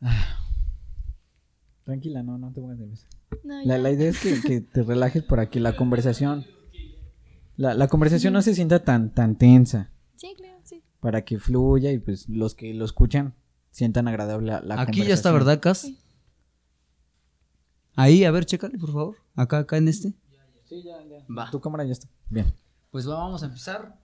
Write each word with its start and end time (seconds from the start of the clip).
Tranquila, 1.84 2.22
no, 2.22 2.36
no 2.38 2.52
te 2.52 2.60
pongas 2.60 2.78
nerviosa. 2.78 3.06
No, 3.44 3.62
La, 3.64 3.78
la 3.78 3.90
idea 3.90 4.10
es 4.10 4.18
que, 4.20 4.40
que 4.40 4.60
te 4.60 4.82
relajes 4.82 5.22
para 5.22 5.48
que 5.48 5.60
la 5.60 5.76
conversación. 5.76 6.44
La, 7.56 7.74
la 7.74 7.88
conversación 7.88 8.32
no 8.32 8.42
se 8.42 8.54
sienta 8.54 8.84
tan, 8.84 9.14
tan 9.14 9.36
tensa. 9.36 9.90
Sí, 10.16 10.34
claro, 10.36 10.58
sí. 10.64 10.82
Para 11.00 11.24
que 11.24 11.38
fluya 11.38 11.92
y 11.92 11.98
pues 11.98 12.28
los 12.28 12.54
que 12.54 12.74
lo 12.74 12.84
escuchan 12.84 13.34
sientan 13.70 14.08
agradable 14.08 14.50
la, 14.52 14.60
la 14.60 14.80
Aquí 14.80 15.04
ya 15.04 15.14
está. 15.14 15.32
¿verdad, 15.32 15.60
Cas? 15.60 15.86
Ahí, 17.94 18.24
a 18.24 18.30
ver, 18.30 18.44
chécale, 18.44 18.78
por 18.78 18.92
favor. 18.92 19.16
Acá, 19.36 19.58
acá 19.58 19.76
en 19.78 19.88
este. 19.88 20.12
Sí, 20.68 20.82
ya, 20.82 21.02
ya. 21.04 21.24
Va. 21.32 21.50
Tu 21.50 21.60
cámara 21.60 21.84
ya 21.84 21.92
está. 21.92 22.08
Bien. 22.28 22.52
Pues 22.90 23.06
vamos 23.06 23.42
a 23.42 23.46
empezar. 23.46 23.98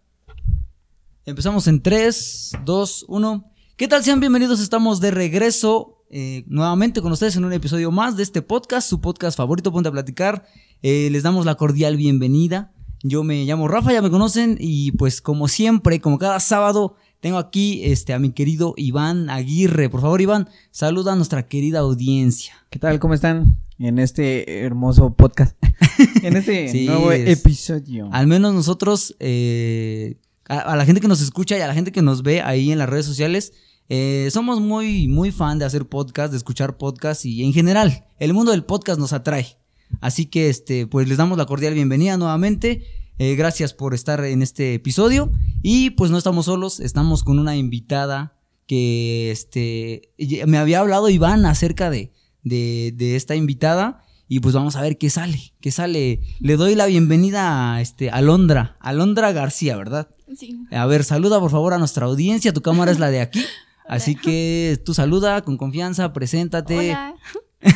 Empezamos 1.24 1.66
en 1.68 1.82
3, 1.82 2.52
2, 2.64 3.04
1. 3.08 3.52
¿Qué 3.76 3.88
tal? 3.88 4.04
Sean 4.04 4.20
bienvenidos. 4.20 4.60
Estamos 4.60 5.00
de 5.00 5.10
regreso 5.10 5.98
eh, 6.10 6.44
nuevamente 6.46 7.00
con 7.02 7.12
ustedes 7.12 7.36
en 7.36 7.44
un 7.44 7.52
episodio 7.52 7.90
más 7.90 8.16
de 8.16 8.22
este 8.22 8.42
podcast, 8.42 8.88
su 8.88 9.00
podcast 9.00 9.36
favorito, 9.36 9.72
Ponte 9.72 9.88
a 9.88 9.92
Platicar. 9.92 10.46
Eh, 10.82 11.08
les 11.10 11.22
damos 11.22 11.46
la 11.46 11.54
cordial 11.56 11.96
bienvenida. 11.96 12.72
Yo 13.02 13.24
me 13.24 13.44
llamo 13.44 13.66
Rafa, 13.68 13.92
ya 13.92 14.02
me 14.02 14.10
conocen. 14.10 14.56
Y 14.60 14.92
pues, 14.92 15.20
como 15.20 15.48
siempre, 15.48 16.00
como 16.00 16.18
cada 16.18 16.38
sábado, 16.38 16.96
tengo 17.20 17.38
aquí 17.38 17.80
este, 17.84 18.12
a 18.12 18.18
mi 18.18 18.30
querido 18.32 18.74
Iván 18.76 19.30
Aguirre. 19.30 19.88
Por 19.88 20.00
favor, 20.00 20.20
Iván, 20.20 20.48
saluda 20.70 21.12
a 21.12 21.16
nuestra 21.16 21.48
querida 21.48 21.80
audiencia. 21.80 22.54
¿Qué 22.70 22.78
tal? 22.78 23.00
¿Cómo 23.00 23.14
están? 23.14 23.58
En 23.78 23.98
este 23.98 24.60
hermoso 24.60 25.14
podcast. 25.14 25.56
en 26.22 26.36
este 26.36 26.68
Sí, 26.72 26.86
nuevo 26.86 27.10
es- 27.10 27.38
episodio. 27.40 28.08
Al 28.12 28.26
menos 28.28 28.54
nosotros, 28.54 29.16
eh, 29.18 30.18
a, 30.48 30.76
la 30.76 30.84
gente 30.84 31.00
que 31.00 31.08
nos 31.08 31.20
escucha 31.20 31.56
y 31.56 31.60
a 31.60 31.66
la 31.66 31.74
gente 31.74 31.92
que 31.92 32.02
nos 32.02 32.22
ve 32.22 32.42
ahí 32.42 32.72
en 32.72 32.78
las 32.78 32.88
redes 32.88 33.06
sociales, 33.06 33.52
eh, 33.88 34.28
somos 34.32 34.60
muy, 34.60 35.08
muy 35.08 35.30
fan 35.30 35.58
de 35.58 35.64
hacer 35.64 35.86
podcast, 35.86 36.30
de 36.30 36.38
escuchar 36.38 36.76
podcast 36.76 37.24
y 37.24 37.44
en 37.44 37.52
general, 37.52 38.06
el 38.18 38.32
mundo 38.32 38.52
del 38.52 38.64
podcast 38.64 38.98
nos 38.98 39.12
atrae. 39.12 39.58
Así 40.00 40.26
que, 40.26 40.48
este, 40.48 40.86
pues 40.86 41.08
les 41.08 41.18
damos 41.18 41.38
la 41.38 41.46
cordial 41.46 41.74
bienvenida 41.74 42.16
nuevamente. 42.16 42.84
Eh, 43.18 43.34
gracias 43.34 43.74
por 43.74 43.94
estar 43.94 44.24
en 44.24 44.42
este 44.42 44.74
episodio. 44.74 45.30
Y 45.62 45.90
pues 45.90 46.10
no 46.10 46.18
estamos 46.18 46.46
solos, 46.46 46.80
estamos 46.80 47.24
con 47.24 47.38
una 47.38 47.56
invitada 47.56 48.38
que, 48.66 49.30
este, 49.30 50.12
me 50.46 50.58
había 50.58 50.80
hablado 50.80 51.08
Iván 51.08 51.44
acerca 51.44 51.90
de, 51.90 52.12
de, 52.42 52.92
de 52.96 53.16
esta 53.16 53.36
invitada. 53.36 54.02
Y 54.34 54.40
pues 54.40 54.54
vamos 54.54 54.76
a 54.76 54.80
ver 54.80 54.96
qué 54.96 55.10
sale, 55.10 55.52
qué 55.60 55.70
sale. 55.70 56.20
Le 56.40 56.56
doy 56.56 56.74
la 56.74 56.86
bienvenida 56.86 57.74
a 57.74 57.82
este, 57.82 58.08
Alondra, 58.08 58.78
Alondra 58.80 59.30
García, 59.32 59.76
¿verdad? 59.76 60.08
Sí. 60.34 60.58
A 60.70 60.86
ver, 60.86 61.04
saluda 61.04 61.38
por 61.38 61.50
favor 61.50 61.74
a 61.74 61.78
nuestra 61.78 62.06
audiencia, 62.06 62.54
tu 62.54 62.62
cámara 62.62 62.90
es 62.92 62.98
la 62.98 63.10
de 63.10 63.20
aquí. 63.20 63.44
Así 63.86 64.14
que 64.14 64.80
tú 64.86 64.94
saluda 64.94 65.42
con 65.42 65.58
confianza, 65.58 66.14
preséntate. 66.14 66.78
Hola. 66.92 67.14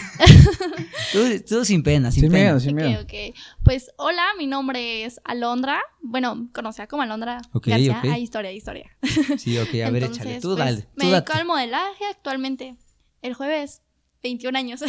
Tú, 1.12 1.18
tú 1.48 1.64
sin 1.66 1.82
pena, 1.82 2.10
sin, 2.10 2.22
Sin 2.22 2.32
pena. 2.32 2.44
miedo, 2.54 2.60
sin 2.60 2.70
Ok, 2.78 2.84
miedo. 2.84 3.02
ok. 3.02 3.36
Pues 3.62 3.90
hola, 3.98 4.24
mi 4.38 4.46
nombre 4.46 5.04
es 5.04 5.20
Alondra. 5.24 5.78
Bueno, 6.00 6.48
conocida 6.54 6.86
como 6.86 7.02
Alondra 7.02 7.40
Ok, 7.52 7.66
García. 7.68 8.00
Hay 8.02 8.22
historia, 8.22 8.50
hay 8.50 8.56
historia. 8.56 8.90
Sí, 9.38 9.56
ok, 9.58 9.68
a 9.84 9.90
ver, 9.90 10.04
Entonces, 10.04 10.24
échale. 10.24 10.40
Tú 10.40 10.48
pues, 10.54 10.58
dale, 10.58 10.82
tú 10.82 10.88
Me 10.96 11.04
dedico 11.04 11.16
date. 11.28 11.32
al 11.38 11.44
modelaje 11.46 12.04
actualmente. 12.10 12.76
El 13.22 13.34
jueves, 13.34 13.82
21 14.26 14.58
años. 14.58 14.80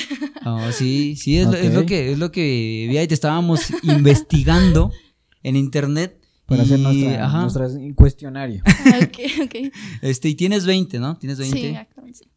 Oh, 0.45 0.59
sí, 0.71 1.15
sí, 1.15 1.37
es, 1.37 1.47
lo, 1.47 1.53
es 1.53 1.73
lo 1.73 1.85
que 1.85 2.11
es 2.11 2.19
lo 2.19 2.31
que 2.31 2.87
vi 2.89 2.97
ahí, 2.97 3.07
te 3.07 3.13
estábamos 3.13 3.67
investigando 3.83 4.91
en 5.43 5.55
internet. 5.55 6.21
Para 6.45 6.63
y, 6.63 6.65
hacer 6.65 6.79
nuestra, 6.79 7.67
cuestionario. 7.93 8.63
ok, 9.03 9.19
ok. 9.43 9.55
este, 10.01 10.29
y 10.29 10.35
tienes 10.35 10.65
20, 10.65 10.97
¿no? 10.97 11.17
Tienes 11.17 11.39
20. 11.39 11.59
Sí, 11.59 11.75
actualmente 11.75 12.19
sí. 12.19 12.29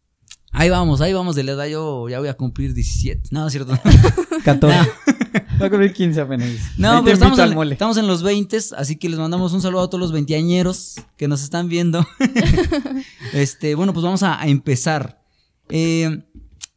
Ahí 0.52 0.68
vamos, 0.68 1.00
ahí 1.00 1.12
vamos 1.12 1.36
de 1.36 1.44
la 1.44 1.52
edad, 1.52 1.66
yo 1.66 2.08
ya 2.08 2.18
voy 2.18 2.28
a 2.28 2.34
cumplir 2.34 2.74
17. 2.74 3.28
No, 3.30 3.46
es 3.46 3.52
cierto. 3.52 3.78
14. 4.44 4.90
Va 5.62 5.66
a 5.66 5.70
cumplir 5.70 5.92
15 5.92 6.20
apenas. 6.20 6.48
No, 6.76 6.96
Ahí 6.96 7.02
pero 7.04 7.14
estamos 7.14 7.38
en, 7.38 7.72
estamos 7.72 7.96
en 7.98 8.06
los 8.08 8.24
20, 8.24 8.58
así 8.76 8.96
que 8.96 9.08
les 9.08 9.18
mandamos 9.18 9.52
un 9.52 9.62
saludo 9.62 9.82
a 9.82 9.90
todos 9.90 10.00
los 10.00 10.12
veinteañeros 10.12 10.96
que 11.16 11.28
nos 11.28 11.44
están 11.44 11.68
viendo. 11.68 12.04
este, 13.32 13.76
bueno, 13.76 13.92
pues 13.92 14.02
vamos 14.02 14.24
a, 14.24 14.40
a 14.40 14.48
empezar. 14.48 15.22
Eh, 15.68 16.24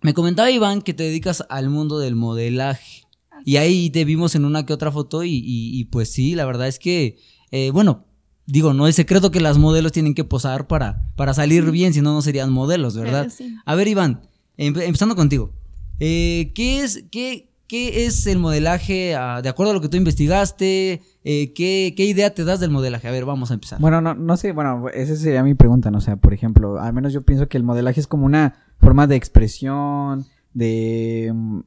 me 0.04 0.14
comentaba 0.14 0.52
Iván 0.52 0.82
que 0.82 0.94
te 0.94 1.04
dedicas 1.04 1.44
al 1.50 1.70
mundo 1.70 1.98
del 2.00 2.16
modelaje. 2.16 3.04
Y 3.46 3.58
ahí 3.58 3.90
te 3.90 4.06
vimos 4.06 4.36
en 4.36 4.46
una 4.46 4.66
que 4.66 4.74
otra 4.74 4.92
foto 4.92 5.24
y, 5.24 5.32
y- 5.32 5.80
y, 5.80 5.86
pues 5.86 6.10
sí, 6.12 6.36
la 6.36 6.46
verdad 6.46 6.68
es 6.68 6.80
que, 6.80 7.18
eh, 7.52 7.72
bueno, 7.72 8.06
digo, 8.46 8.74
no 8.74 8.88
es 8.88 8.96
secreto 8.96 9.32
que 9.32 9.42
las 9.42 9.58
modelos 9.58 9.92
tienen 9.92 10.14
que 10.14 10.24
posar 10.24 10.68
para, 10.68 11.10
para 11.16 11.34
salir 11.34 11.70
bien, 11.72 11.94
si 11.94 12.02
no, 12.02 12.14
no 12.14 12.22
serían 12.22 12.52
modelos, 12.52 12.96
¿verdad? 12.98 13.28
Sí. 13.36 13.54
A 13.66 13.76
ver, 13.76 13.88
Iván, 13.90 14.22
em- 14.58 14.80
empezando 14.80 15.16
contigo. 15.16 15.52
Eh, 16.00 16.52
¿qué, 16.56 16.84
es, 16.84 17.04
qué, 17.12 17.50
qué 17.68 18.06
es 18.06 18.26
el 18.28 18.40
modelaje? 18.40 19.14
ah, 19.16 19.42
de 19.42 19.50
acuerdo 19.50 19.72
a 19.72 19.74
lo 19.76 19.82
que 19.82 19.90
tú 19.90 19.98
investigaste, 19.98 21.02
eh, 21.26 21.54
¿qué, 21.54 21.94
¿qué 21.98 22.06
idea 22.06 22.34
te 22.34 22.44
das 22.46 22.60
del 22.62 22.72
modelaje? 22.72 23.08
A 23.08 23.12
ver, 23.12 23.26
vamos 23.26 23.52
a 23.52 23.56
empezar. 23.56 23.80
Bueno, 23.82 24.00
no, 24.02 24.14
no 24.16 24.38
sé, 24.38 24.54
bueno, 24.54 24.88
esa 24.94 25.16
sería 25.18 25.44
mi 25.44 25.54
pregunta, 25.54 25.92
¿no? 25.92 25.98
O 25.98 26.02
sea, 26.02 26.16
por 26.16 26.34
ejemplo, 26.34 26.80
al 26.80 26.94
menos 26.94 27.12
yo 27.14 27.22
pienso 27.24 27.48
que 27.50 27.58
el 27.58 27.64
modelaje 27.64 28.00
es 28.00 28.08
como 28.08 28.26
una 28.26 28.63
forma 28.84 29.08
de 29.08 29.16
expresión, 29.16 30.26
de... 30.54 31.32
mm, 31.34 31.60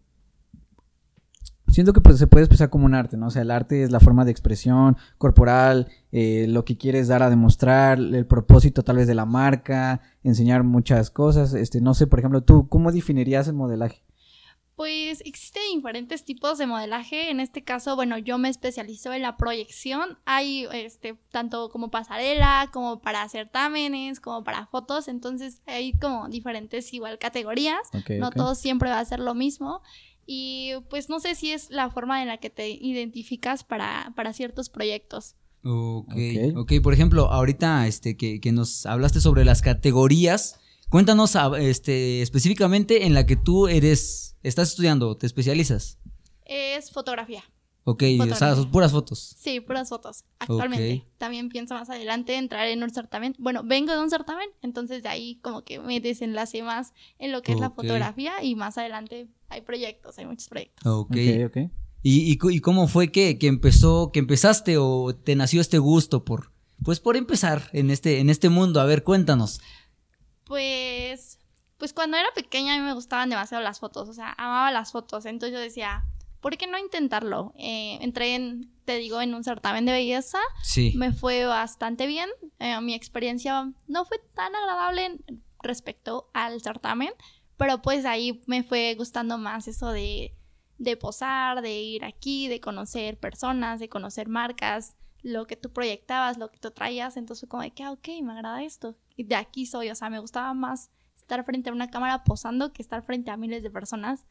Siento 1.68 1.92
que 1.92 2.00
pues, 2.00 2.18
se 2.18 2.28
puede 2.28 2.44
expresar 2.44 2.70
como 2.70 2.86
un 2.86 2.94
arte, 2.94 3.16
¿no? 3.16 3.26
O 3.26 3.30
sea, 3.30 3.42
el 3.42 3.50
arte 3.50 3.82
es 3.82 3.90
la 3.90 3.98
forma 4.00 4.24
de 4.24 4.30
expresión 4.30 4.96
corporal, 5.18 5.88
eh, 6.12 6.46
lo 6.48 6.64
que 6.64 6.78
quieres 6.78 7.08
dar 7.08 7.22
a 7.22 7.28
demostrar, 7.28 7.98
el 7.98 8.24
propósito 8.24 8.84
tal 8.84 8.96
vez 8.96 9.08
de 9.08 9.14
la 9.14 9.26
marca, 9.26 10.00
enseñar 10.22 10.62
muchas 10.62 11.10
cosas. 11.10 11.54
Este, 11.54 11.80
no 11.80 11.92
sé, 11.94 12.06
por 12.06 12.20
ejemplo, 12.20 12.42
tú, 12.42 12.68
¿cómo 12.68 12.92
definirías 12.92 13.48
el 13.48 13.54
modelaje? 13.54 14.05
Pues 14.76 15.22
existen 15.24 15.62
diferentes 15.74 16.22
tipos 16.24 16.58
de 16.58 16.66
modelaje. 16.66 17.30
En 17.30 17.40
este 17.40 17.64
caso, 17.64 17.96
bueno, 17.96 18.18
yo 18.18 18.36
me 18.36 18.50
especializo 18.50 19.14
en 19.14 19.22
la 19.22 19.38
proyección. 19.38 20.18
Hay 20.26 20.66
este 20.70 21.18
tanto 21.30 21.70
como 21.70 21.90
pasarela, 21.90 22.68
como 22.74 23.00
para 23.00 23.26
certámenes, 23.30 24.20
como 24.20 24.44
para 24.44 24.66
fotos. 24.66 25.08
Entonces 25.08 25.62
hay 25.66 25.94
como 25.94 26.28
diferentes 26.28 26.92
igual 26.92 27.18
categorías. 27.18 27.78
No 28.18 28.30
todo 28.30 28.54
siempre 28.54 28.90
va 28.90 29.00
a 29.00 29.04
ser 29.06 29.20
lo 29.20 29.34
mismo. 29.34 29.80
Y 30.26 30.72
pues 30.90 31.08
no 31.08 31.20
sé 31.20 31.34
si 31.36 31.52
es 31.52 31.70
la 31.70 31.88
forma 31.88 32.20
en 32.20 32.28
la 32.28 32.36
que 32.36 32.50
te 32.50 32.68
identificas 32.68 33.64
para, 33.64 34.12
para 34.14 34.34
ciertos 34.34 34.68
proyectos. 34.68 35.36
Ok, 35.64 36.12
Ok. 36.12 36.56
ok, 36.56 36.72
por 36.82 36.92
ejemplo, 36.92 37.32
ahorita 37.32 37.86
este, 37.86 38.16
que, 38.16 38.40
que 38.40 38.52
nos 38.52 38.84
hablaste 38.86 39.20
sobre 39.20 39.44
las 39.44 39.62
categorías, 39.62 40.60
cuéntanos 40.88 41.36
ah, 41.36 41.50
este, 41.58 42.22
específicamente 42.22 43.06
en 43.06 43.14
la 43.14 43.26
que 43.26 43.36
tú 43.36 43.68
eres, 43.68 44.36
estás 44.42 44.70
estudiando, 44.70 45.16
te 45.16 45.26
especializas. 45.26 45.98
Es 46.44 46.90
fotografía. 46.90 47.42
Ok, 47.88 48.02
o 48.18 48.34
sea, 48.34 48.56
son 48.56 48.68
puras 48.72 48.90
fotos. 48.90 49.36
Sí, 49.38 49.60
puras 49.60 49.88
fotos. 49.88 50.24
Actualmente. 50.40 51.04
También 51.18 51.48
pienso 51.48 51.74
más 51.74 51.88
adelante 51.88 52.34
entrar 52.34 52.66
en 52.66 52.82
un 52.82 52.90
certamen. 52.90 53.36
Bueno, 53.38 53.62
vengo 53.64 53.92
de 53.92 54.00
un 54.00 54.10
certamen, 54.10 54.48
entonces 54.60 55.04
de 55.04 55.08
ahí 55.08 55.36
como 55.36 55.62
que 55.62 55.78
me 55.78 56.00
desenlace 56.00 56.64
más 56.64 56.94
en 57.20 57.30
lo 57.30 57.42
que 57.42 57.52
es 57.52 57.60
la 57.60 57.70
fotografía 57.70 58.42
y 58.42 58.56
más 58.56 58.76
adelante 58.76 59.28
hay 59.48 59.60
proyectos, 59.60 60.18
hay 60.18 60.26
muchos 60.26 60.48
proyectos. 60.48 60.84
Ok. 60.84 61.12
Ok, 61.12 61.46
ok. 61.46 61.70
¿Y, 62.02 62.32
y 62.32 62.60
cómo 62.60 62.88
fue 62.88 63.12
que, 63.12 63.38
que 63.38 63.46
empezó, 63.46 64.10
que 64.12 64.18
empezaste 64.18 64.78
o 64.78 65.14
te 65.14 65.36
nació 65.36 65.60
este 65.60 65.78
gusto 65.78 66.24
por, 66.24 66.52
pues 66.82 66.98
por 66.98 67.16
empezar 67.16 67.70
en 67.72 67.90
este, 67.90 68.18
en 68.18 68.30
este 68.30 68.48
mundo? 68.48 68.80
A 68.80 68.84
ver, 68.84 69.04
cuéntanos. 69.04 69.60
Pues, 70.46 71.38
pues 71.76 71.92
cuando 71.92 72.16
era 72.16 72.28
pequeña 72.34 72.74
a 72.74 72.78
mí 72.78 72.84
me 72.84 72.94
gustaban 72.94 73.28
demasiado 73.30 73.62
las 73.62 73.80
fotos, 73.80 74.08
o 74.08 74.12
sea, 74.14 74.34
amaba 74.38 74.70
las 74.70 74.92
fotos, 74.92 75.26
entonces 75.26 75.52
yo 75.52 75.60
decía, 75.60 76.04
¿por 76.40 76.56
qué 76.56 76.66
no 76.66 76.78
intentarlo? 76.78 77.52
Eh, 77.58 77.98
entré 78.00 78.34
en, 78.36 78.70
te 78.84 78.96
digo, 78.96 79.20
en 79.20 79.34
un 79.34 79.44
certamen 79.44 79.84
de 79.86 79.92
belleza, 79.92 80.38
Sí. 80.62 80.92
me 80.96 81.12
fue 81.12 81.44
bastante 81.44 82.06
bien, 82.06 82.30
eh, 82.60 82.80
mi 82.80 82.94
experiencia 82.94 83.72
no 83.88 84.04
fue 84.04 84.18
tan 84.34 84.54
agradable 84.54 85.18
respecto 85.62 86.30
al 86.32 86.60
certamen, 86.62 87.10
pero 87.56 87.82
pues 87.82 88.04
ahí 88.04 88.40
me 88.46 88.62
fue 88.62 88.94
gustando 88.96 89.36
más 89.38 89.66
eso 89.66 89.88
de, 89.90 90.32
de 90.78 90.96
posar, 90.96 91.60
de 91.60 91.72
ir 91.80 92.04
aquí, 92.04 92.46
de 92.48 92.60
conocer 92.60 93.18
personas, 93.18 93.80
de 93.80 93.88
conocer 93.88 94.28
marcas, 94.28 94.94
lo 95.28 95.46
que 95.48 95.56
tú 95.56 95.72
proyectabas, 95.72 96.38
lo 96.38 96.50
que 96.52 96.58
tú 96.58 96.70
traías, 96.70 97.16
entonces 97.16 97.40
fue 97.40 97.48
como 97.48 97.62
de 97.64 97.72
que, 97.72 97.82
ah, 97.82 97.90
ok, 97.90 98.08
me 98.22 98.32
agrada 98.32 98.62
esto. 98.62 98.96
Y 99.16 99.24
de 99.24 99.34
aquí 99.34 99.66
soy, 99.66 99.90
o 99.90 99.94
sea, 99.96 100.08
me 100.08 100.20
gustaba 100.20 100.54
más 100.54 100.90
estar 101.16 101.44
frente 101.44 101.70
a 101.70 101.72
una 101.72 101.90
cámara 101.90 102.22
posando 102.22 102.72
que 102.72 102.80
estar 102.80 103.02
frente 103.02 103.32
a 103.32 103.36
miles 103.36 103.64
de 103.64 103.70
personas, 103.70 104.24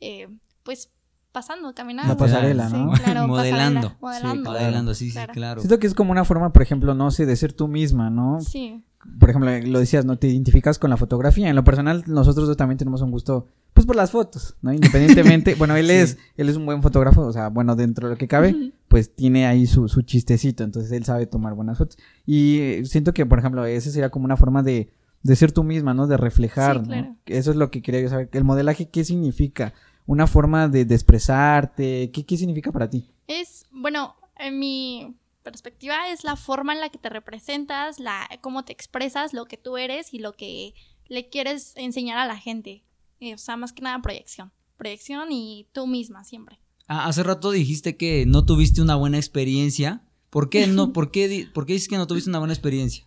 eh, 0.00 0.28
pues 0.62 0.92
pasando, 1.30 1.74
caminando. 1.74 2.12
La 2.14 2.16
pasarela, 2.16 2.70
Sí, 2.70 2.76
¿no? 2.76 2.90
claro, 2.92 3.28
Modelando. 3.28 3.96
pasarela, 3.98 4.00
modelando. 4.00 4.50
claro. 4.50 4.60
Modelando, 4.64 4.94
sí, 4.94 5.06
sí, 5.08 5.12
Claro. 5.12 5.32
claro. 5.34 5.60
Siento 5.60 5.78
que 5.78 5.86
es 5.86 5.94
como 5.94 6.10
una 6.12 6.24
forma, 6.24 6.52
por 6.54 6.62
ejemplo, 6.62 6.94
no 6.94 7.10
sé, 7.10 7.26
de 7.26 7.36
ser 7.36 7.52
tú 7.52 7.68
misma, 7.68 8.08
¿no? 8.08 8.40
Sí, 8.40 8.82
Por 9.18 9.30
ejemplo, 9.30 9.50
lo 9.66 9.78
decías, 9.78 10.04
¿no? 10.04 10.18
Te 10.18 10.28
identificas 10.28 10.78
con 10.78 10.90
la 10.90 10.96
fotografía. 10.98 11.48
En 11.48 11.56
lo 11.56 11.64
personal, 11.64 12.04
nosotros 12.06 12.46
dos 12.46 12.56
también 12.56 12.76
tenemos 12.78 13.00
un 13.00 13.10
gusto, 13.10 13.46
pues 13.72 13.86
por 13.86 13.96
las 13.96 14.10
fotos, 14.10 14.56
¿no? 14.60 14.72
Independientemente, 14.72 15.54
bueno, 15.58 15.74
él 15.76 15.86
Sí. 15.86 15.92
es, 15.92 16.18
él 16.36 16.48
es 16.50 16.56
un 16.56 16.66
buen 16.66 16.82
fotógrafo, 16.82 17.22
o 17.22 17.32
sea, 17.32 17.48
bueno, 17.48 17.76
dentro 17.76 18.08
de 18.08 18.14
lo 18.14 18.18
que 18.18 18.28
cabe, 18.28 18.72
pues 18.88 19.14
tiene 19.14 19.46
ahí 19.46 19.66
su, 19.66 19.88
su 19.88 20.02
chistecito, 20.02 20.64
entonces 20.64 20.92
él 20.92 21.04
sabe 21.04 21.26
tomar 21.26 21.54
buenas 21.54 21.78
fotos. 21.78 21.96
Y 22.26 22.58
eh, 22.60 22.82
siento 22.84 23.14
que, 23.14 23.24
por 23.24 23.38
ejemplo, 23.38 23.64
ese 23.64 23.90
sería 23.90 24.10
como 24.10 24.26
una 24.26 24.36
forma 24.36 24.62
de, 24.62 24.90
de 25.22 25.36
ser 25.36 25.50
tú 25.52 25.64
misma, 25.64 25.94
¿no? 25.94 26.06
De 26.06 26.16
reflejar, 26.18 26.76
Sí, 26.76 26.80
¿no? 26.82 26.86
claro. 26.88 27.16
Eso 27.26 27.50
es 27.52 27.56
lo 27.56 27.70
que 27.70 27.80
quería 27.80 28.02
yo 28.02 28.08
saber. 28.10 28.28
El 28.32 28.44
modelaje, 28.44 28.88
¿qué 28.90 29.04
significa? 29.04 29.72
Una 30.06 30.26
forma 30.26 30.68
de, 30.68 30.84
de 30.84 30.94
expresarte, 30.94 32.10
¿qué, 32.12 32.24
¿qué 32.26 32.36
significa 32.36 32.70
para 32.72 32.90
ti? 32.90 33.08
Es, 33.26 33.64
bueno, 33.72 34.14
en 34.38 34.58
mi 34.58 35.14
perspectiva 35.42 36.10
es 36.10 36.24
la 36.24 36.36
forma 36.36 36.72
en 36.72 36.80
la 36.80 36.88
que 36.88 36.98
te 36.98 37.08
representas, 37.08 37.98
la 37.98 38.28
cómo 38.40 38.64
te 38.64 38.72
expresas, 38.72 39.32
lo 39.32 39.46
que 39.46 39.56
tú 39.56 39.76
eres 39.76 40.12
y 40.14 40.18
lo 40.18 40.32
que 40.32 40.74
le 41.08 41.28
quieres 41.28 41.72
enseñar 41.76 42.18
a 42.18 42.26
la 42.26 42.36
gente. 42.36 42.84
Eh, 43.20 43.34
o 43.34 43.38
sea, 43.38 43.56
más 43.56 43.72
que 43.72 43.82
nada 43.82 44.00
proyección. 44.00 44.52
Proyección 44.76 45.30
y 45.30 45.68
tú 45.72 45.86
misma 45.86 46.24
siempre. 46.24 46.58
Ah, 46.86 47.06
hace 47.06 47.22
rato 47.22 47.50
dijiste 47.50 47.96
que 47.96 48.24
no 48.26 48.44
tuviste 48.44 48.82
una 48.82 48.96
buena 48.96 49.18
experiencia. 49.18 50.02
¿Por 50.30 50.48
qué 50.48 50.66
no? 50.66 50.92
¿Por 50.92 51.10
qué, 51.10 51.48
por 51.52 51.66
qué 51.66 51.74
dices 51.74 51.88
que 51.88 51.96
no 51.96 52.06
tuviste 52.06 52.30
una 52.30 52.38
buena 52.38 52.54
experiencia? 52.54 53.04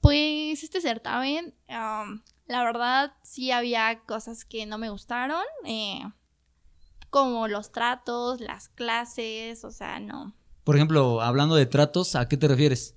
Pues 0.00 0.62
este 0.62 0.80
certamen, 0.80 1.54
am, 1.68 2.22
la 2.46 2.64
verdad 2.64 3.14
sí 3.22 3.50
había 3.50 4.00
cosas 4.00 4.44
que 4.44 4.66
no 4.66 4.76
me 4.76 4.90
gustaron, 4.90 5.44
eh, 5.64 6.02
como 7.08 7.46
los 7.46 7.70
tratos, 7.70 8.40
las 8.40 8.68
clases, 8.68 9.64
o 9.64 9.70
sea, 9.70 10.00
no. 10.00 10.34
Por 10.64 10.76
ejemplo, 10.76 11.20
hablando 11.22 11.54
de 11.54 11.66
tratos, 11.66 12.14
¿a 12.14 12.28
qué 12.28 12.36
te 12.36 12.48
refieres? 12.48 12.94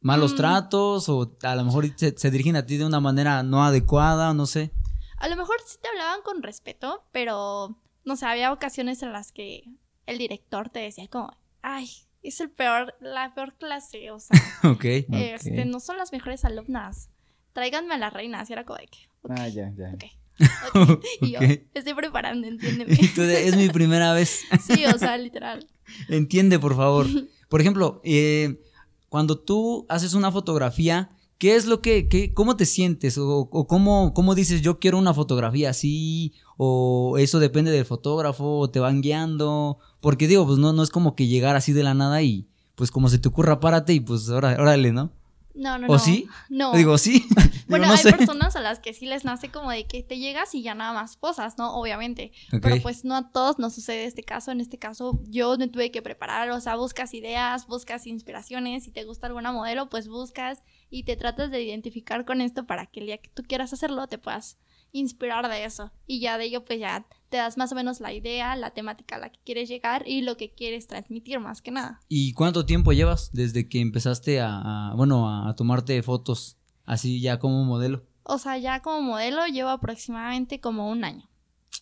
¿Malos 0.00 0.32
Mm. 0.34 0.36
tratos? 0.36 1.08
¿O 1.08 1.36
a 1.42 1.54
lo 1.56 1.64
mejor 1.64 1.86
se, 1.96 2.16
se 2.16 2.30
dirigen 2.30 2.56
a 2.56 2.66
ti 2.66 2.76
de 2.76 2.84
una 2.84 3.00
manera 3.00 3.42
no 3.42 3.64
adecuada? 3.64 4.34
No 4.34 4.46
sé. 4.46 4.72
A 5.18 5.28
lo 5.28 5.36
mejor 5.36 5.56
sí 5.66 5.78
te 5.80 5.88
hablaban 5.88 6.20
con 6.22 6.42
respeto, 6.42 7.04
pero 7.12 7.78
no 8.04 8.16
sé, 8.16 8.26
había 8.26 8.52
ocasiones 8.52 9.02
en 9.02 9.12
las 9.12 9.32
que 9.32 9.64
el 10.06 10.18
director 10.18 10.68
te 10.68 10.80
decía 10.80 11.08
como, 11.08 11.36
ay, 11.62 11.88
es 12.22 12.40
el 12.40 12.50
peor, 12.50 12.94
la 13.00 13.34
peor 13.34 13.54
clase, 13.56 14.10
o 14.10 14.20
sea, 14.20 14.36
Ok. 14.64 14.84
este, 14.84 15.64
no 15.64 15.80
son 15.80 15.96
las 15.96 16.12
mejores 16.12 16.44
alumnas. 16.44 17.08
Tráiganme 17.52 17.94
a 17.94 17.98
las 17.98 18.12
reinas, 18.12 18.50
y 18.50 18.52
era 18.52 18.64
como 18.64 18.78
de 18.78 18.88
que, 18.88 18.98
Ah, 19.28 19.48
ya, 19.48 19.72
ya. 19.76 19.90
ok. 19.94 20.04
Y 21.22 21.32
yo, 21.32 21.40
estoy 21.74 21.94
preparando, 21.94 22.46
entiéndeme. 22.46 22.92
Entonces, 22.92 23.46
es 23.46 23.56
mi 23.56 23.68
primera 23.68 24.12
vez. 24.12 24.42
sí, 24.66 24.84
o 24.86 24.98
sea, 24.98 25.16
literal. 25.18 25.66
Entiende, 26.08 26.58
por 26.58 26.76
favor. 26.76 27.06
Por 27.48 27.60
ejemplo, 27.60 28.00
eh, 28.02 28.60
cuando 29.08 29.38
tú 29.38 29.86
haces 29.88 30.14
una 30.14 30.32
fotografía, 30.32 31.10
¿qué 31.38 31.54
es 31.54 31.66
lo 31.66 31.80
que, 31.80 32.08
qué- 32.08 32.34
cómo 32.34 32.56
te 32.56 32.66
sientes? 32.66 33.16
O, 33.18 33.48
o 33.52 33.66
cómo, 33.68 34.12
cómo 34.14 34.34
dices, 34.34 34.62
yo 34.62 34.80
quiero 34.80 34.98
una 34.98 35.14
fotografía 35.14 35.70
así, 35.70 36.32
o 36.56 37.14
eso 37.18 37.38
depende 37.38 37.70
del 37.70 37.84
fotógrafo, 37.84 38.58
o 38.58 38.68
te 38.68 38.80
van 38.80 39.00
guiando. 39.00 39.78
Porque 40.00 40.26
digo, 40.26 40.44
pues 40.44 40.58
no, 40.58 40.72
no 40.72 40.82
es 40.82 40.90
como 40.90 41.14
que 41.14 41.28
llegar 41.28 41.54
así 41.54 41.72
de 41.72 41.84
la 41.84 41.94
nada 41.94 42.20
y 42.22 42.48
pues 42.74 42.90
como 42.90 43.08
se 43.08 43.20
te 43.20 43.28
ocurra, 43.28 43.60
párate 43.60 43.92
y 43.94 44.00
pues 44.00 44.28
órale, 44.28 44.60
órale, 44.60 44.90
¿no? 44.92 45.12
No, 45.56 45.78
no, 45.78 45.86
¿O 45.86 45.92
no. 45.94 45.98
sí? 45.98 46.28
No. 46.50 46.72
Digo, 46.72 46.98
sí. 46.98 47.26
Digo, 47.36 47.50
bueno, 47.66 47.86
no 47.86 47.92
hay 47.92 47.98
sé. 47.98 48.12
personas 48.12 48.54
a 48.56 48.60
las 48.60 48.78
que 48.78 48.92
sí 48.92 49.06
les 49.06 49.24
nace 49.24 49.50
como 49.50 49.70
de 49.70 49.86
que 49.86 50.02
te 50.02 50.18
llegas 50.18 50.54
y 50.54 50.62
ya 50.62 50.74
nada 50.74 50.92
más 50.92 51.16
posas, 51.16 51.56
¿no? 51.56 51.74
Obviamente. 51.74 52.32
Pero 52.50 52.76
pues 52.82 53.04
no 53.04 53.16
a 53.16 53.30
todos 53.30 53.58
nos 53.58 53.74
sucede 53.74 54.04
este 54.04 54.22
caso. 54.22 54.50
En 54.52 54.60
este 54.60 54.78
caso 54.78 55.18
yo 55.24 55.56
me 55.56 55.68
tuve 55.68 55.90
que 55.90 56.02
preparar, 56.02 56.50
o 56.50 56.60
sea, 56.60 56.76
buscas 56.76 57.14
ideas, 57.14 57.66
buscas 57.66 58.06
inspiraciones. 58.06 58.84
Si 58.84 58.90
te 58.90 59.04
gusta 59.04 59.26
alguna 59.26 59.50
modelo, 59.50 59.88
pues 59.88 60.08
buscas 60.08 60.62
y 60.90 61.04
te 61.04 61.16
tratas 61.16 61.50
de 61.50 61.62
identificar 61.62 62.24
con 62.24 62.40
esto 62.40 62.66
para 62.66 62.86
que 62.86 63.00
el 63.00 63.06
día 63.06 63.18
que 63.18 63.30
tú 63.30 63.42
quieras 63.42 63.72
hacerlo 63.72 64.06
te 64.06 64.18
puedas 64.18 64.58
inspirar 64.92 65.48
de 65.48 65.64
eso. 65.64 65.90
Y 66.06 66.20
ya 66.20 66.38
de 66.38 66.44
ello 66.44 66.64
pues 66.64 66.78
ya 66.78 67.06
te 67.28 67.36
das 67.38 67.56
más 67.56 67.72
o 67.72 67.74
menos 67.74 68.00
la 68.00 68.12
idea, 68.12 68.54
la 68.56 68.70
temática 68.70 69.16
a 69.16 69.18
la 69.18 69.30
que 69.30 69.38
quieres 69.44 69.68
llegar 69.68 70.04
y 70.06 70.22
lo 70.22 70.36
que 70.36 70.52
quieres 70.52 70.86
transmitir 70.86 71.40
más 71.40 71.60
que 71.62 71.70
nada. 71.70 72.00
¿Y 72.08 72.32
cuánto 72.32 72.64
tiempo 72.66 72.92
llevas 72.92 73.30
desde 73.32 73.68
que 73.68 73.80
empezaste 73.80 74.40
a, 74.40 74.90
a- 74.90 74.94
bueno, 74.94 75.28
a, 75.28 75.48
a 75.48 75.54
tomarte 75.56 76.00
fotos 76.02 76.56
así 76.84 77.20
ya 77.20 77.38
como 77.38 77.64
modelo? 77.64 78.04
O 78.22 78.38
sea, 78.38 78.58
ya 78.58 78.80
como 78.82 79.02
modelo 79.02 79.46
llevo 79.46 79.70
aproximadamente 79.70 80.60
como 80.60 80.88
un 80.90 81.04
año. 81.04 81.28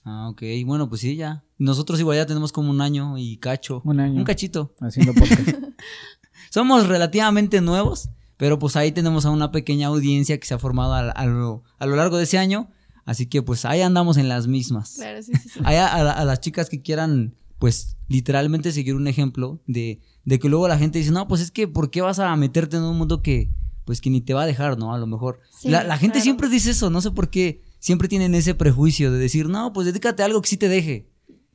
Ah, 0.05 0.29
ok. 0.29 0.43
Bueno, 0.67 0.88
pues 0.88 1.00
sí, 1.00 1.17
ya. 1.17 1.44
Nosotros 1.56 1.99
igual 2.00 2.17
ya 2.19 2.26
tenemos 2.26 2.52
como 2.52 2.70
un 2.70 2.81
año 2.81 3.17
y 3.17 3.38
cacho. 3.38 3.81
Un 3.85 4.00
año. 4.00 4.17
Un 4.19 4.25
cachito. 4.25 4.75
Haciendo 4.81 5.14
podcast. 5.14 5.40
Somos 6.50 6.87
relativamente 6.87 7.61
nuevos, 7.61 8.11
pero 8.37 8.58
pues 8.58 8.76
ahí 8.76 8.93
tenemos 8.93 9.25
a 9.26 9.31
una 9.31 9.50
pequeña 9.52 9.88
audiencia 9.88 10.38
que 10.38 10.47
se 10.47 10.55
ha 10.55 10.58
formado 10.58 10.93
a, 10.94 11.11
a 11.11 11.26
lo, 11.26 11.64
a 11.79 11.87
lo 11.87 11.97
largo 11.97 12.17
de 12.19 12.25
ese 12.25 12.38
año. 12.38 12.69
Así 13.05 13.27
que 13.27 13.43
pues 13.43 13.65
ahí 13.65 13.81
andamos 13.83 14.17
en 14.17 14.29
las 14.29 14.47
mismas. 14.47 14.95
Claro, 14.97 15.23
sí, 15.23 15.33
sí, 15.43 15.49
sí. 15.49 15.61
Ahí 15.65 15.77
a, 15.77 15.87
a- 15.89 16.12
a 16.12 16.25
las 16.25 16.41
chicas 16.41 16.69
que 16.71 16.81
quieran, 16.83 17.35
pues 17.59 17.97
literalmente 18.09 18.73
seguir 18.73 18.95
un 18.95 19.06
ejemplo 19.09 19.61
de, 19.67 20.01
de 20.25 20.39
que 20.39 20.49
luego 20.49 20.69
la 20.69 20.79
gente 20.79 20.99
dice, 20.99 21.11
no, 21.11 21.29
pues 21.29 21.41
es 21.41 21.51
que, 21.51 21.69
¿por 21.69 21.91
qué 21.91 22.01
vas 22.01 22.19
a 22.19 22.35
meterte 22.37 22.77
en 22.77 22.83
un 22.83 22.97
mundo 22.97 23.23
que, 23.23 23.51
pues 23.85 24.01
que 24.01 24.11
ni 24.11 24.21
te 24.21 24.33
va 24.35 24.43
a 24.43 24.47
dejar, 24.47 24.79
¿no? 24.79 24.95
A 24.95 24.99
lo 24.99 25.06
mejor. 25.06 25.41
Sí, 25.59 25.69
la, 25.69 25.85
la 25.85 25.99
gente 25.99 26.15
claro. 26.15 26.23
siempre 26.25 26.49
dice 26.49 26.71
eso, 26.71 26.89
no 26.91 27.01
sé 27.01 27.11
por 27.11 27.29
qué. 27.31 27.62
Siempre 27.79 28.09
tienen 28.09 28.35
ese 28.35 28.55
prejuicio 28.55 29.12
de 29.12 29.19
decir, 29.19 29.49
no, 29.49 29.73
pues 29.75 29.87
dedícate 29.87 30.23
a 30.23 30.27
algo 30.27 30.41
que 30.41 30.49
sí 30.49 30.57
te 30.57 30.69
deje. 30.71 31.11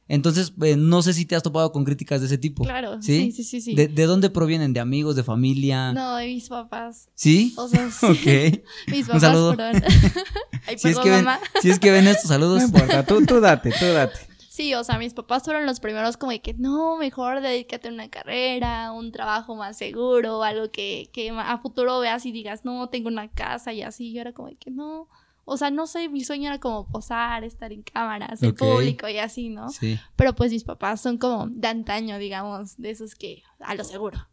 Entonces, 0.09 0.51
eh, 0.63 0.75
no 0.75 1.01
sé 1.03 1.13
si 1.13 1.25
te 1.25 1.35
has 1.35 1.43
topado 1.43 1.71
con 1.71 1.85
críticas 1.85 2.19
de 2.19 2.25
ese 2.27 2.37
tipo. 2.37 2.63
Claro, 2.65 3.01
¿Sí? 3.01 3.31
sí, 3.31 3.31
sí, 3.31 3.43
sí, 3.43 3.61
sí. 3.61 3.75
¿De, 3.75 3.87
de 3.87 4.05
dónde 4.05 4.29
provienen? 4.29 4.73
¿De 4.73 4.79
amigos, 4.81 5.15
de 5.15 5.23
familia? 5.23 5.93
No, 5.93 6.15
de 6.17 6.25
mis 6.25 6.49
papás. 6.49 7.09
¿Sí? 7.15 7.53
O 7.57 7.67
sea, 7.67 7.89
sí. 7.91 8.05
Ok. 8.07 8.63
Mis 8.91 9.01
Un 9.01 9.05
papás 9.07 9.21
saludo. 9.21 9.53
fueron. 9.53 9.83
Ay, 10.67 10.77
Si 10.79 10.87
es, 10.89 10.95
perdón, 10.97 11.03
que 11.03 11.09
ven, 11.11 11.25
mamá. 11.25 11.39
si 11.61 11.69
es 11.69 11.79
que 11.79 11.91
ven 11.91 12.07
estos 12.07 12.25
No 12.25 12.29
saludos. 12.29 12.63
importa, 12.63 13.05
tú, 13.05 13.23
tú 13.25 13.39
date, 13.39 13.71
tú 13.79 13.85
date. 13.85 14.19
Sí, 14.49 14.73
o 14.73 14.83
sea, 14.83 14.97
mis 14.97 15.13
papás 15.13 15.43
fueron 15.43 15.65
los 15.65 15.79
primeros 15.79 16.17
como 16.17 16.31
de 16.33 16.41
que 16.41 16.53
no, 16.53 16.97
mejor 16.97 17.39
dedícate 17.41 17.87
a 17.87 17.91
una 17.91 18.09
carrera, 18.09 18.91
un 18.91 19.11
trabajo 19.13 19.55
más 19.55 19.77
seguro, 19.77 20.43
algo 20.43 20.69
que, 20.69 21.09
que 21.13 21.29
a 21.29 21.59
futuro 21.59 21.99
veas 21.99 22.25
y 22.25 22.33
digas, 22.33 22.65
no, 22.65 22.89
tengo 22.89 23.07
una 23.07 23.29
casa 23.29 23.71
y 23.73 23.83
así. 23.83 24.11
Yo 24.11 24.19
era 24.21 24.33
como 24.33 24.49
de 24.49 24.55
que 24.57 24.69
no. 24.71 25.07
O 25.49 25.57
sea, 25.57 25.71
no 25.71 25.87
sé, 25.87 26.09
mi 26.09 26.23
sueño 26.23 26.47
era 26.47 26.59
como 26.59 26.87
posar, 26.87 27.43
estar 27.43 27.71
en 27.73 27.81
cámaras, 27.83 28.41
en 28.43 28.53
público 28.55 29.07
y 29.09 29.17
así, 29.17 29.49
¿no? 29.49 29.69
Sí. 29.69 29.99
Pero 30.15 30.33
pues 30.35 30.51
mis 30.51 30.63
papás 30.63 31.01
son 31.01 31.17
como 31.17 31.47
de 31.47 31.67
antaño, 31.67 32.17
digamos, 32.19 32.77
de 32.77 32.91
esos 32.91 33.15
que 33.15 33.43
a 33.59 33.75
lo 33.75 33.83
seguro. 33.83 34.27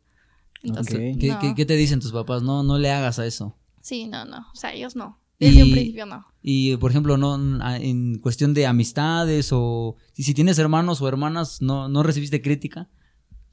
Entonces. 0.63 1.17
¿Qué, 1.19 1.29
no. 1.29 1.39
qué- 1.39 1.55
qué 1.55 1.67
te 1.67 1.75
dicen 1.77 2.01
tus 2.01 2.13
papás? 2.13 2.43
No, 2.43 2.63
no 2.63 2.79
le 2.79 2.91
hagas 2.91 3.19
a 3.19 3.27
eso. 3.27 3.57
Sí, 3.81 4.07
no, 4.09 4.25
no. 4.25 4.47
O 4.53 4.57
sea, 4.57 4.73
ellos 4.73 4.97
no. 4.97 5.19
Desde 5.39 5.61
Y- 5.61 5.63
un 5.63 5.73
principio 5.73 6.07
no. 6.07 6.27
Y, 6.43 6.77
por 6.77 6.91
ejemplo, 6.93 7.17
no 7.17 7.35
en 7.77 8.19
cuestión 8.21 8.55
de 8.55 8.67
amistades 8.67 9.51
o 9.53 9.97
si, 10.13 10.23
si 10.23 10.33
tienes 10.33 10.59
hermanos 10.59 11.01
o 11.03 11.09
hermanas, 11.09 11.61
no, 11.61 11.89
no 11.89 12.03
recibiste 12.03 12.41
crítica. 12.41 12.89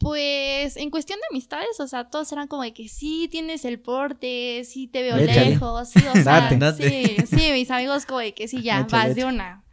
Pues 0.03 0.77
en 0.77 0.89
cuestión 0.91 1.17
de 1.19 1.25
amistades, 1.31 1.79
o 1.79 1.87
sea, 1.87 2.09
todos 2.09 2.31
eran 2.31 2.47
como 2.47 2.61
de 2.63 2.73
que 2.73 2.87
sí 2.89 3.27
tienes 3.31 3.65
el 3.65 3.79
porte, 3.79 4.63
sí 4.65 4.87
te 4.87 5.01
veo 5.01 5.17
Échale. 5.17 5.51
lejos, 5.51 5.89
sí, 5.89 5.99
o 6.07 6.13
sea, 6.23 6.41
Date. 6.41 6.57
Date. 6.57 7.25
sí, 7.27 7.37
sí, 7.37 7.51
mis 7.53 7.71
amigos 7.71 8.05
como 8.05 8.19
de 8.19 8.33
que 8.33 8.47
sí, 8.47 8.61
ya, 8.61 8.81
Échale, 8.81 9.07
vas 9.07 9.15
de 9.15 9.25
una. 9.25 9.63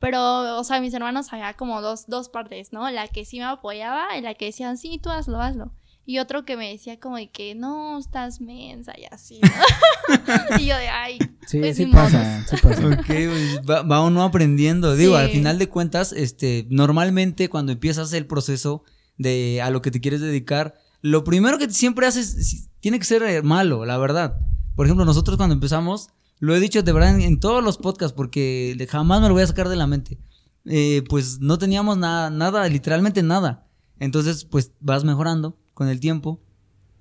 Pero, 0.00 0.58
o 0.58 0.64
sea, 0.64 0.80
mis 0.80 0.92
hermanos 0.92 1.32
había 1.32 1.54
como 1.54 1.80
dos, 1.80 2.06
dos 2.08 2.28
partes, 2.28 2.72
¿no? 2.72 2.90
La 2.90 3.08
que 3.08 3.24
sí 3.24 3.38
me 3.38 3.44
apoyaba 3.44 4.16
y 4.18 4.20
la 4.20 4.34
que 4.34 4.46
decían, 4.46 4.76
sí, 4.76 4.98
tú 5.02 5.10
hazlo, 5.10 5.40
hazlo. 5.40 5.72
Y 6.06 6.18
otro 6.18 6.44
que 6.44 6.58
me 6.58 6.68
decía 6.70 7.00
como 7.00 7.16
de 7.16 7.30
que 7.30 7.54
no, 7.54 7.98
estás 7.98 8.42
mensa 8.42 8.92
y 8.98 9.04
así, 9.10 9.40
¿no? 9.40 10.58
y 10.58 10.66
yo 10.66 10.76
de, 10.76 10.88
ay, 10.88 11.18
Sí, 11.46 11.60
Pues 11.60 11.76
sí 11.78 11.86
pasa, 11.86 12.44
sí 12.46 12.56
pasa. 12.62 12.86
Ok, 12.86 13.06
pues, 13.06 13.60
va, 13.68 13.82
va 13.82 14.02
uno 14.02 14.22
aprendiendo. 14.22 14.96
Digo, 14.96 15.16
Sí. 15.16 15.22
al 15.24 15.30
final 15.30 15.58
de 15.58 15.68
cuentas, 15.70 16.12
este, 16.12 16.66
normalmente 16.68 17.48
cuando 17.48 17.72
empiezas 17.72 18.12
el 18.12 18.26
proceso 18.26 18.82
de 19.18 19.60
a 19.62 19.70
lo 19.70 19.82
que 19.82 19.90
te 19.90 20.00
quieres 20.00 20.20
dedicar, 20.20 20.74
lo 21.00 21.24
primero 21.24 21.58
que 21.58 21.70
siempre 21.70 22.06
haces 22.06 22.68
tiene 22.80 22.98
que 22.98 23.04
ser 23.04 23.22
eh, 23.22 23.42
malo, 23.42 23.84
la 23.84 23.98
verdad. 23.98 24.38
Por 24.74 24.86
ejemplo, 24.86 25.04
nosotros 25.04 25.36
cuando 25.36 25.54
empezamos, 25.54 26.08
lo 26.40 26.54
he 26.54 26.60
dicho 26.60 26.82
de 26.82 26.92
verdad 26.92 27.14
en, 27.14 27.20
en 27.22 27.40
todos 27.40 27.62
los 27.62 27.78
podcasts 27.78 28.14
porque 28.16 28.76
jamás 28.90 29.20
me 29.20 29.28
lo 29.28 29.34
voy 29.34 29.42
a 29.42 29.46
sacar 29.46 29.68
de 29.68 29.76
la 29.76 29.86
mente. 29.86 30.18
Eh, 30.66 31.02
pues 31.08 31.40
no 31.40 31.58
teníamos 31.58 31.98
nada, 31.98 32.30
nada, 32.30 32.66
literalmente 32.68 33.22
nada. 33.22 33.66
Entonces, 34.00 34.44
pues 34.44 34.72
vas 34.80 35.04
mejorando 35.04 35.58
con 35.74 35.88
el 35.88 36.00
tiempo 36.00 36.40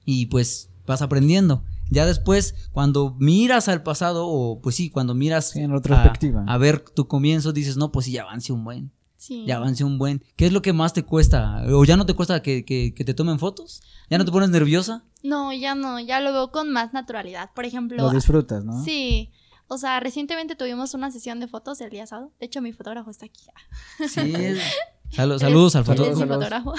y 0.05 0.25
pues 0.27 0.69
vas 0.85 1.01
aprendiendo. 1.01 1.63
Ya 1.89 2.05
después, 2.05 2.55
cuando 2.71 3.15
miras 3.19 3.67
al 3.67 3.83
pasado, 3.83 4.27
o 4.27 4.61
pues 4.61 4.75
sí, 4.75 4.89
cuando 4.89 5.13
miras 5.15 5.51
Sí, 5.51 5.59
en 5.61 5.71
retrospectiva. 5.71 6.43
a, 6.47 6.53
a 6.53 6.57
ver 6.57 6.79
tu 6.81 7.07
comienzo, 7.07 7.53
dices, 7.53 7.77
no, 7.77 7.91
pues 7.91 8.05
sí, 8.05 8.11
ya 8.13 8.23
avancé 8.23 8.51
un 8.53 8.63
buen, 8.63 8.91
sí. 9.25 9.45
ya 9.47 9.57
avancé 9.57 9.83
un 9.83 9.97
buen. 9.97 10.23
¿Qué 10.35 10.45
es 10.45 10.51
lo 10.53 10.61
que 10.61 10.73
más 10.73 10.93
te 10.93 11.03
cuesta? 11.03 11.63
¿O 11.71 11.83
ya 11.85 11.95
no 11.97 12.05
te 12.05 12.13
cuesta 12.13 12.41
que, 12.41 12.65
que- 12.65 12.93
que 12.93 13.03
te 13.05 13.13
tomen 13.13 13.39
fotos? 13.39 13.81
¿Ya 14.09 14.17
no 14.17 14.25
te 14.25 14.31
pones 14.31 14.49
nerviosa? 14.49 15.03
No, 15.23 15.53
ya 15.53 15.75
no, 15.75 15.99
ya 15.99 16.19
lo 16.19 16.33
veo 16.33 16.51
con 16.51 16.69
más 16.71 16.93
naturalidad. 16.93 17.51
Por 17.55 17.65
ejemplo, 17.65 17.97
Lo 18.03 18.09
disfrutas, 18.09 18.63
¿no? 18.65 18.83
Sí. 18.83 19.31
O 19.67 19.77
sea, 19.77 19.99
recientemente 20.01 20.55
tuvimos 20.55 20.93
una 20.93 21.09
sesión 21.09 21.39
de 21.39 21.47
fotos 21.47 21.79
el 21.81 21.89
día 21.89 22.05
sábado. 22.05 22.31
De 22.39 22.45
hecho, 22.45 22.61
mi 22.61 22.73
fotógrafo 22.73 23.09
está 23.09 23.25
aquí. 23.25 23.41
Sí. 24.09 24.33
Sal- 25.13 25.39
saludos 25.39 25.75
al 25.75 25.85
fotógrafo. 25.85 26.17
Saludos. 26.19 26.39
fotógrafo. 26.39 26.73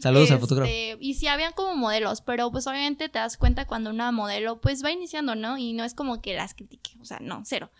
Saludos 0.00 0.30
al 0.30 0.36
Este, 0.36 0.38
fotógrafo. 0.38 0.70
Y 1.00 1.14
sí, 1.14 1.26
habían 1.26 1.52
como 1.52 1.74
modelos, 1.74 2.20
pero 2.20 2.50
pues 2.52 2.66
obviamente 2.68 3.08
te 3.08 3.18
das 3.18 3.36
cuenta 3.36 3.66
cuando 3.66 3.90
una 3.90 4.12
modelo 4.12 4.60
pues 4.60 4.84
va 4.84 4.90
iniciando, 4.92 5.34
¿no? 5.34 5.58
Y 5.58 5.72
no 5.72 5.82
es 5.84 5.94
como 5.94 6.20
que 6.22 6.34
las 6.36 6.54
critique, 6.54 6.92
o 7.00 7.04
sea, 7.04 7.18
no, 7.20 7.42
cero. 7.44 7.70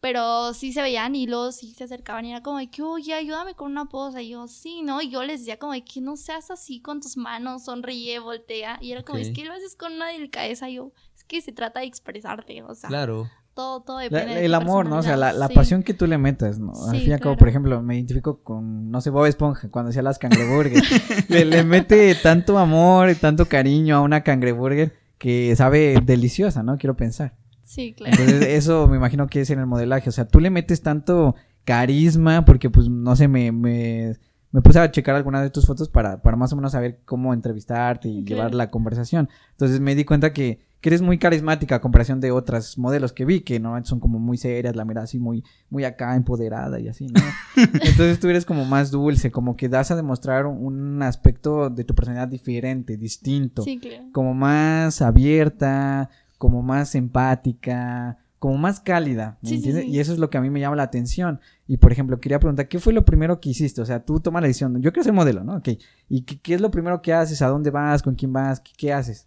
Pero 0.00 0.54
sí 0.54 0.72
se 0.72 0.80
veían 0.80 1.14
y 1.14 1.26
luego 1.26 1.52
sí 1.52 1.72
se 1.74 1.84
acercaban 1.84 2.24
y 2.24 2.30
era 2.30 2.42
como 2.42 2.56
de 2.58 2.70
que, 2.70 2.82
oye, 2.82 3.12
ayúdame 3.12 3.54
con 3.54 3.70
una 3.70 3.84
posa. 3.86 4.22
Y 4.22 4.30
yo, 4.30 4.48
sí, 4.48 4.80
¿no? 4.82 5.02
Y 5.02 5.10
yo 5.10 5.22
les 5.24 5.40
decía 5.40 5.58
como 5.58 5.74
de 5.74 5.84
que 5.84 6.00
no 6.00 6.16
seas 6.16 6.50
así 6.50 6.80
con 6.80 7.00
tus 7.00 7.18
manos, 7.18 7.64
sonríe, 7.64 8.18
voltea. 8.18 8.78
Y 8.80 8.92
era 8.92 9.02
como, 9.02 9.18
es 9.18 9.30
que 9.30 9.44
lo 9.44 9.52
haces 9.52 9.76
con 9.76 9.92
una 9.92 10.06
delicadeza. 10.08 10.70
Y 10.70 10.74
yo, 10.76 10.92
es 11.14 11.24
que 11.24 11.42
se 11.42 11.52
trata 11.52 11.80
de 11.80 11.86
expresarte, 11.86 12.62
o 12.62 12.74
sea. 12.74 12.88
Claro. 12.88 13.28
todo, 13.52 13.82
todo 13.82 13.98
La- 13.98 14.04
depende 14.04 14.36
de 14.36 14.46
el 14.46 14.54
amor, 14.54 14.86
¿no? 14.88 14.96
O 14.98 15.02
sea, 15.02 15.18
la, 15.18 15.34
la 15.34 15.48
sí. 15.48 15.54
pasión 15.54 15.82
que 15.82 15.92
tú 15.92 16.06
le 16.06 16.16
metas, 16.16 16.58
¿no? 16.58 16.72
Al 16.88 16.92
Sí, 16.96 17.00
fin 17.00 17.10
y 17.10 17.12
al 17.12 17.20
cabo, 17.20 17.34
claro. 17.34 17.38
por 17.40 17.48
ejemplo, 17.50 17.82
me 17.82 17.96
identifico 17.96 18.42
con, 18.42 18.90
no 18.90 19.02
sé, 19.02 19.10
Bob 19.10 19.26
Esponja, 19.26 19.68
cuando 19.70 19.90
hacía 19.90 20.00
las 20.00 20.18
cangreburgers. 20.18 20.82
le, 21.28 21.44
le 21.44 21.62
mete 21.62 22.14
tanto 22.14 22.56
amor 22.58 23.10
y 23.10 23.16
tanto 23.16 23.44
cariño 23.46 23.96
a 23.96 24.00
una 24.00 24.22
cangreburger 24.22 24.94
que 25.18 25.54
sabe 25.56 26.00
deliciosa, 26.02 26.62
¿no? 26.62 26.78
Quiero 26.78 26.96
pensar. 26.96 27.34
Sí, 27.70 27.92
claro. 27.92 28.12
Entonces, 28.12 28.42
eso 28.48 28.88
me 28.88 28.96
imagino 28.96 29.28
que 29.28 29.40
es 29.42 29.50
en 29.50 29.60
el 29.60 29.66
modelaje. 29.66 30.08
O 30.08 30.12
sea, 30.12 30.26
tú 30.26 30.40
le 30.40 30.50
metes 30.50 30.82
tanto 30.82 31.36
carisma, 31.64 32.44
porque 32.44 32.68
pues, 32.68 32.88
no 32.88 33.14
sé, 33.14 33.28
me, 33.28 33.52
me, 33.52 34.16
me 34.50 34.60
puse 34.60 34.80
a 34.80 34.90
checar 34.90 35.14
algunas 35.14 35.42
de 35.42 35.50
tus 35.50 35.66
fotos 35.66 35.88
para, 35.88 36.20
para 36.20 36.36
más 36.36 36.52
o 36.52 36.56
menos 36.56 36.72
saber 36.72 36.98
cómo 37.04 37.32
entrevistarte 37.32 38.08
y 38.08 38.24
Claro. 38.24 38.42
llevar 38.42 38.54
la 38.54 38.70
conversación. 38.70 39.28
Entonces 39.52 39.78
me 39.78 39.94
di 39.94 40.04
cuenta 40.04 40.32
que, 40.32 40.58
que 40.80 40.88
eres 40.88 41.00
muy 41.00 41.18
carismática 41.18 41.76
a 41.76 41.80
comparación 41.80 42.20
de 42.20 42.32
otras 42.32 42.76
modelos 42.76 43.12
que 43.12 43.24
vi, 43.24 43.42
que 43.42 43.60
normalmente 43.60 43.88
son 43.90 44.00
como 44.00 44.18
muy 44.18 44.36
serias, 44.36 44.74
la 44.74 44.84
mirada 44.84 45.04
así 45.04 45.20
muy, 45.20 45.44
muy 45.68 45.84
acá 45.84 46.16
empoderada 46.16 46.80
y 46.80 46.88
así, 46.88 47.06
¿no? 47.06 47.20
Entonces 47.74 48.18
tú 48.18 48.28
eres 48.28 48.44
como 48.44 48.64
más 48.64 48.90
dulce, 48.90 49.30
como 49.30 49.56
que 49.56 49.68
das 49.68 49.92
a 49.92 49.96
demostrar 49.96 50.46
un 50.46 51.00
aspecto 51.02 51.70
de 51.70 51.84
tu 51.84 51.94
personalidad 51.94 52.26
diferente, 52.28 52.96
distinto 52.96 53.62
Sí, 53.62 53.78
claro. 53.78 54.06
como 54.12 54.34
más 54.34 55.00
abierta, 55.02 56.10
como 56.40 56.62
más 56.62 56.94
empática, 56.94 58.16
como 58.38 58.56
más 58.56 58.80
cálida, 58.80 59.36
¿me 59.42 59.48
Sí, 59.50 59.54
sí, 59.56 59.56
entiendes? 59.56 59.84
sí. 59.84 59.90
Y 59.90 60.00
eso 60.00 60.14
es 60.14 60.18
lo 60.18 60.30
que 60.30 60.38
a 60.38 60.40
mí 60.40 60.48
me 60.48 60.58
llama 60.60 60.74
la 60.76 60.84
atención. 60.84 61.38
Y 61.68 61.76
por 61.76 61.92
ejemplo, 61.92 62.18
quería 62.18 62.38
preguntar, 62.38 62.66
¿qué 62.68 62.78
fue 62.78 62.94
lo 62.94 63.04
primero 63.04 63.38
que 63.40 63.50
hiciste? 63.50 63.82
O 63.82 63.84
sea, 63.84 64.02
tú 64.06 64.20
tomas 64.20 64.40
la 64.40 64.48
decisión, 64.48 64.80
yo 64.80 64.90
quiero 64.90 65.04
ser 65.04 65.12
modelo, 65.12 65.44
¿no? 65.44 65.56
Ok. 65.56 65.68
¿Y 66.08 66.22
qué, 66.22 66.40
qué 66.40 66.54
es 66.54 66.62
lo 66.62 66.70
primero 66.70 67.02
que 67.02 67.12
haces? 67.12 67.42
¿A 67.42 67.48
dónde 67.48 67.68
vas? 67.70 68.02
¿Con 68.02 68.14
quién 68.14 68.32
vas? 68.32 68.60
¿Qué, 68.60 68.72
qué 68.74 68.92
haces? 68.94 69.26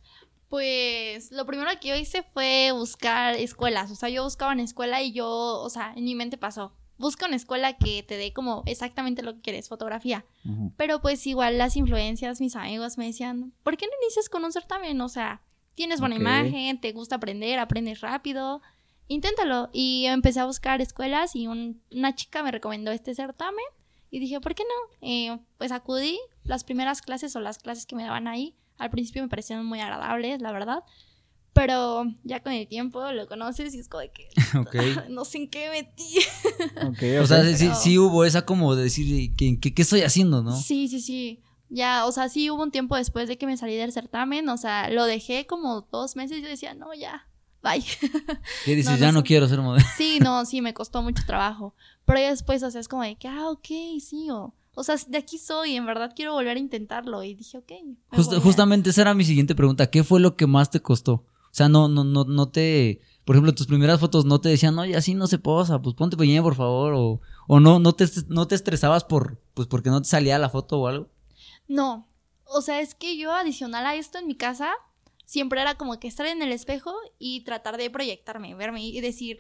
Pues 0.50 1.32
lo 1.32 1.46
primero 1.46 1.70
que 1.80 1.90
yo 1.90 1.96
hice 1.96 2.24
fue 2.34 2.72
buscar 2.74 3.36
escuelas. 3.36 3.92
O 3.92 3.96
sea, 3.96 4.10
yo 4.10 4.24
buscaba 4.24 4.52
una 4.54 4.64
escuela 4.64 5.02
y 5.04 5.12
yo, 5.12 5.28
o 5.30 5.70
sea, 5.70 5.94
en 5.96 6.04
mi 6.06 6.16
mente 6.16 6.38
pasó. 6.38 6.74
Busca 6.98 7.26
una 7.28 7.36
escuela 7.36 7.74
que 7.78 8.04
te 8.04 8.18
dé 8.18 8.34
como 8.34 8.64
exactamente 8.66 9.24
lo 9.24 9.36
que 9.36 9.42
quieres, 9.42 9.68
fotografía. 9.70 10.26
Pero 10.78 11.02
pues 11.02 11.26
igual 11.28 11.58
las 11.58 11.76
influencias, 11.76 12.40
mis 12.42 12.56
amigos 12.56 12.98
me 12.98 13.06
decían, 13.08 13.52
¿por 13.64 13.78
qué 13.78 13.86
no 13.88 13.92
inicias 14.04 14.30
con 14.30 14.44
un 14.44 14.52
certamen? 14.52 15.02
O 15.02 15.10
sea, 15.10 15.42
tienes 15.76 16.00
buena 16.00 16.16
imagen, 16.16 16.80
te 16.80 16.92
gusta 16.92 17.16
aprender, 17.16 17.60
aprendes 17.60 18.02
rápido, 18.02 18.62
inténtalo. 19.08 19.70
Y 19.74 20.06
empecé 20.06 20.40
a 20.40 20.46
buscar 20.46 20.82
escuelas 20.82 21.36
y 21.36 21.48
un- 21.48 21.82
una 21.92 22.16
chica 22.16 22.44
me 22.44 22.52
recomendó 22.52 22.92
este 22.92 23.14
certamen 23.16 23.66
y 24.12 24.20
dije, 24.20 24.40
¿por 24.40 24.54
qué 24.56 24.64
no? 24.64 25.08
Eh, 25.08 25.40
pues 25.58 25.72
acudí, 25.72 26.20
las 26.44 26.64
primeras 26.64 27.02
clases 27.02 27.36
o 27.36 27.40
las 27.40 27.58
clases 27.58 27.86
que 27.86 27.96
me 27.96 28.04
daban 28.04 28.28
ahí, 28.28 28.56
al 28.78 28.90
principio 28.90 29.22
me 29.24 29.30
parecieron 29.30 29.66
muy 29.66 29.80
agradables, 29.80 30.42
la 30.42 30.52
verdad. 30.52 30.84
Pero 31.54 32.06
ya 32.24 32.42
con 32.42 32.52
el 32.54 32.68
tiempo 32.68 33.12
lo 33.12 33.28
conoces 33.28 33.76
y 33.76 33.80
es 33.80 33.88
como 33.88 34.02
de 34.02 34.12
que 34.12 34.28
no 35.10 35.24
sé 35.26 35.38
en 35.38 35.50
qué 35.50 35.70
metí. 35.70 36.18
Ok, 36.88 37.22
O 37.22 37.28
sea, 37.28 37.44
sí, 37.56 37.66
Pero- 37.66 37.76
sí 37.76 37.98
hubo 38.00 38.26
esa 38.26 38.44
como 38.46 38.76
de 38.76 38.84
decir, 38.84 39.34
¿qué, 39.38 39.60
qué, 39.60 39.74
qué 39.74 39.82
estoy 39.84 40.02
haciendo, 40.02 40.42
no? 40.42 40.56
Sí, 40.60 40.88
sí, 40.88 41.00
sí. 41.00 41.42
Ya, 41.76 42.06
o 42.06 42.12
sea, 42.12 42.30
sí 42.30 42.52
hubo 42.52 42.62
un 42.62 42.70
tiempo 42.72 42.96
después 42.96 43.28
de 43.28 43.38
que 43.38 43.48
me 43.48 43.58
salí 43.58 43.76
del 43.76 43.92
certamen, 43.92 44.48
o 44.48 44.58
sea, 44.58 44.90
lo 44.92 45.06
dejé 45.06 45.48
como 45.48 45.88
dos 45.92 46.16
meses 46.16 46.38
y 46.38 46.42
yo 46.44 46.48
decía, 46.48 46.76
no, 46.76 46.94
ya, 46.94 47.28
bye. 47.64 47.84
¿Qué 48.66 48.76
dices? 48.76 48.92
No, 48.92 48.98
no 48.98 49.02
ya 49.02 49.12
no 49.12 49.24
quiero 49.24 49.48
ser 49.48 49.60
modelo. 49.62 49.86
sí, 49.98 50.20
no, 50.22 50.46
sí, 50.46 50.62
me 50.62 50.74
costó 50.74 51.02
mucho 51.02 51.24
trabajo. 51.26 51.74
Pero 52.06 52.20
ya 52.20 52.30
después, 52.30 52.62
o 52.64 52.70
sea, 52.70 52.80
es 52.80 52.88
como 52.88 53.04
de 53.04 53.16
que, 53.16 53.28
ah, 53.28 53.50
ok, 53.50 53.68
sí, 54.00 54.30
o, 54.30 54.54
o 54.76 54.84
sea, 54.84 54.96
de 55.08 55.18
aquí 55.18 55.38
soy, 55.38 55.76
en 55.76 55.86
verdad 55.86 56.14
quiero 56.16 56.34
volver 56.34 56.58
a 56.58 56.60
intentarlo. 56.60 57.24
Y 57.24 57.34
dije, 57.34 57.58
ok. 57.58 57.72
Just- 58.12 58.38
justamente 58.42 58.90
esa 58.92 59.02
era 59.02 59.14
mi 59.14 59.24
siguiente 59.26 59.56
pregunta. 59.56 59.90
¿Qué 59.90 60.04
fue 60.04 60.20
lo 60.20 60.36
que 60.36 60.46
más 60.48 60.70
te 60.70 60.80
costó? 60.82 61.14
O 61.14 61.56
sea, 61.56 61.70
no, 61.70 61.88
no, 61.88 62.04
no, 62.04 62.24
no 62.26 62.50
te. 62.50 63.02
Por 63.26 63.36
ejemplo, 63.36 63.56
tus 63.56 63.68
primeras 63.68 64.00
fotos 64.00 64.26
no 64.26 64.42
te 64.42 64.50
decían, 64.50 64.78
oye, 64.80 64.96
así 64.98 65.14
no 65.14 65.28
se 65.28 65.38
posa, 65.40 65.82
pues 65.82 65.96
ponte 65.96 66.18
pequeña, 66.18 66.42
por 66.44 66.56
favor. 66.56 66.94
O, 66.96 67.22
o 67.48 67.60
no, 67.60 67.80
no 67.80 67.94
te, 67.94 68.06
no 68.28 68.48
te 68.48 68.56
estresabas 68.56 69.06
por, 69.06 69.40
pues 69.54 69.68
porque 69.68 69.90
no 69.90 70.02
te 70.02 70.10
salía 70.10 70.38
la 70.40 70.50
foto 70.50 70.80
o 70.82 70.88
algo. 70.88 71.08
No, 71.68 72.08
o 72.46 72.62
sea, 72.62 72.82
es 72.82 72.96
que 72.96 73.18
yo 73.18 73.32
adicional 73.34 73.86
a 73.86 73.96
esto 73.96 74.18
en 74.18 74.28
mi 74.28 74.36
casa, 74.36 74.72
siempre 75.26 75.62
era 75.62 75.76
como 75.76 76.00
que 76.00 76.08
estar 76.08 76.26
en 76.26 76.42
el 76.42 76.52
espejo 76.52 76.94
y 77.20 77.42
tratar 77.44 77.78
de 77.78 77.90
proyectarme, 77.90 78.56
verme 78.56 78.84
y 78.86 79.00
decir, 79.02 79.40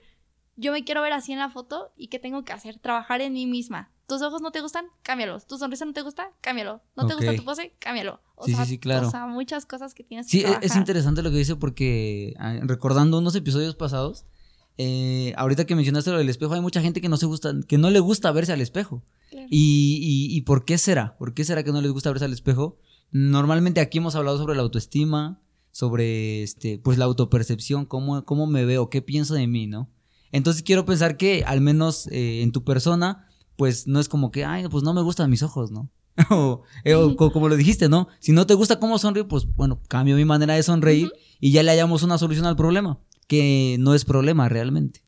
yo 0.55 0.71
me 0.71 0.83
quiero 0.83 1.01
ver 1.01 1.13
así 1.13 1.31
en 1.33 1.39
la 1.39 1.49
foto 1.49 1.91
y 1.97 2.07
qué 2.07 2.19
tengo 2.19 2.43
que 2.43 2.53
hacer, 2.53 2.79
trabajar 2.79 3.21
en 3.21 3.33
mí 3.33 3.45
misma. 3.45 3.91
Tus 4.07 4.21
ojos 4.21 4.41
no 4.41 4.51
te 4.51 4.61
gustan, 4.61 4.85
cámbialos. 5.01 5.47
Tu 5.47 5.57
sonrisa 5.57 5.85
no 5.85 5.93
te 5.93 6.01
gusta, 6.01 6.31
cámbialo. 6.41 6.81
No 6.95 7.07
te 7.07 7.15
gusta 7.15 7.35
tu 7.35 7.45
pose, 7.45 7.73
cámbialo. 7.79 8.21
O 8.35 8.45
Sí, 8.45 8.51
sí, 8.51 8.55
sea, 8.57 8.65
sí, 8.65 8.77
claro. 8.77 9.07
O 9.07 9.11
sea, 9.11 9.25
muchas 9.27 9.65
cosas 9.65 9.93
que 9.93 10.03
tienes 10.03 10.27
que 10.27 10.31
Sí, 10.31 10.43
e- 10.45 10.57
es 10.61 10.75
interesante 10.75 11.21
lo 11.21 11.31
que 11.31 11.37
dice 11.37 11.55
porque 11.55 12.33
ah, 12.37 12.59
recordando 12.63 13.17
unos 13.17 13.33
episodios 13.35 13.75
pasados, 13.75 14.25
eh, 14.77 15.33
ahorita 15.37 15.65
que 15.65 15.75
mencionaste 15.75 16.11
lo 16.11 16.17
del 16.17 16.29
espejo, 16.29 16.53
hay 16.53 16.61
mucha 16.61 16.81
gente 16.81 16.99
que 16.99 17.09
no 17.09 17.17
se 17.17 17.25
gusta, 17.27 17.53
que 17.67 17.77
no 17.77 17.89
le 17.91 17.99
gusta 18.01 18.31
verse 18.31 18.51
al 18.51 18.61
espejo. 18.61 19.03
Claro. 19.33 19.47
¿Y, 19.49 20.29
y, 20.31 20.37
y 20.37 20.41
por 20.41 20.63
qué 20.63 20.77
será? 20.77 21.17
¿Por 21.17 21.33
qué 21.33 21.43
será 21.43 21.63
que 21.63 21.71
no 21.71 21.81
les 21.81 21.91
gusta 21.91 22.11
verse 22.11 22.25
al 22.25 22.33
espejo? 22.33 22.77
Normalmente 23.11 23.81
aquí 23.81 23.97
hemos 23.97 24.13
hablado 24.13 24.37
sobre 24.37 24.55
la 24.55 24.61
autoestima, 24.61 25.41
sobre 25.71 26.43
este, 26.43 26.77
pues 26.77 26.99
la 26.99 27.05
autopercepción, 27.05 27.85
cómo, 27.85 28.23
cómo 28.25 28.45
me 28.45 28.63
veo, 28.63 28.91
qué 28.91 29.01
pienso 29.01 29.33
de 29.33 29.47
mí, 29.47 29.65
¿no? 29.65 29.89
Entonces 30.31 30.61
quiero 30.61 30.85
pensar 30.85 31.17
que 31.17 31.43
al 31.45 31.61
menos 31.61 32.07
eh, 32.07 32.43
en 32.43 32.51
tu 32.51 32.63
persona, 32.63 33.27
pues 33.55 33.87
no 33.87 33.99
es 33.99 34.07
como 34.07 34.31
que, 34.31 34.45
ay, 34.45 34.67
pues 34.69 34.83
no 34.83 34.93
me 34.93 35.01
gustan 35.01 35.31
mis 35.31 35.41
ojos, 35.41 35.71
¿no? 35.71 35.89
o, 36.29 36.61
eh, 36.83 36.93
o 36.93 37.15
como 37.15 37.49
lo 37.49 37.55
dijiste, 37.55 37.89
¿no? 37.89 38.07
Si 38.19 38.31
no 38.33 38.45
te 38.45 38.53
gusta 38.53 38.79
cómo 38.79 38.99
sonríe, 38.99 39.23
pues 39.23 39.47
bueno, 39.55 39.81
cambio 39.87 40.15
mi 40.15 40.25
manera 40.25 40.53
de 40.53 40.61
sonreír 40.61 41.11
y 41.39 41.51
ya 41.51 41.63
le 41.63 41.71
hallamos 41.71 42.03
una 42.03 42.19
solución 42.19 42.45
al 42.45 42.55
problema, 42.55 42.99
que 43.27 43.77
no 43.79 43.95
es 43.95 44.05
problema 44.05 44.47
realmente. 44.47 45.03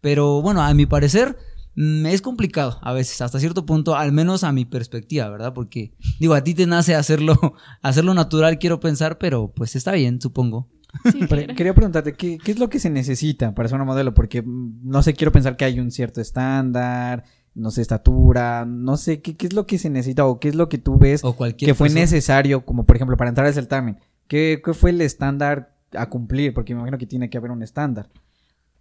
Pero 0.00 0.42
bueno, 0.42 0.62
a 0.62 0.74
mi 0.74 0.84
parecer 0.84 1.38
es 1.76 2.22
complicado 2.22 2.78
a 2.82 2.92
veces, 2.92 3.20
hasta 3.20 3.40
cierto 3.40 3.64
punto, 3.64 3.96
al 3.96 4.12
menos 4.12 4.44
a 4.44 4.52
mi 4.52 4.64
perspectiva, 4.64 5.28
¿verdad? 5.30 5.54
Porque 5.54 5.92
digo, 6.20 6.34
a 6.34 6.44
ti 6.44 6.54
te 6.54 6.66
nace 6.66 6.94
hacerlo, 6.94 7.38
hacerlo 7.82 8.14
natural, 8.14 8.58
quiero 8.58 8.80
pensar, 8.80 9.18
pero 9.18 9.52
pues 9.52 9.76
está 9.76 9.92
bien, 9.92 10.20
supongo. 10.20 10.68
Sí, 11.10 11.20
quería 11.56 11.72
preguntarte, 11.72 12.12
¿qué, 12.12 12.36
qué 12.36 12.52
es 12.52 12.58
lo 12.58 12.68
que 12.68 12.78
se 12.78 12.90
necesita 12.90 13.54
para 13.54 13.66
ser 13.68 13.76
una 13.76 13.86
modelo? 13.86 14.12
Porque, 14.12 14.42
mm, 14.42 14.80
no 14.82 15.02
sé, 15.02 15.14
quiero 15.14 15.32
pensar 15.32 15.56
que 15.56 15.64
hay 15.64 15.80
un 15.80 15.90
cierto 15.90 16.20
estándar, 16.20 17.24
no 17.54 17.70
sé, 17.70 17.80
estatura, 17.80 18.66
no 18.66 18.98
sé, 18.98 19.22
¿qué, 19.22 19.34
qué 19.34 19.46
es 19.46 19.54
lo 19.54 19.66
que 19.66 19.78
se 19.78 19.88
necesita 19.88 20.26
o 20.26 20.38
qué 20.38 20.48
es 20.48 20.54
lo 20.54 20.68
que 20.68 20.76
tú 20.78 20.98
ves 20.98 21.24
O 21.24 21.34
cualquier 21.34 21.70
que 21.70 21.74
fue 21.74 21.86
persona. 21.86 22.02
necesario, 22.02 22.66
como 22.66 22.84
por 22.84 22.96
ejemplo, 22.96 23.16
para 23.16 23.30
entrar 23.30 23.46
al 23.46 23.54
certamen? 23.54 23.98
¿Qué, 24.28 24.60
qué 24.62 24.74
fue 24.74 24.90
el 24.90 25.00
estándar 25.00 25.74
a 25.94 26.10
cumplir? 26.10 26.52
Porque 26.52 26.74
me 26.74 26.80
imagino 26.80 26.98
que 26.98 27.06
tiene 27.06 27.30
que 27.30 27.38
haber 27.38 27.50
un 27.50 27.62
estándar. 27.62 28.10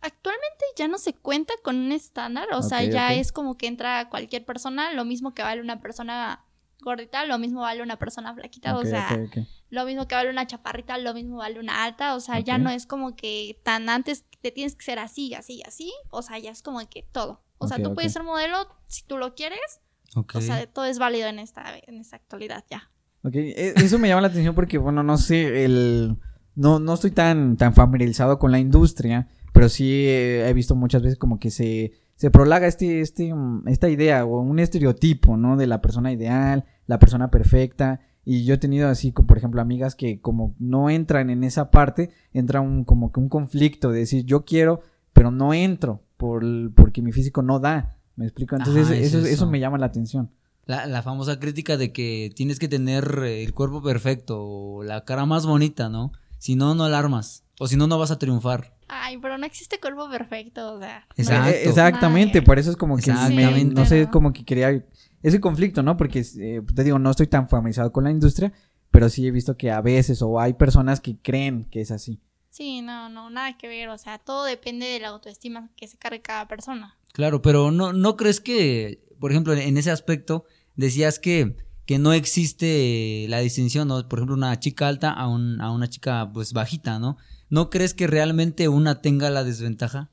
Actualmente 0.02 0.51
ya 0.78 0.88
no 0.88 0.98
se 0.98 1.14
cuenta 1.14 1.54
con 1.64 1.78
un 1.78 1.92
estándar, 1.92 2.48
o 2.54 2.62
sea, 2.62 2.80
ya 2.92 3.14
es 3.14 3.32
como 3.32 3.58
que 3.58 3.68
entra 3.68 4.10
cualquier 4.10 4.46
persona, 4.46 4.94
lo 4.94 5.06
mismo 5.06 5.34
que 5.34 5.42
vale 5.44 5.62
una 5.62 5.82
persona 5.82 6.46
gordita, 6.84 7.26
lo 7.26 7.38
mismo 7.38 7.62
vale 7.62 7.84
una 7.84 7.98
persona 7.98 8.34
flaquita, 8.34 8.76
o 8.76 8.84
sea, 8.86 9.08
lo 9.70 9.86
mismo 9.86 10.08
que 10.08 10.16
vale 10.16 10.30
una 10.32 10.48
chaparrita, 10.48 10.98
lo 10.98 11.14
mismo 11.14 11.38
vale 11.38 11.60
una 11.60 11.84
alta, 11.84 12.16
o 12.16 12.20
sea, 12.20 12.40
ya 12.40 12.58
no 12.58 12.70
es 12.72 12.86
como 12.88 13.16
que 13.16 13.60
tan 13.64 13.88
antes 13.90 14.26
te 14.42 14.52
tienes 14.52 14.76
que 14.76 14.84
ser 14.84 14.98
así, 15.00 15.34
así, 15.36 15.62
así, 15.66 15.94
o 16.10 16.22
sea, 16.24 16.40
ya 16.40 16.50
es 16.52 16.64
como 16.64 16.80
que 16.90 17.04
todo. 17.12 17.44
O 17.60 17.68
sea, 17.68 17.78
tú 17.78 17.94
puedes 17.94 18.12
ser 18.14 18.24
modelo 18.24 18.58
si 18.88 19.04
tú 19.04 19.18
lo 19.18 19.36
quieres, 19.36 19.60
o 20.16 20.42
sea, 20.42 20.66
todo 20.66 20.86
es 20.86 20.98
válido 20.98 21.28
en 21.28 21.38
esta, 21.38 21.78
en 21.86 22.00
esta 22.00 22.16
actualidad 22.16 22.66
ya. 22.70 22.90
Ok, 23.24 23.36
e- 23.36 23.74
eso 23.76 24.00
me 24.00 24.08
llama 24.08 24.22
la 24.22 24.30
atención 24.30 24.56
porque, 24.56 24.78
bueno, 24.80 25.04
no 25.04 25.18
sé, 25.18 25.64
el... 25.64 26.18
No, 26.56 26.80
no 26.80 26.96
estoy 26.96 27.12
tan, 27.12 27.56
tan 27.56 27.74
familiarizado 27.76 28.38
con 28.40 28.52
la 28.52 28.60
industria, 28.60 29.30
pero 29.52 29.70
sí 29.70 30.06
eh, 30.08 30.48
he 30.48 30.54
visto 30.54 30.76
muchas 30.76 31.02
veces 31.02 31.18
como 31.18 31.40
que 31.40 31.52
se, 31.52 31.94
se 32.16 32.32
prolaga 32.32 32.68
este, 32.68 33.02
este, 33.02 33.34
mm, 33.34 33.68
esta 33.68 33.90
idea 33.90 34.26
o 34.26 34.40
un 34.42 34.60
estereotipo, 34.60 35.38
¿no? 35.38 35.58
De 35.58 35.68
la 35.68 35.82
persona 35.82 36.12
ideal, 36.12 36.66
la 36.88 37.00
persona 37.00 37.32
perfecta. 37.32 38.00
Y 38.24 38.46
yo 38.46 38.54
he 38.54 38.58
tenido 38.58 38.88
así, 38.88 39.12
como, 39.12 39.28
por 39.28 39.38
ejemplo, 39.38 39.62
amigas 39.62 39.96
que 39.96 40.22
como 40.22 40.56
no 40.60 40.90
entran 40.90 41.30
en 41.30 41.44
esa 41.44 41.72
parte, 41.72 42.12
entra 42.34 42.62
un, 42.62 42.84
como 42.86 43.12
que 43.12 43.20
un 43.20 43.30
conflicto 43.30 43.92
de 43.92 44.00
decir, 44.00 44.26
yo 44.26 44.46
quiero, 44.46 44.82
pero 45.14 45.32
no 45.32 45.54
entro 45.54 46.04
por, 46.18 46.44
porque 46.76 47.02
mi 47.02 47.12
físico 47.12 47.42
no 47.42 47.60
da. 47.60 47.98
¿Me 48.16 48.26
explico? 48.26 48.56
Entonces 48.56 48.86
Ajá, 48.86 48.96
es 48.96 49.08
eso, 49.08 49.20
eso 49.20 49.28
eso. 49.28 49.48
me 49.48 49.60
llama 49.60 49.80
la 49.80 49.88
atención. 49.88 50.30
La, 50.66 50.86
la 50.86 51.02
famosa 51.02 51.40
crítica 51.40 51.76
de 51.76 51.92
que 51.92 52.32
tienes 52.36 52.60
que 52.60 52.68
tener 52.68 53.24
eh, 53.24 53.44
el 53.44 53.54
cuerpo 53.54 53.82
perfecto 53.82 54.44
o 54.44 54.84
la 54.84 55.06
cara 55.06 55.26
más 55.26 55.48
bonita, 55.48 55.90
¿no? 55.90 56.12
Si 56.38 56.56
no, 56.56 56.76
no 56.76 56.88
la 56.88 57.00
armas. 57.00 57.46
O 57.60 57.68
si 57.68 57.78
no, 57.78 57.88
no 57.88 57.98
vas 57.98 58.12
a 58.12 58.20
triunfar. 58.20 58.76
Ay, 58.94 59.18
pero 59.20 59.38
no 59.38 59.46
existe 59.46 59.80
cuerpo 59.80 60.10
perfecto, 60.10 60.74
o 60.74 60.80
sea. 60.80 61.08
Exacto. 61.16 61.50
Exactamente, 61.70 62.40
Ay. 62.40 62.44
por 62.46 62.60
eso 62.60 62.72
es 62.72 62.76
como 62.78 62.98
que 62.98 63.12
me- 63.14 63.64
no 63.64 63.86
sé, 63.86 64.10
como 64.12 64.34
que 64.34 64.44
quería 64.44 64.84
ese 65.24 65.40
conflicto, 65.40 65.82
¿no? 65.82 65.96
Porque 65.96 66.20
eh, 66.40 66.62
te 66.76 66.84
digo, 66.84 67.00
no 67.00 67.10
estoy 67.12 67.28
tan 67.28 67.48
familiarizado 67.48 67.92
con 67.94 68.04
la 68.04 68.12
industria, 68.12 68.52
pero 68.92 69.08
sí 69.10 69.26
he 69.26 69.32
visto 69.32 69.56
que 69.56 69.72
a 69.72 69.80
veces 69.80 70.22
o 70.22 70.40
hay 70.42 70.54
personas 70.56 71.00
que 71.00 71.16
creen 71.18 71.64
que 71.72 71.80
es 71.80 71.92
así. 71.92 72.20
Sí, 72.50 72.82
no, 72.82 73.08
no, 73.08 73.30
nada 73.30 73.58
que 73.58 73.70
ver, 73.70 73.88
o 73.88 73.98
sea, 73.98 74.18
todo 74.20 74.44
depende 74.44 74.86
de 74.86 75.00
la 75.00 75.08
autoestima 75.08 75.70
que 75.78 75.88
se 75.88 75.98
cargue 75.98 76.22
cada 76.22 76.50
persona. 76.50 76.98
Claro, 77.14 77.42
pero 77.42 77.72
no, 77.72 77.94
¿no 77.94 78.18
crees 78.18 78.42
que, 78.42 79.06
por 79.22 79.32
ejemplo, 79.32 79.54
en 79.54 79.78
ese 79.78 79.90
aspecto, 79.90 80.44
decías 80.76 81.18
que, 81.18 81.56
que 81.86 81.98
no 81.98 82.12
existe 82.12 83.26
la 83.30 83.40
distinción, 83.40 83.88
¿no? 83.88 84.06
Por 84.10 84.20
ejemplo, 84.20 84.36
una 84.36 84.60
chica 84.60 84.90
alta 84.90 85.12
a, 85.12 85.30
un- 85.30 85.62
a 85.62 85.72
una 85.72 85.90
chica, 85.90 86.30
pues, 86.34 86.52
bajita, 86.52 87.00
¿no? 87.00 87.18
¿No 87.52 87.70
crees 87.70 87.94
que 87.94 88.08
realmente 88.08 88.68
una 88.70 89.02
tenga 89.02 89.30
la 89.30 89.44
desventaja? 89.44 90.10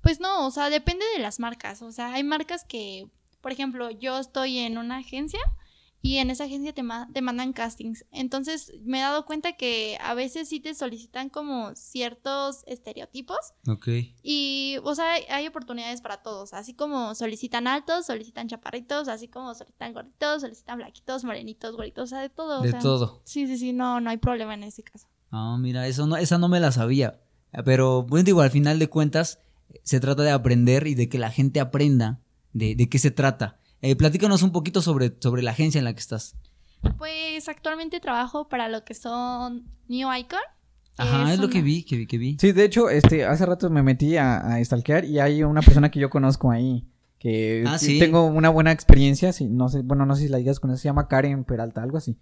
Pues 0.00 0.18
no, 0.20 0.46
o 0.46 0.50
sea, 0.50 0.70
depende 0.70 1.04
de 1.14 1.20
las 1.22 1.38
marcas. 1.38 1.82
O 1.82 1.92
sea, 1.92 2.12
hay 2.14 2.24
marcas 2.24 2.64
que, 2.64 3.08
por 3.40 3.52
ejemplo, 3.52 3.90
yo 3.90 4.18
estoy 4.18 4.58
en 4.58 4.78
una 4.78 4.96
agencia 4.98 5.40
y 6.00 6.18
en 6.18 6.30
esa 6.30 6.44
agencia 6.44 6.72
te, 6.72 6.82
ma- 6.82 7.08
te 7.12 7.20
mandan 7.20 7.52
castings. 7.52 8.06
Entonces 8.12 8.72
me 8.84 8.98
he 8.98 9.02
dado 9.02 9.26
cuenta 9.26 9.52
que 9.54 9.98
a 10.00 10.14
veces 10.14 10.48
sí 10.48 10.60
te 10.60 10.74
solicitan 10.74 11.28
como 11.28 11.74
ciertos 11.74 12.62
estereotipos 12.66 13.38
Ok. 13.68 13.88
y, 14.22 14.76
o 14.84 14.94
sea, 14.94 15.14
hay, 15.28 15.46
oportunidades 15.48 16.00
para 16.00 16.22
todos. 16.22 16.54
Así 16.54 16.72
como 16.74 17.14
solicitan 17.14 17.66
altos, 17.66 18.06
solicitan 18.06 18.48
chaparritos, 18.48 19.08
así 19.08 19.26
como 19.28 19.54
solicitan 19.54 19.92
gorditos, 19.92 20.42
solicitan 20.42 20.78
flaquitos, 20.78 21.24
morenitos, 21.24 21.74
güeritos, 21.74 22.04
o 22.04 22.06
sea, 22.06 22.20
de 22.20 22.30
todo. 22.30 22.60
o 22.60 22.62
De 22.62 22.70
sea, 22.70 22.80
todo. 22.80 23.20
Sí, 23.24 23.46
sí, 23.46 23.58
sí, 23.58 23.72
no, 23.72 24.00
no 24.00 24.08
hay 24.10 24.16
problema 24.18 24.54
en 24.54 24.62
ese 24.62 24.82
caso. 24.84 25.08
Ah, 25.30 25.56
mira, 25.58 25.86
eso 25.86 26.06
no, 26.06 26.16
esa 26.16 26.38
no 26.38 26.48
me 26.48 26.60
la 26.60 26.72
sabía. 26.72 27.20
Pero, 27.64 28.02
bueno, 28.04 28.24
digo, 28.24 28.40
al 28.42 28.50
final 28.50 28.78
de 28.78 28.88
cuentas, 28.88 29.38
se 29.82 30.00
trata 30.00 30.22
de 30.22 30.30
aprender 30.30 30.86
y 30.86 30.94
de 30.94 31.08
que 31.08 31.18
la 31.18 31.30
gente 31.30 31.60
aprenda 31.60 32.20
de, 32.52 32.74
de 32.74 32.88
qué 32.88 32.98
se 32.98 33.10
trata. 33.10 33.58
Eh, 33.82 33.96
platícanos 33.96 34.42
un 34.42 34.52
poquito 34.52 34.82
sobre, 34.82 35.14
sobre 35.20 35.42
la 35.42 35.52
agencia 35.52 35.78
en 35.78 35.84
la 35.84 35.92
que 35.92 36.00
estás. 36.00 36.34
Pues 36.98 37.48
actualmente 37.48 38.00
trabajo 38.00 38.48
para 38.48 38.68
lo 38.68 38.84
que 38.84 38.94
son 38.94 39.64
New 39.88 40.08
Icon. 40.14 40.38
Ajá, 40.98 41.32
es, 41.32 41.38
lo 41.38 41.44
una- 41.46 41.52
que 41.52 41.62
vi, 41.62 41.82
que 41.82 41.96
vi, 41.96 42.06
que 42.06 42.18
vi. 42.18 42.36
Sí, 42.40 42.52
de 42.52 42.64
hecho, 42.64 42.88
este, 42.88 43.24
hace 43.26 43.44
rato 43.44 43.68
me 43.70 43.82
metí 43.82 44.16
a, 44.16 44.38
a 44.54 44.64
stalkear 44.64 45.04
y 45.04 45.18
hay 45.18 45.42
una 45.42 45.60
persona 45.62 45.90
que 45.90 46.00
yo 46.00 46.08
conozco 46.10 46.50
ahí. 46.50 46.86
Que 47.18 47.64
Ah, 47.66 47.78
sí 47.78 47.86
sí. 47.86 47.98
tengo 47.98 48.26
una 48.26 48.50
buena 48.50 48.72
experiencia, 48.72 49.32
sí, 49.32 49.46
no 49.46 49.68
sé, 49.70 49.80
bueno, 49.82 50.04
no 50.06 50.14
sé 50.16 50.22
si 50.24 50.28
la 50.28 50.36
digas 50.38 50.60
con 50.60 50.70
eso, 50.70 50.78
se 50.78 50.88
llama 50.88 51.08
Karen 51.08 51.44
Peralta, 51.44 51.82
algo 51.82 51.96
así. 51.98 52.16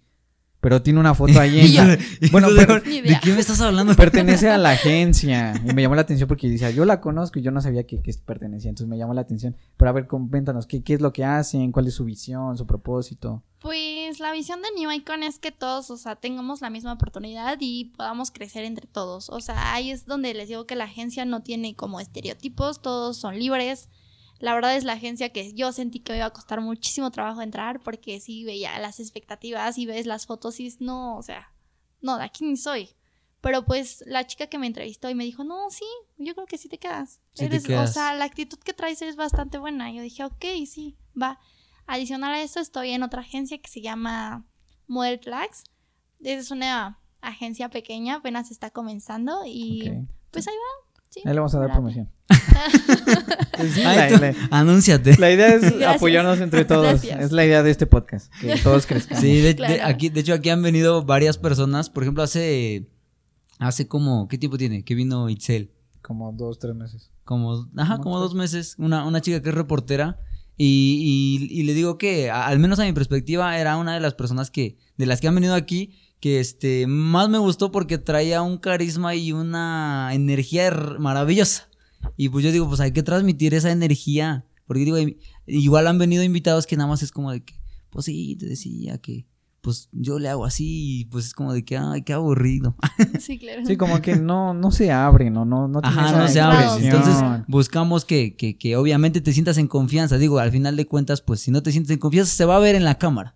Pero 0.65 0.81
tiene 0.81 0.99
una 0.99 1.13
foto 1.13 1.39
ahí 1.39 1.59
Y 1.67 1.73
yo, 1.73 1.83
en... 1.83 1.99
Bueno, 2.31 2.51
de, 2.51 2.65
pero- 2.65 2.81
¿de 2.81 2.95
idea. 2.95 3.19
qué 3.23 3.31
me 3.33 3.39
estás 3.39 3.61
hablando? 3.61 3.93
pertenece 3.93 4.49
a 4.49 4.57
la 4.57 4.71
agencia. 4.71 5.53
Y 5.63 5.71
me 5.75 5.83
llamó 5.83 5.93
la 5.93 6.01
atención 6.01 6.27
porque 6.27 6.49
dice, 6.49 6.73
yo 6.73 6.85
la 6.85 7.01
conozco 7.01 7.37
y 7.37 7.43
yo 7.43 7.51
no 7.51 7.61
sabía 7.61 7.85
que, 7.85 8.01
que 8.01 8.11
pertenecía. 8.25 8.69
Entonces 8.69 8.89
me 8.89 8.97
llamó 8.97 9.13
la 9.13 9.21
atención. 9.21 9.55
Pero 9.77 9.89
a 9.89 9.93
ver, 9.93 10.07
coméntanos, 10.07 10.65
¿qué, 10.65 10.81
¿qué 10.81 10.95
es 10.95 11.01
lo 11.01 11.13
que 11.13 11.23
hacen? 11.23 11.71
¿Cuál 11.71 11.85
es 11.85 11.93
su 11.93 12.03
visión, 12.03 12.57
su 12.57 12.65
propósito? 12.65 13.43
Pues 13.59 14.19
la 14.19 14.31
visión 14.31 14.59
de 14.63 14.69
New 14.81 14.91
Icon 14.91 15.21
es 15.21 15.37
que 15.37 15.51
todos, 15.51 15.91
o 15.91 15.97
sea, 15.97 16.15
tengamos 16.15 16.61
la 16.61 16.71
misma 16.71 16.93
oportunidad 16.93 17.57
y 17.59 17.85
podamos 17.95 18.31
crecer 18.31 18.63
entre 18.65 18.87
todos. 18.87 19.29
O 19.29 19.41
sea, 19.41 19.75
ahí 19.75 19.91
es 19.91 20.07
donde 20.07 20.33
les 20.33 20.47
digo 20.49 20.65
que 20.65 20.75
la 20.75 20.85
agencia 20.85 21.25
no 21.25 21.43
tiene 21.43 21.75
como 21.75 21.99
estereotipos, 21.99 22.81
todos 22.81 23.17
son 23.17 23.37
libres. 23.37 23.87
La 24.45 24.53
verdad 24.53 24.75
es 24.75 24.83
la 24.83 24.93
agencia 24.93 25.29
que 25.29 25.53
yo 25.53 25.71
sentí 25.71 26.01
que 26.01 26.11
me 26.11 26.17
iba 26.19 26.27
a 26.27 26.33
costar 26.33 26.61
muchísimo 26.61 27.09
trabajo 27.09 27.41
entrar 27.41 27.79
porque 27.81 28.19
sí 28.19 28.43
veía 28.43 28.77
las 28.77 28.99
expectativas 28.99 29.79
y 29.79 29.87
ves 29.87 30.05
las 30.05 30.27
fotos 30.27 30.59
y 30.59 30.67
es, 30.67 30.81
no, 30.81 31.17
o 31.17 31.23
sea, 31.23 31.51
no, 32.01 32.19
de 32.19 32.25
aquí 32.25 32.45
ni 32.45 32.55
soy. 32.55 32.89
Pero 33.41 33.65
pues 33.65 34.03
la 34.05 34.27
chica 34.27 34.45
que 34.45 34.59
me 34.59 34.67
entrevistó 34.67 35.09
y 35.09 35.15
me 35.15 35.23
dijo, 35.23 35.43
no, 35.43 35.71
sí, 35.71 35.85
yo 36.17 36.35
creo 36.35 36.45
que 36.45 36.59
sí 36.59 36.69
te 36.69 36.77
quedas. 36.77 37.21
Sí 37.33 37.39
te 37.49 37.55
Eres- 37.55 37.63
quedas. 37.65 37.89
O 37.89 37.93
sea, 37.93 38.13
la 38.13 38.25
actitud 38.25 38.59
que 38.59 38.73
traes 38.73 39.01
es 39.01 39.15
bastante 39.15 39.57
buena. 39.57 39.91
Yo 39.91 40.03
dije, 40.03 40.23
ok, 40.23 40.45
sí, 40.67 40.95
va. 41.19 41.39
Adicional 41.87 42.35
a 42.35 42.41
eso, 42.43 42.59
estoy 42.59 42.91
en 42.91 43.01
otra 43.01 43.21
agencia 43.21 43.57
que 43.57 43.69
se 43.71 43.81
llama 43.81 44.45
Model 44.85 45.19
Flags. 45.19 45.63
Es 46.21 46.51
una 46.51 46.99
agencia 47.21 47.69
pequeña, 47.71 48.17
apenas 48.17 48.51
está 48.51 48.69
comenzando 48.69 49.41
y 49.43 49.89
pues 50.29 50.47
ahí 50.47 50.53
va. 50.55 50.84
Sí, 51.15 51.21
Ahí 51.25 51.33
le 51.33 51.39
vamos 51.39 51.55
a 51.55 51.59
dar 51.59 51.71
promoción. 51.71 52.09
Pues 53.57 53.73
sí, 53.73 53.81
Ay, 53.83 54.11
la, 54.11 54.17
tú, 54.17 54.21
la- 54.21 54.35
anúnciate. 54.59 55.17
la 55.17 55.31
idea 55.31 55.47
es 55.55 55.61
Gracias. 55.61 55.95
apoyarnos 55.95 56.39
entre 56.41 56.65
todos. 56.65 56.83
Gracias. 57.01 57.21
Es 57.21 57.31
la 57.31 57.45
idea 57.45 57.63
de 57.63 57.71
este 57.71 57.85
podcast, 57.85 58.31
que 58.41 58.57
todos 58.63 58.85
crezcamos. 58.85 59.21
Sí, 59.23 59.39
de, 59.39 59.81
aquí, 59.81 60.09
de 60.09 60.19
hecho 60.19 60.33
aquí 60.33 60.49
han 60.49 60.61
venido 60.61 61.03
varias 61.05 61.37
personas. 61.37 61.89
Por 61.89 62.03
ejemplo, 62.03 62.21
hace, 62.23 62.89
hace 63.59 63.87
como, 63.87 64.27
¿qué 64.27 64.37
tiempo 64.37 64.57
tiene? 64.57 64.83
Que 64.83 64.93
vino 64.95 65.29
Itzel. 65.29 65.71
Como 66.01 66.33
dos, 66.33 66.59
tres 66.59 66.75
meses. 66.75 67.11
Como, 67.23 67.67
ajá, 67.77 67.99
como 67.99 68.19
dos 68.19 68.35
meses. 68.35 68.75
Una, 68.77 69.05
una 69.05 69.21
chica 69.21 69.41
que 69.41 69.49
es 69.49 69.55
reportera. 69.55 70.19
Y, 70.57 71.47
y- 71.49 71.59
y 71.59 71.63
le 71.63 71.73
digo 71.73 71.97
que, 71.97 72.29
a- 72.29 72.47
al 72.47 72.59
menos 72.59 72.79
a 72.79 72.83
mi 72.83 72.91
perspectiva, 72.93 73.57
era 73.57 73.77
una 73.77 73.93
de 73.93 74.01
las 74.01 74.15
personas 74.15 74.51
que, 74.51 74.77
de 74.97 75.05
las 75.05 75.21
que 75.21 75.27
han 75.29 75.35
venido 75.35 75.53
aquí, 75.55 75.97
que 76.25 76.39
este, 76.39 76.87
más 76.87 77.29
me 77.29 77.37
gustó 77.37 77.71
porque 77.71 77.99
traía 77.99 78.41
un 78.41 78.57
carisma 78.57 79.13
y 79.13 79.31
una 79.31 80.09
energía 80.11 80.71
maravillosa. 80.97 81.69
Y 82.17 82.29
pues 82.29 82.43
yo 82.43 82.51
digo, 82.51 82.67
pues 82.67 82.79
hay 82.79 82.93
que 82.93 83.03
transmitir 83.03 83.53
esa 83.53 83.69
energía. 83.69 84.43
Porque 84.65 84.85
digo, 84.85 84.97
igual 85.45 85.85
han 85.85 85.99
venido 85.99 86.23
invitados 86.23 86.65
que 86.65 86.77
nada 86.77 86.89
más 86.89 87.03
es 87.03 87.11
como 87.11 87.31
de 87.31 87.43
que, 87.43 87.53
pues 87.91 88.05
sí, 88.05 88.35
te 88.39 88.47
decía 88.47 88.97
que, 88.97 89.27
pues 89.61 89.87
yo 89.91 90.17
le 90.17 90.27
hago 90.27 90.45
así, 90.45 91.01
y 91.01 91.05
pues 91.05 91.27
es 91.27 91.35
como 91.35 91.53
de 91.53 91.63
que, 91.63 91.77
ay, 91.77 92.01
qué 92.01 92.13
aburrido. 92.13 92.75
Sí, 93.19 93.37
claro. 93.37 93.61
Sí, 93.63 93.77
como 93.77 94.01
que 94.01 94.15
no, 94.15 94.55
no 94.55 94.71
se 94.71 94.91
abre, 94.91 95.29
no, 95.29 95.45
no, 95.45 95.67
no 95.67 95.79
Ajá, 95.83 96.11
no 96.11 96.27
se 96.27 96.33
claro, 96.33 96.57
abre. 96.57 96.85
expresión. 96.87 96.95
Entonces 96.95 97.45
buscamos 97.47 98.03
que, 98.03 98.35
que, 98.35 98.57
que 98.57 98.77
obviamente 98.77 99.21
te 99.21 99.31
sientas 99.31 99.59
en 99.59 99.67
confianza. 99.67 100.17
Digo, 100.17 100.39
al 100.39 100.49
final 100.49 100.75
de 100.75 100.87
cuentas, 100.87 101.21
pues 101.21 101.41
si 101.41 101.51
no 101.51 101.61
te 101.61 101.71
sientes 101.71 101.91
en 101.91 101.99
confianza, 101.99 102.33
se 102.33 102.45
va 102.45 102.55
a 102.55 102.59
ver 102.59 102.73
en 102.73 102.83
la 102.83 102.97
cámara. 102.97 103.35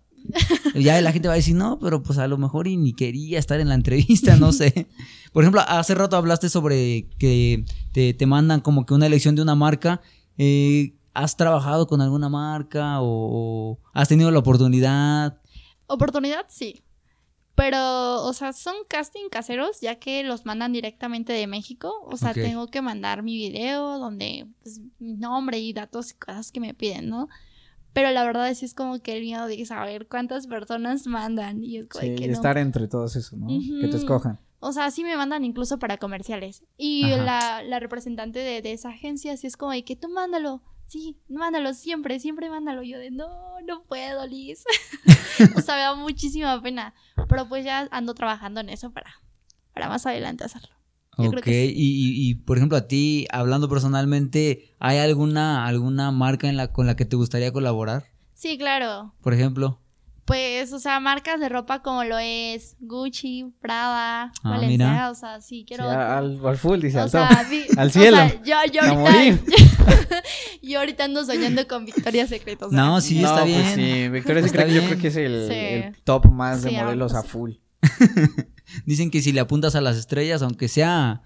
Ya 0.74 1.00
la 1.00 1.12
gente 1.12 1.28
va 1.28 1.34
a 1.34 1.36
decir, 1.36 1.54
no, 1.54 1.78
pero 1.78 2.02
pues 2.02 2.18
a 2.18 2.28
lo 2.28 2.38
mejor 2.38 2.66
y 2.66 2.76
ni 2.76 2.92
quería 2.92 3.38
estar 3.38 3.60
en 3.60 3.68
la 3.68 3.74
entrevista, 3.74 4.36
no 4.36 4.52
sé. 4.52 4.88
Por 5.32 5.44
ejemplo, 5.44 5.62
hace 5.66 5.94
rato 5.94 6.16
hablaste 6.16 6.48
sobre 6.48 7.08
que 7.18 7.64
te, 7.92 8.14
te 8.14 8.26
mandan 8.26 8.60
como 8.60 8.86
que 8.86 8.94
una 8.94 9.06
elección 9.06 9.36
de 9.36 9.42
una 9.42 9.54
marca. 9.54 10.00
Eh, 10.38 10.94
¿Has 11.12 11.36
trabajado 11.36 11.86
con 11.86 12.00
alguna 12.00 12.28
marca 12.28 13.00
o, 13.00 13.06
o 13.06 13.78
has 13.92 14.08
tenido 14.08 14.30
la 14.30 14.38
oportunidad? 14.38 15.40
Oportunidad, 15.86 16.46
sí. 16.48 16.82
Pero, 17.60 18.22
o 18.24 18.32
sea, 18.32 18.54
son 18.54 18.74
casting 18.88 19.28
caseros, 19.28 19.82
ya 19.82 19.96
que 19.96 20.22
los 20.22 20.46
mandan 20.46 20.72
directamente 20.72 21.34
de 21.34 21.46
México. 21.46 21.92
O 22.06 22.16
sea, 22.16 22.32
tengo 22.32 22.68
que 22.68 22.80
mandar 22.80 23.22
mi 23.22 23.36
video 23.36 23.98
donde, 23.98 24.46
pues, 24.62 24.80
mi 24.98 25.14
nombre 25.18 25.58
y 25.58 25.74
datos 25.74 26.12
y 26.12 26.14
cosas 26.14 26.52
que 26.52 26.60
me 26.60 26.72
piden, 26.72 27.10
¿no? 27.10 27.28
Pero 27.92 28.10
la 28.10 28.24
verdad 28.24 28.48
es, 28.48 28.62
es 28.62 28.74
como 28.74 29.00
que 29.00 29.16
el 29.16 29.22
miedo 29.22 29.46
de 29.46 29.64
saber 29.66 30.06
cuántas 30.08 30.46
personas 30.46 31.06
mandan. 31.06 31.62
Y 31.64 31.78
es 31.78 31.88
como 31.88 32.02
Sí, 32.04 32.14
que 32.14 32.26
no. 32.28 32.32
estar 32.32 32.56
entre 32.58 32.86
todos 32.88 33.16
esos, 33.16 33.38
¿no? 33.38 33.48
Que 33.48 33.88
te 33.88 33.96
escojan. 33.96 34.38
O 34.60 34.72
sea, 34.72 34.90
sí 34.90 35.02
me 35.04 35.16
mandan 35.16 35.44
incluso 35.44 35.78
para 35.78 35.96
comerciales. 35.96 36.62
Y 36.76 37.06
la, 37.06 37.62
la 37.62 37.80
representante 37.80 38.38
de, 38.40 38.62
de 38.62 38.72
esa 38.72 38.90
agencia 38.90 39.36
sí 39.36 39.46
es 39.46 39.56
como 39.56 39.72
de 39.72 39.84
que 39.84 39.96
tú 39.96 40.08
mándalo. 40.08 40.62
Sí, 40.86 41.16
mándalo 41.28 41.72
siempre, 41.72 42.18
siempre 42.20 42.50
mándalo. 42.50 42.82
Yo 42.82 42.98
de 42.98 43.10
no, 43.10 43.60
no 43.66 43.84
puedo, 43.84 44.26
Liz. 44.26 44.64
o 45.56 45.60
sea, 45.60 45.74
me 45.76 45.80
da 45.82 45.94
muchísima 45.94 46.60
pena. 46.60 46.94
Pero 47.28 47.48
pues 47.48 47.64
ya 47.64 47.88
ando 47.90 48.12
trabajando 48.14 48.60
en 48.60 48.68
eso 48.68 48.90
para, 48.92 49.14
para 49.72 49.88
más 49.88 50.04
adelante 50.06 50.44
hacerlo. 50.44 50.74
Yo 51.24 51.30
creo 51.30 51.40
Ok, 51.40 51.44
que 51.44 51.66
sí. 51.68 51.72
y, 51.76 52.06
y, 52.26 52.30
y, 52.30 52.34
por 52.34 52.56
ejemplo 52.56 52.76
a 52.78 52.86
ti, 52.88 53.26
hablando 53.30 53.68
personalmente, 53.68 54.74
¿hay 54.78 54.98
alguna, 54.98 55.66
alguna 55.66 56.10
marca 56.10 56.48
en 56.48 56.56
la, 56.56 56.72
con 56.72 56.86
la 56.86 56.96
que 56.96 57.04
te 57.04 57.16
gustaría 57.16 57.52
colaborar? 57.52 58.04
Sí, 58.34 58.56
claro. 58.58 59.14
Por 59.22 59.34
ejemplo. 59.34 59.80
Pues, 60.26 60.72
o 60.72 60.78
sea, 60.78 61.00
marcas 61.00 61.40
de 61.40 61.48
ropa 61.48 61.82
como 61.82 62.04
lo 62.04 62.16
es 62.18 62.76
Gucci, 62.78 63.46
Prada, 63.60 64.30
Ah, 64.44 64.50
Valenciaga, 64.50 64.92
mira. 64.92 65.10
o 65.10 65.14
sea, 65.16 65.40
sí 65.40 65.60
Sí, 65.60 65.64
quiero... 65.66 65.90
al, 65.90 66.38
al 66.46 66.56
full, 66.56 66.78
dice, 66.80 66.98
o 66.98 67.02
al 67.02 67.10
top. 67.10 67.28
sea, 67.28 67.44
sí, 67.50 67.64
Al 67.76 67.88
o 67.88 67.90
cielo. 67.90 68.16
sea, 68.16 68.34
yo, 68.42 68.72
yo 68.72 68.80
ahorita, 68.82 68.94
morir. 68.94 69.40
yo 70.62 70.78
ahorita 70.78 71.04
ando 71.06 71.24
soñando 71.24 71.66
con 71.66 71.84
Victoria's 71.84 72.28
Secret. 72.28 72.62
o 72.62 72.70
sea, 72.70 72.78
No, 72.78 73.00
sí, 73.00 73.16
está 73.24 73.40
pues 73.42 73.46
bien. 73.46 73.74
sí, 73.74 74.08
Victoria 74.08 74.44
Está 74.44 74.58
Secret 74.60 74.74
yo 74.82 74.86
creo 74.88 74.98
que 75.00 75.08
es 75.08 75.16
el, 75.16 75.48
Sí. 75.48 75.54
el 75.54 75.96
top 76.04 76.26
más 76.30 76.62
de 76.62 76.70
Sí, 76.70 76.76
modelos 76.76 77.12
a 77.14 77.22
sí. 77.22 77.28
full. 77.28 77.50
Dicen 78.86 79.10
que 79.10 79.22
si 79.22 79.32
le 79.32 79.40
apuntas 79.40 79.74
a 79.74 79.80
las 79.80 79.96
estrellas, 79.96 80.42
aunque 80.42 80.68
sea... 80.68 81.22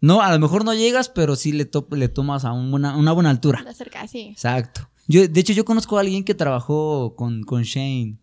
No, 0.00 0.20
a 0.20 0.30
lo 0.32 0.38
mejor 0.38 0.64
no 0.64 0.74
llegas, 0.74 1.08
pero 1.08 1.34
sí 1.34 1.52
le, 1.52 1.64
to- 1.64 1.88
le 1.92 2.08
tomas 2.08 2.44
a 2.44 2.52
un 2.52 2.70
buena- 2.70 2.96
una 2.96 3.12
buena 3.12 3.30
altura. 3.30 3.62
de 3.64 3.72
cerca, 3.72 4.06
sí. 4.06 4.28
Exacto. 4.32 4.88
Yo, 5.08 5.26
de 5.26 5.40
hecho, 5.40 5.52
yo 5.54 5.64
conozco 5.64 5.96
a 5.96 6.00
alguien 6.00 6.24
que 6.24 6.34
trabajó 6.34 7.14
con, 7.16 7.42
con 7.44 7.62
Shane 7.62 8.18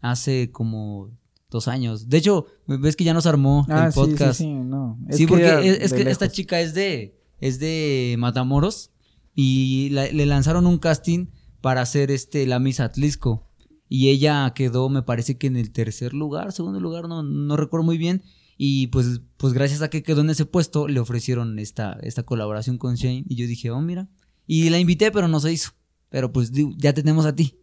hace 0.00 0.50
como 0.52 1.10
dos 1.50 1.68
años. 1.68 2.08
De 2.08 2.18
hecho, 2.18 2.46
ves 2.66 2.96
que 2.96 3.04
ya 3.04 3.14
nos 3.14 3.26
armó 3.26 3.64
Ah, 3.70 3.86
el 3.86 3.92
sí, 3.92 4.00
sí, 4.00 4.06
podcast. 4.10 4.38
sí, 4.38 4.46
no. 4.52 4.98
Sí, 5.10 5.24
que 5.24 5.28
porque 5.28 5.68
es, 5.70 5.80
es 5.80 5.92
que 5.94 6.10
esta 6.10 6.28
chica 6.28 6.60
es 6.60 6.74
de, 6.74 7.18
es 7.40 7.58
de 7.60 8.16
Matamoros 8.18 8.90
y 9.34 9.88
la- 9.90 10.08
le 10.10 10.26
lanzaron 10.26 10.66
un 10.66 10.78
casting 10.78 11.26
para 11.60 11.80
hacer 11.80 12.10
este 12.10 12.46
la 12.46 12.58
Miss 12.58 12.80
Atlisco 12.80 13.46
y 13.88 14.08
ella 14.08 14.52
quedó, 14.54 14.88
me 14.88 15.02
parece 15.02 15.36
que 15.38 15.46
en 15.46 15.56
el 15.56 15.70
tercer 15.72 16.12
lugar, 16.14 16.52
segundo 16.52 16.80
lugar, 16.80 17.08
no, 17.08 17.22
no 17.22 17.56
recuerdo 17.56 17.84
muy 17.84 17.98
bien. 17.98 18.22
Y 18.58 18.86
pues, 18.88 19.20
pues 19.36 19.52
gracias 19.52 19.82
a 19.82 19.90
que 19.90 20.02
quedó 20.02 20.22
en 20.22 20.30
ese 20.30 20.46
puesto, 20.46 20.88
le 20.88 20.98
ofrecieron 21.00 21.58
esta, 21.58 21.98
esta 22.02 22.22
colaboración 22.22 22.78
con 22.78 22.94
Shane. 22.94 23.24
Y 23.28 23.34
yo 23.36 23.46
dije, 23.46 23.70
oh, 23.70 23.80
mira. 23.82 24.08
Y 24.46 24.70
la 24.70 24.78
invité, 24.78 25.10
pero 25.12 25.28
no 25.28 25.40
se 25.40 25.52
hizo. 25.52 25.70
Pero 26.08 26.32
pues 26.32 26.52
ya 26.78 26.94
tenemos 26.94 27.26
a 27.26 27.34
ti, 27.36 27.58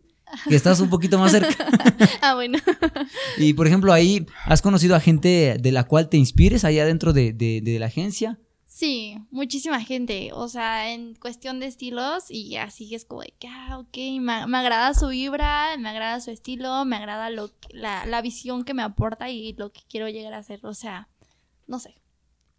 que 0.50 0.56
estás 0.56 0.80
un 0.82 0.90
poquito 0.90 1.18
más 1.18 1.32
cerca. 1.32 1.56
Ah, 2.22 2.36
bueno. 2.36 2.58
Y 3.38 3.54
por 3.54 3.68
ejemplo, 3.68 3.92
ahí 3.92 4.26
has 4.46 4.62
conocido 4.62 4.96
a 4.96 5.00
gente 5.00 5.58
de 5.60 5.72
la 5.72 5.86
cual 5.86 6.10
te 6.10 6.18
inspires 6.18 6.64
allá 6.64 6.86
dentro 6.86 7.12
de, 7.14 7.34
de- 7.34 7.62
de 7.62 7.80
la 7.80 7.88
agencia. 7.88 8.40
Sí, 8.76 9.20
muchísima 9.30 9.80
gente. 9.82 10.32
O 10.34 10.48
sea, 10.48 10.92
en 10.92 11.14
cuestión 11.14 11.60
de 11.60 11.68
estilos 11.68 12.32
y 12.32 12.56
así 12.56 12.96
es 12.96 13.06
como 13.06 13.22
de 13.22 13.32
que, 13.38 13.48
ah, 13.48 13.78
ok, 13.78 13.96
me, 14.20 14.48
me 14.48 14.58
agrada 14.58 14.96
su 14.96 15.10
vibra, 15.10 15.78
me 15.78 15.90
agrada 15.90 16.20
su 16.22 16.32
estilo, 16.32 16.84
me 16.84 16.96
agrada 16.96 17.30
lo 17.30 17.52
la, 17.70 18.08
la 18.08 18.24
visión 18.24 18.64
que 18.64 18.74
me 18.74 18.82
aporta 18.82 19.30
y 19.30 19.54
lo 19.54 19.72
que 19.72 19.82
quiero 19.88 20.10
llegar 20.10 20.34
a 20.34 20.40
hacer. 20.40 20.60
O 20.64 20.74
sea, 20.74 21.08
no 21.68 21.78
sé. 21.78 22.02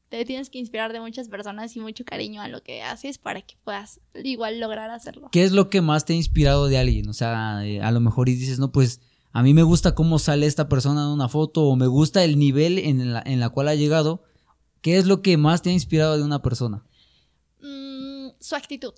te 0.08 0.24
tienes 0.24 0.50
que 0.50 0.60
inspirar 0.60 0.92
de 0.92 1.00
muchas 1.00 1.28
personas 1.28 1.74
y 1.74 1.80
mucho 1.80 2.04
cariño 2.04 2.42
a 2.42 2.46
lo 2.46 2.62
que 2.62 2.80
haces 2.84 3.18
para 3.18 3.42
que 3.42 3.56
puedas 3.64 3.98
igual 4.14 4.60
lograr 4.60 4.90
hacerlo. 4.90 5.30
¿Qué 5.32 5.42
es 5.42 5.50
lo 5.50 5.68
que 5.68 5.80
más 5.80 6.04
te 6.04 6.12
ha 6.12 6.16
inspirado 6.16 6.68
de 6.68 6.78
alguien? 6.78 7.08
O 7.08 7.12
sea, 7.12 7.66
eh, 7.66 7.82
a 7.82 7.90
lo 7.90 7.98
mejor 7.98 8.28
y 8.28 8.36
dices, 8.36 8.60
no, 8.60 8.70
pues 8.70 9.00
a 9.32 9.42
mí 9.42 9.52
me 9.52 9.64
gusta 9.64 9.96
cómo 9.96 10.20
sale 10.20 10.46
esta 10.46 10.68
persona 10.68 11.02
en 11.02 11.08
una 11.08 11.28
foto 11.28 11.64
o 11.64 11.74
me 11.74 11.88
gusta 11.88 12.22
el 12.22 12.38
nivel 12.38 12.78
en 12.78 13.12
la, 13.12 13.20
en 13.26 13.40
la 13.40 13.48
cual 13.48 13.66
ha 13.66 13.74
llegado. 13.74 14.22
¿Qué 14.84 14.98
es 14.98 15.06
lo 15.06 15.22
que 15.22 15.38
más 15.38 15.62
te 15.62 15.70
ha 15.70 15.72
inspirado 15.72 16.18
de 16.18 16.22
una 16.22 16.42
persona? 16.42 16.84
Mm, 17.62 18.32
su 18.38 18.54
actitud. 18.54 18.92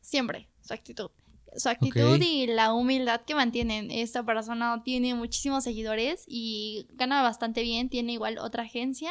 Siempre, 0.00 0.48
su 0.62 0.72
actitud. 0.72 1.10
Su 1.56 1.68
actitud 1.68 2.14
Ok. 2.14 2.22
y 2.22 2.46
la 2.46 2.72
humildad 2.72 3.22
que 3.26 3.34
mantienen. 3.34 3.90
Esta 3.90 4.24
persona 4.24 4.82
tiene 4.84 5.16
muchísimos 5.16 5.64
seguidores 5.64 6.22
y 6.28 6.86
gana 6.92 7.22
bastante 7.22 7.62
bien. 7.62 7.88
Tiene 7.88 8.12
igual 8.12 8.38
otra 8.38 8.62
agencia. 8.62 9.10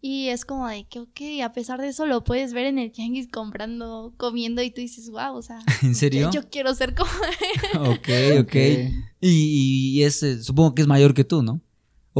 Y 0.00 0.30
es 0.30 0.44
como 0.44 0.66
de 0.66 0.82
que, 0.88 0.98
ok, 0.98 1.20
a 1.44 1.52
pesar 1.52 1.80
de 1.80 1.86
eso 1.86 2.06
lo 2.06 2.24
puedes 2.24 2.52
ver 2.52 2.66
en 2.66 2.80
el 2.80 2.90
tianguis 2.90 3.28
comprando, 3.28 4.12
comiendo 4.16 4.62
y 4.62 4.72
tú 4.72 4.80
dices, 4.80 5.10
wow, 5.10 5.36
o 5.36 5.42
sea, 5.42 5.60
¿En 5.82 5.94
serio? 5.94 6.32
yo 6.32 6.50
quiero 6.50 6.74
ser 6.74 6.96
como 6.96 7.10
Ok, 7.92 8.08
ok. 8.40 8.54
Y, 9.20 9.92
y 10.00 10.02
es, 10.02 10.24
eh, 10.24 10.42
supongo 10.42 10.74
que 10.74 10.82
es 10.82 10.88
mayor 10.88 11.14
que 11.14 11.22
tú, 11.22 11.44
¿no? 11.44 11.60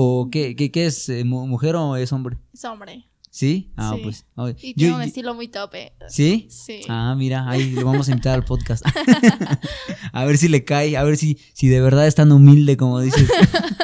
¿O 0.02 0.30
qué, 0.30 0.56
qué, 0.56 0.70
qué 0.70 0.86
es? 0.86 1.08
eh, 1.10 1.24
mu- 1.24 1.46
¿Mujer 1.46 1.76
o 1.76 1.96
es 1.96 2.10
hombre? 2.12 2.38
ese 2.54 2.66
hombre. 2.68 3.04
¿Sí? 3.32 3.70
Ah, 3.76 3.92
Sí. 3.94 4.00
pues. 4.02 4.24
Y 4.62 4.70
yo- 4.70 4.74
tiene 4.74 4.94
un 4.94 5.00
yo- 5.02 5.06
estilo 5.06 5.34
muy 5.34 5.48
tope. 5.48 5.92
¿Sí? 6.08 6.48
Sí. 6.50 6.80
Ah, 6.88 7.14
mira, 7.16 7.48
ahí 7.48 7.72
lo 7.72 7.84
vamos 7.84 8.08
a 8.08 8.12
invitar 8.12 8.34
al 8.34 8.44
podcast. 8.44 8.84
a 10.12 10.24
ver 10.24 10.38
si 10.38 10.48
le 10.48 10.64
cae, 10.64 10.96
a 10.96 11.04
ver 11.04 11.16
si, 11.18 11.38
si 11.52 11.68
de 11.68 11.80
verdad 11.82 12.06
es 12.06 12.14
tan 12.14 12.32
humilde 12.32 12.76
como 12.78 12.98
dices. 13.00 13.28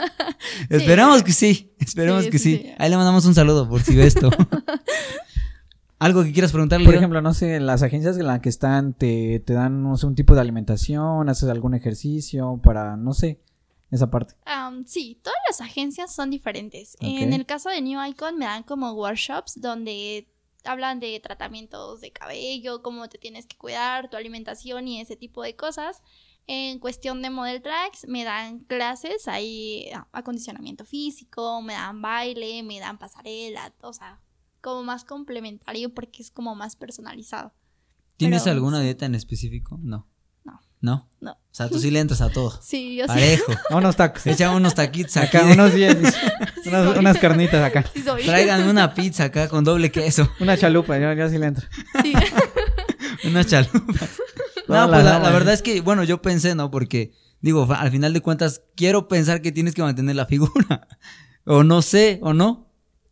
esperemos 0.70 1.22
que 1.22 1.32
sí, 1.32 1.74
esperemos 1.78 2.24
Sí, 2.24 2.30
que 2.30 2.38
sí, 2.38 2.56
sí, 2.56 2.62
sí. 2.64 2.70
Ahí 2.78 2.88
le 2.90 2.96
mandamos 2.96 3.24
un 3.26 3.34
saludo 3.34 3.68
por 3.68 3.82
si 3.82 3.94
ve 3.94 4.06
esto. 4.06 4.30
¿Algo 5.98 6.24
que 6.24 6.32
quieras 6.32 6.52
preguntarle? 6.52 6.84
Por 6.86 6.94
ejemplo, 6.94 7.22
no 7.22 7.32
sé, 7.32 7.58
las 7.60 7.82
agencias 7.82 8.18
en 8.18 8.26
las 8.26 8.40
que 8.40 8.48
están 8.50 8.92
te, 8.94 9.40
te 9.40 9.52
dan, 9.54 9.82
no 9.82 9.96
sé, 9.96 10.06
un 10.06 10.14
tipo 10.14 10.34
de 10.34 10.40
alimentación, 10.42 11.28
haces 11.28 11.48
algún 11.48 11.74
ejercicio 11.74 12.60
para, 12.62 12.96
no 12.96 13.12
sé, 13.14 13.40
esa 13.90 14.10
parte. 14.10 14.34
Am, 14.44 14.84
sí, 14.86 15.20
todas 15.22 15.38
las 15.48 15.60
agencias 15.60 16.14
son 16.14 16.30
diferentes. 16.30 16.94
Ok. 16.96 17.04
En 17.04 17.32
el 17.32 17.46
caso 17.46 17.68
de 17.70 17.80
New 17.82 18.02
Icon 18.04 18.36
me 18.38 18.44
dan 18.46 18.62
como 18.62 18.92
workshops 18.92 19.60
donde 19.60 20.28
hablan 20.64 20.98
de 20.98 21.20
tratamientos 21.20 22.00
de 22.00 22.10
cabello, 22.12 22.82
cómo 22.82 23.08
te 23.08 23.18
tienes 23.18 23.46
que 23.46 23.56
cuidar, 23.56 24.10
tu 24.10 24.16
alimentación 24.16 24.88
y 24.88 25.00
ese 25.00 25.14
tipo 25.16 25.42
de 25.42 25.54
cosas. 25.54 26.02
En 26.48 26.78
cuestión 26.78 27.22
de 27.22 27.30
model 27.30 27.60
tracks 27.62 28.06
me 28.08 28.22
dan 28.24 28.60
clases, 28.60 29.26
ahí 29.28 29.88
a- 29.92 30.08
acondicionamiento 30.12 30.84
físico, 30.84 31.60
me 31.62 31.72
dan 31.74 32.02
baile, 32.02 32.62
me 32.62 32.78
dan 32.80 32.98
pasarela, 32.98 33.74
o 33.82 33.92
sea, 33.92 34.20
como 34.60 34.82
más 34.84 35.04
complementario 35.04 35.92
porque 35.94 36.22
es 36.22 36.30
como 36.30 36.54
más 36.56 36.74
personalizado. 36.76 37.52
¿Tienes 38.16 38.42
pero- 38.44 38.54
alguna 38.54 38.80
dieta 38.80 39.06
en 39.06 39.14
específico? 39.14 39.78
No. 39.82 40.08
No. 40.80 41.08
¿No? 41.20 41.32
O 41.32 41.38
sea, 41.50 41.68
tú 41.68 41.78
sí 41.78 41.90
le 41.90 42.00
entras 42.00 42.20
a 42.20 42.28
todo. 42.30 42.58
Sí, 42.62 42.96
yo 42.96 43.04
sí. 43.04 43.08
Parejo. 43.08 43.52
A 43.70 43.76
unos 43.76 43.96
tacos. 43.96 44.22
Se 44.22 44.32
echan 44.32 44.54
unos 44.54 44.74
taquitos. 44.74 45.16
Acá, 45.16 45.42
de- 45.44 45.52
unos 45.54 45.72
10, 45.74 45.96
unas, 46.98 47.18
carnitas 47.18 47.64
acá. 47.64 47.84
Sí, 47.92 48.02
soy. 48.02 48.24
Tráiganme 48.24 48.70
una 48.70 48.92
pizza 48.94 49.24
acá 49.24 49.48
con 49.48 49.64
doble 49.64 49.90
queso. 49.90 50.28
Una 50.40 50.56
chalupa, 50.56 50.98
yo, 50.98 51.12
yo 51.14 51.28
sí 51.28 51.38
le 51.38 51.46
entro. 51.46 51.66
Sí. 52.02 52.12
Unas 53.24 53.46
chalupas. 53.46 54.10
No, 54.68 54.88
pues 54.90 55.04
la 55.04 55.30
verdad 55.30 55.54
es 55.54 55.62
que, 55.62 55.80
bueno, 55.80 56.02
yo 56.04 56.20
pensé, 56.20 56.54
¿no? 56.54 56.70
Porque, 56.70 57.12
digo, 57.40 57.66
al 57.72 57.90
final 57.90 58.12
de 58.12 58.20
cuentas, 58.20 58.62
quiero 58.76 59.08
pensar 59.08 59.40
que 59.42 59.52
tienes 59.52 59.74
que 59.74 59.82
mantener 59.82 60.16
la 60.16 60.26
figura. 60.26 60.88
O 61.44 61.62
no 61.62 61.80
sé, 61.82 62.18
o 62.22 62.34
no. 62.34 62.65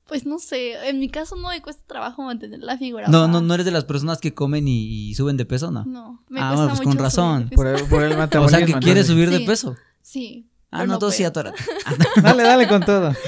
Pues 0.06 0.26
no 0.26 0.38
sé, 0.38 0.88
en 0.88 0.98
mi 1.00 1.08
caso 1.08 1.34
no 1.36 1.48
me 1.48 1.62
cuesta 1.62 1.82
trabajo 1.86 2.22
mantener 2.22 2.60
la 2.60 2.76
figura. 2.76 3.08
No, 3.08 3.26
no, 3.26 3.40
no 3.40 3.54
eres 3.54 3.64
de 3.64 3.72
las 3.72 3.84
personas 3.84 4.18
que 4.18 4.34
comen 4.34 4.68
y, 4.68 5.08
y 5.10 5.14
suben 5.14 5.36
de 5.38 5.46
peso, 5.46 5.70
¿no? 5.70 5.84
No, 5.86 6.22
me 6.28 6.40
Ah, 6.40 6.48
cuesta 6.48 6.56
bueno, 6.56 6.68
pues 6.76 6.80
con 6.88 6.98
razón. 6.98 7.50
Por 7.54 7.66
el, 7.66 7.84
por 7.86 8.02
el 8.02 8.12
O 8.38 8.48
sea, 8.48 8.64
que 8.66 8.74
quieres 8.74 9.06
subir 9.06 9.30
de 9.30 9.40
peso. 9.40 9.76
Sí. 10.02 10.46
Ah, 10.70 10.84
no, 10.86 10.98
todo 10.98 11.10
sí, 11.10 11.24
atórate. 11.24 11.56
Dale, 12.22 12.42
dale 12.42 12.68
con 12.68 12.84
todo. 12.84 13.12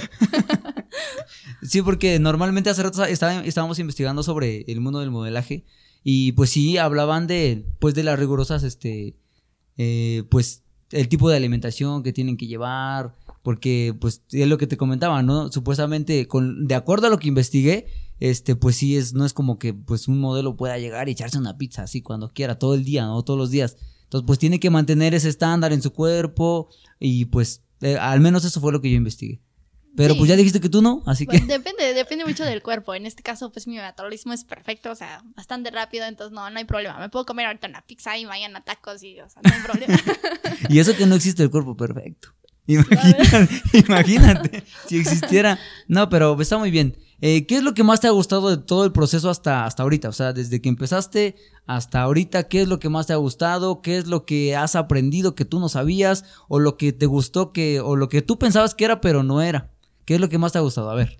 Sí, 1.62 1.82
porque 1.82 2.18
normalmente 2.18 2.70
hace 2.70 2.82
rato 2.82 3.04
estaba- 3.04 3.44
estábamos 3.44 3.78
investigando 3.78 4.22
sobre 4.22 4.64
el 4.68 4.80
mundo 4.80 5.00
del 5.00 5.10
modelaje 5.10 5.64
y 6.04 6.32
pues 6.32 6.50
sí 6.50 6.78
hablaban 6.78 7.26
de 7.26 7.66
pues 7.80 7.94
de 7.94 8.02
las 8.04 8.18
rigurosas 8.18 8.62
este 8.62 9.16
eh, 9.76 10.22
pues 10.30 10.62
el 10.90 11.08
tipo 11.08 11.28
de 11.28 11.36
alimentación 11.36 12.02
que 12.02 12.12
tienen 12.12 12.36
que 12.36 12.46
llevar 12.46 13.12
porque 13.46 13.94
pues 14.00 14.22
es 14.32 14.48
lo 14.48 14.59
que 14.59 14.66
te 14.66 14.76
comentaba, 14.76 15.22
¿no? 15.22 15.52
Supuestamente 15.52 16.26
con 16.26 16.66
de 16.66 16.74
acuerdo 16.74 17.06
a 17.06 17.11
lo 17.11 17.20
que 17.20 17.28
investigué, 17.28 17.87
este 18.18 18.56
pues 18.56 18.74
sí 18.74 18.96
es 18.96 19.14
no 19.14 19.24
es 19.24 19.32
como 19.32 19.56
que 19.61 19.72
pues 19.72 20.09
un 20.09 20.18
modelo 20.18 20.56
pueda 20.56 20.78
llegar 20.78 21.09
y 21.09 21.12
echarse 21.12 21.38
una 21.38 21.56
pizza 21.56 21.85
así 21.85 22.02
cuando 22.02 22.32
quiera 22.32 22.59
todo 22.59 22.74
el 22.74 22.82
día, 22.82 23.04
no 23.04 23.22
todos 23.22 23.38
los 23.38 23.52
días. 23.52 23.76
Entonces 24.02 24.26
pues 24.26 24.40
tiene 24.40 24.59
que 24.59 24.68
mantener 24.68 25.14
ese 25.14 25.28
estándar 25.28 25.72
en 25.72 25.80
su 25.80 25.92
cuerpo 25.92 26.70
y 26.98 27.26
pues 27.26 27.62
eh, 27.82 27.96
al 27.96 28.18
menos 28.18 28.44
eso 28.44 28.61
fue 28.61 28.72
lo 28.72 28.80
que 28.80 28.90
yo 28.90 28.96
investigué. 28.96 29.40
Pero 29.94 30.14
Sí. 30.14 30.18
pues 30.18 30.28
ya 30.28 30.35
dijiste 30.35 30.61
que 30.61 30.68
tú 30.68 30.82
no, 30.82 31.04
así 31.06 31.24
que 31.24 31.38
Pues, 31.38 31.46
depende, 31.46 31.94
depende 31.94 32.24
mucho 32.24 32.42
del 32.44 32.64
cuerpo. 32.64 32.94
En 32.96 33.06
este 33.06 33.22
caso, 33.22 33.52
pues 33.52 33.68
mi 33.68 33.76
metabolismo 33.76 34.32
es 34.32 34.42
perfecto, 34.42 34.90
o 34.90 34.96
sea, 34.96 35.22
bastante 35.37 35.70
rápido, 35.70 36.04
entonces 36.04 36.32
no, 36.35 36.50
no 36.50 36.59
hay 36.59 36.64
problema. 36.64 36.98
Me 36.98 37.11
puedo 37.11 37.24
comer 37.24 37.46
ahorita 37.46 37.68
una 37.68 37.82
pizza 37.87 38.18
y 38.18 38.26
mañana 38.26 38.64
tacos 38.64 39.04
y, 39.04 39.20
o 39.20 39.30
sea, 39.30 39.40
no 39.42 39.54
hay 39.54 39.62
problema. 39.62 39.96
Y 40.68 40.80
eso 40.80 40.96
que 40.96 41.06
no 41.06 41.14
existe 41.14 41.44
el 41.44 41.50
cuerpo 41.50 41.76
perfecto. 41.76 42.30
Imagínate, 42.66 43.48
imagínate 43.87 44.64
si 44.88 44.98
existiera. 44.98 45.59
No, 45.88 46.09
pero 46.09 46.40
está 46.40 46.59
muy 46.59 46.70
bien. 46.70 46.96
Eh, 47.20 47.46
¿Qué 47.46 47.57
es 47.57 47.62
lo 47.62 47.72
que 47.74 47.83
más 47.85 48.00
te 48.00 48.09
ha 48.09 48.11
gustado 48.11 48.50
de 48.50 48.59
todo 48.59 48.85
el 48.85 48.92
proceso 48.92 49.31
hasta, 49.31 49.64
hasta 49.64 49.83
ahorita? 49.83 50.09
O 50.09 50.12
sea, 50.12 50.33
desde 50.33 50.61
que 50.61 50.68
empezaste 50.68 51.37
hasta 51.66 52.02
ahorita, 52.02 52.48
¿qué 52.48 52.62
es 52.62 52.68
lo 52.68 52.79
que 52.79 52.88
más 52.90 53.07
te 53.07 53.12
ha 53.14 53.16
gustado? 53.16 53.81
¿Qué 53.81 53.96
es 53.96 54.07
lo 54.07 54.26
que 54.26 54.55
has 54.55 54.76
aprendido 54.76 55.35
que 55.35 55.44
tú 55.46 55.59
no 55.59 55.68
sabías? 55.68 56.24
¿O 56.48 56.59
lo 56.59 56.76
que 56.76 56.92
te 56.92 57.07
gustó 57.07 57.52
que, 57.52 57.81
o 57.81 57.96
lo 57.96 58.09
que 58.09 58.20
tú 58.20 58.38
pensabas 58.38 58.74
que 58.74 58.85
era 58.85 59.00
pero 59.00 59.22
no 59.22 59.40
era? 59.40 59.70
¿Qué 60.05 60.14
es 60.16 60.20
lo 60.20 60.29
que 60.29 60.38
más 60.38 60.52
te 60.52 60.59
ha 60.59 60.62
gustado? 60.62 60.90
A 60.90 60.94
ver, 60.94 61.18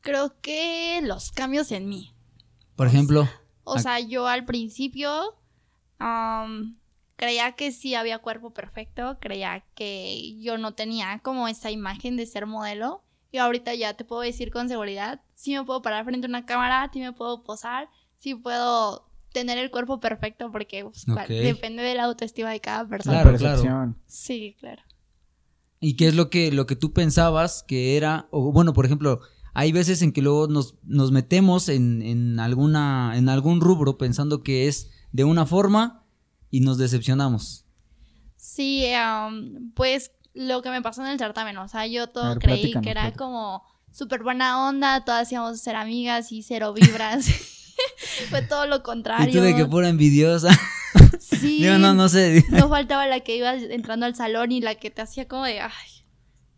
Creo 0.00 0.34
que 0.40 1.00
los 1.02 1.32
cambios 1.32 1.72
en 1.72 1.88
mí. 1.88 2.12
por 2.76 2.86
ejemplo. 2.86 3.28
O 3.64 3.78
sea, 3.78 4.00
yo 4.00 4.26
al 4.26 4.44
principio 4.44 5.34
creía 7.18 7.52
que 7.52 7.72
sí 7.72 7.96
había 7.96 8.20
cuerpo 8.20 8.54
perfecto, 8.54 9.18
creía 9.20 9.64
que 9.74 10.40
yo 10.40 10.56
no 10.56 10.72
tenía 10.74 11.18
como 11.24 11.48
esa 11.48 11.70
imagen 11.70 12.16
de 12.16 12.24
ser 12.24 12.46
modelo. 12.46 13.02
Y 13.32 13.38
ahorita 13.38 13.74
ya 13.74 13.92
te 13.94 14.04
puedo 14.04 14.22
decir 14.22 14.50
con 14.50 14.68
seguridad, 14.68 15.20
sí 15.34 15.52
me 15.52 15.64
puedo 15.64 15.82
parar 15.82 16.04
frente 16.04 16.26
a 16.26 16.30
una 16.30 16.46
cámara, 16.46 16.88
sí 16.92 17.00
me 17.00 17.12
puedo 17.12 17.42
posar, 17.42 17.90
sí 18.16 18.34
puedo 18.36 19.10
tener 19.32 19.58
el 19.58 19.70
cuerpo 19.70 20.00
perfecto 20.00 20.50
porque 20.50 20.84
pues, 20.84 21.04
depende 21.28 21.82
de 21.82 21.94
la 21.96 22.04
autoestima 22.04 22.50
de 22.50 22.60
cada 22.60 22.88
persona. 22.88 23.22
Claro, 23.22 23.36
percepción. 23.36 23.98
Sí, 24.06 24.56
claro. 24.60 24.80
¿Y 25.80 25.96
qué 25.96 26.06
es 26.06 26.14
lo 26.14 26.30
que, 26.30 26.52
lo 26.52 26.66
que 26.66 26.76
tú 26.76 26.92
pensabas 26.92 27.64
que 27.66 27.96
era? 27.96 28.28
O 28.30 28.52
bueno, 28.52 28.72
por 28.72 28.86
ejemplo, 28.86 29.20
hay 29.54 29.72
veces 29.72 30.00
en 30.02 30.12
que 30.12 30.22
luego 30.22 30.46
nos, 30.46 30.76
nos 30.84 31.10
metemos 31.10 31.68
en, 31.68 32.00
en, 32.00 32.38
alguna, 32.38 33.12
en 33.16 33.28
algún 33.28 33.60
rubro 33.60 33.98
pensando 33.98 34.42
que 34.42 34.68
es 34.68 34.90
de 35.12 35.24
una 35.24 35.44
forma 35.44 36.07
y 36.50 36.60
nos 36.60 36.78
decepcionamos. 36.78 37.64
Sí, 38.36 38.86
am, 38.94 39.72
pues 39.74 40.12
lo 40.34 40.62
que 40.62 40.70
me 40.70 40.82
pasó 40.82 41.02
en 41.02 41.08
el 41.08 41.18
certamen, 41.18 41.56
o 41.58 41.68
sea, 41.68 41.86
yo 41.86 42.08
todo 42.08 42.28
ver, 42.30 42.38
creí 42.38 42.72
que 42.80 42.90
era 42.90 43.12
como 43.12 43.62
súper 43.90 44.22
buena 44.22 44.68
onda, 44.68 45.04
todas 45.04 45.30
íbamos 45.32 45.52
a 45.52 45.56
ser 45.56 45.76
amigas 45.76 46.30
y 46.32 46.42
cero 46.42 46.72
vibras. 46.72 47.26
Fue 48.30 48.42
todo 48.42 48.66
lo 48.66 48.82
contrario. 48.82 49.30
Y 49.30 49.32
tú 49.32 49.40
de 49.40 49.54
que 49.54 49.66
pura 49.66 49.88
envidiosa. 49.88 50.50
Sí, 51.20 51.62
Digo, 51.62 51.78
no, 51.78 51.92
no 51.94 52.08
sé. 52.08 52.44
no 52.48 52.68
faltaba 52.68 53.06
la 53.06 53.20
que 53.20 53.36
iba 53.36 53.54
entrando 53.54 54.06
al 54.06 54.14
salón 54.14 54.52
y 54.52 54.60
la 54.60 54.76
que 54.76 54.90
te 54.90 55.02
hacía 55.02 55.28
como 55.28 55.44
de, 55.44 55.60
ay, 55.60 55.70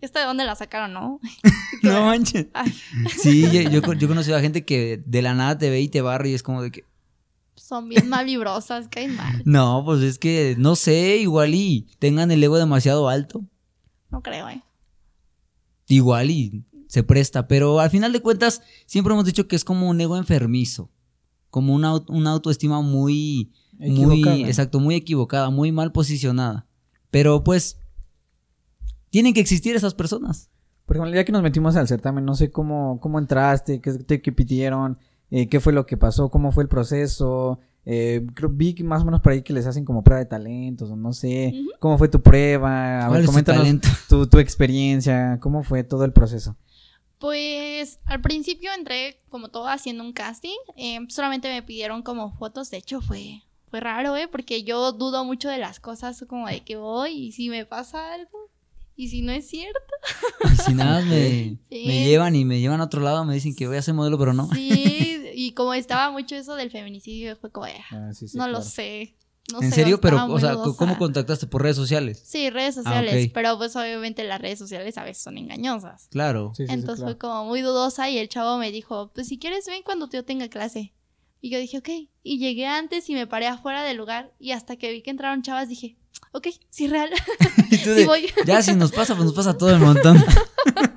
¿esta 0.00 0.20
de 0.20 0.26
dónde 0.26 0.44
la 0.44 0.54
sacaron, 0.54 0.92
no? 0.92 1.18
no 1.82 2.04
manches. 2.04 2.46
Ay, 2.54 2.72
Sí, 3.20 3.42
yo, 3.50 3.62
yo, 3.62 3.80
yo 3.94 4.06
he 4.06 4.08
conocido 4.08 4.36
a 4.36 4.40
gente 4.40 4.64
que 4.64 5.02
de 5.04 5.22
la 5.22 5.34
nada 5.34 5.58
te 5.58 5.70
ve 5.70 5.80
y 5.80 5.88
te 5.88 6.02
barre 6.02 6.30
y 6.30 6.34
es 6.34 6.42
como 6.42 6.62
de 6.62 6.70
que... 6.70 6.84
son 7.60 7.88
bien 7.88 8.08
malibrosas, 8.08 8.88
caen 8.88 9.16
mal. 9.16 9.42
No, 9.44 9.82
pues 9.84 10.02
es 10.02 10.18
que 10.18 10.56
no 10.58 10.76
sé, 10.76 11.18
igual 11.18 11.54
y 11.54 11.86
tengan 11.98 12.30
el 12.30 12.42
ego 12.42 12.58
demasiado 12.58 13.08
alto. 13.08 13.44
No 14.10 14.22
creo, 14.22 14.48
eh. 14.48 14.62
igual 15.86 16.30
y 16.30 16.64
se 16.88 17.04
presta, 17.04 17.46
pero 17.46 17.78
al 17.78 17.90
final 17.90 18.12
de 18.12 18.20
cuentas 18.20 18.62
siempre 18.86 19.12
hemos 19.12 19.24
dicho 19.24 19.46
que 19.46 19.54
es 19.54 19.64
como 19.64 19.88
un 19.88 20.00
ego 20.00 20.16
enfermizo, 20.16 20.90
como 21.48 21.74
una, 21.74 21.94
una 22.08 22.30
autoestima 22.30 22.80
muy, 22.80 23.52
muy, 23.78 24.44
exacto, 24.44 24.80
muy 24.80 24.96
equivocada, 24.96 25.50
muy 25.50 25.70
mal 25.70 25.92
posicionada. 25.92 26.66
Pero 27.10 27.44
pues 27.44 27.78
tienen 29.10 29.34
que 29.34 29.40
existir 29.40 29.76
esas 29.76 29.94
personas. 29.94 30.50
Por 30.86 30.96
ejemplo, 30.96 31.14
ya 31.14 31.24
que 31.24 31.30
nos 31.30 31.42
metimos 31.42 31.76
al 31.76 31.86
certamen, 31.86 32.24
no 32.24 32.34
sé 32.34 32.50
cómo, 32.50 32.98
cómo 33.00 33.20
entraste, 33.20 33.80
qué 33.80 33.92
te 33.92 34.20
qué 34.20 34.32
pidieron, 34.32 34.98
eh, 35.30 35.48
qué 35.48 35.60
fue 35.60 35.72
lo 35.72 35.86
que 35.86 35.96
pasó, 35.96 36.30
cómo 36.30 36.52
fue 36.52 36.62
el 36.64 36.68
proceso. 36.68 37.58
Eh, 37.86 38.26
creo, 38.34 38.50
vi 38.50 38.74
que 38.74 38.84
más 38.84 39.02
o 39.02 39.04
menos 39.06 39.20
por 39.22 39.32
ahí 39.32 39.42
que 39.42 39.52
les 39.54 39.66
hacen 39.66 39.84
como 39.84 40.04
prueba 40.04 40.18
de 40.22 40.26
talentos, 40.28 40.90
o 40.90 40.96
no 40.96 41.12
sé, 41.12 41.54
cómo 41.78 41.96
fue 41.98 42.08
tu 42.08 42.20
prueba, 42.20 43.04
a 43.04 43.08
¿Cuál 43.08 43.20
ver, 43.20 43.26
coméntanos 43.26 43.66
tu, 44.08 44.26
tu 44.26 44.38
experiencia, 44.38 45.38
cómo 45.40 45.62
fue 45.62 45.82
todo 45.82 46.04
el 46.04 46.12
proceso. 46.12 46.56
Pues 47.18 47.98
al 48.06 48.20
principio 48.22 48.70
entré 48.76 49.20
como 49.28 49.48
todo 49.50 49.68
haciendo 49.68 50.02
un 50.04 50.12
casting. 50.12 50.56
eh, 50.76 50.98
solamente 51.08 51.48
me 51.48 51.62
pidieron 51.62 52.02
como 52.02 52.32
fotos. 52.38 52.70
De 52.70 52.78
hecho 52.78 53.00
fue, 53.02 53.42
fue 53.70 53.80
raro, 53.80 54.16
¿eh? 54.16 54.26
Porque 54.26 54.62
yo 54.62 54.92
dudo 54.92 55.24
mucho 55.24 55.48
de 55.48 55.58
las 55.58 55.80
cosas 55.80 56.24
como 56.28 56.46
de 56.48 56.60
que 56.60 56.76
voy 56.76 57.10
y 57.12 57.32
si 57.32 57.50
me 57.50 57.66
pasa 57.66 58.14
algo. 58.14 58.50
Y 58.96 59.08
si 59.08 59.22
no 59.22 59.32
es 59.32 59.48
cierto. 59.48 59.78
Y 60.52 60.56
si 60.56 60.74
nada 60.74 61.00
me, 61.02 61.56
Sí. 61.70 61.84
me 61.86 62.04
llevan 62.04 62.36
y 62.36 62.44
me 62.44 62.58
llevan 62.60 62.80
a 62.80 62.84
otro 62.84 63.00
lado, 63.02 63.24
me 63.26 63.34
dicen 63.34 63.54
que 63.54 63.66
voy 63.66 63.76
a 63.76 63.82
ser 63.82 63.94
modelo, 63.94 64.18
pero 64.18 64.32
no. 64.32 64.48
Sí, 64.54 65.19
y 65.34 65.52
como 65.52 65.74
estaba 65.74 66.10
mucho 66.10 66.34
eso 66.36 66.54
del 66.54 66.70
feminicidio, 66.70 67.36
fue 67.36 67.50
como, 67.50 67.66
Ah, 67.90 68.12
sí, 68.12 68.28
sí, 68.28 68.36
no 68.38 68.48
lo 68.48 68.62
sé. 68.62 69.16
No 69.52 69.62
¿En 69.62 69.70
sé, 69.70 69.76
serio? 69.76 70.00
Pero, 70.00 70.26
o 70.32 70.38
sea, 70.38 70.52
dudosa. 70.52 70.76
¿cómo 70.78 70.96
contactaste? 70.96 71.46
¿Por 71.48 71.62
redes 71.62 71.74
sociales? 71.76 72.22
Sí, 72.24 72.50
redes 72.50 72.78
Ah, 72.78 72.82
sociales, 72.84 73.30
pero 73.34 73.58
pues 73.58 73.74
obviamente 73.74 74.22
las 74.22 74.40
redes 74.40 74.58
sociales 74.60 74.96
a 74.96 75.02
veces 75.02 75.22
son 75.24 75.38
engañosas. 75.38 76.06
Claro. 76.10 76.52
Sí, 76.56 76.62
sí, 76.64 76.66
sí, 76.68 76.72
Entonces 76.74 77.00
claro. 77.02 77.12
fue 77.14 77.18
como 77.18 77.44
muy 77.46 77.60
dudosa 77.62 78.08
y 78.10 78.18
el 78.18 78.28
chavo 78.28 78.58
me 78.58 78.70
dijo, 78.70 79.10
pues 79.12 79.26
si 79.26 79.38
quieres 79.38 79.66
ven 79.66 79.82
cuando 79.82 80.08
yo 80.08 80.24
tenga 80.24 80.48
clase. 80.48 80.94
Y 81.40 81.50
yo 81.50 81.58
dije, 81.58 81.78
ok. 81.78 81.88
Y 82.22 82.38
llegué 82.38 82.66
antes 82.66 83.08
y 83.08 83.14
me 83.14 83.26
paré 83.26 83.46
afuera 83.48 83.82
del 83.82 83.96
lugar 83.96 84.32
y 84.38 84.52
hasta 84.52 84.76
que 84.76 84.92
vi 84.92 85.02
que 85.02 85.10
entraron 85.10 85.42
chavas 85.42 85.68
dije, 85.68 85.96
ok, 86.32 86.46
sí 86.68 86.86
real. 86.86 87.10
Sí 87.70 88.04
voy. 88.04 88.26
ya 88.46 88.62
si 88.62 88.74
nos 88.74 88.92
pasa, 88.92 89.14
pues 89.14 89.24
nos 89.26 89.34
pasa 89.34 89.56
todo 89.58 89.70
el 89.70 89.80
montón. 89.80 90.22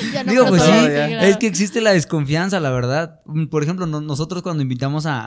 ya 0.12 0.24
no 0.24 0.30
Digo, 0.32 0.46
pues 0.46 0.62
sí, 0.62 0.70
es 0.72 1.36
que 1.36 1.46
existe 1.46 1.80
la 1.80 1.92
desconfianza, 1.92 2.60
la 2.60 2.70
verdad. 2.70 3.20
Por 3.50 3.62
ejemplo, 3.62 3.86
no- 3.86 4.00
nosotros 4.00 4.42
cuando 4.42 4.62
invitamos 4.62 5.06
a, 5.06 5.20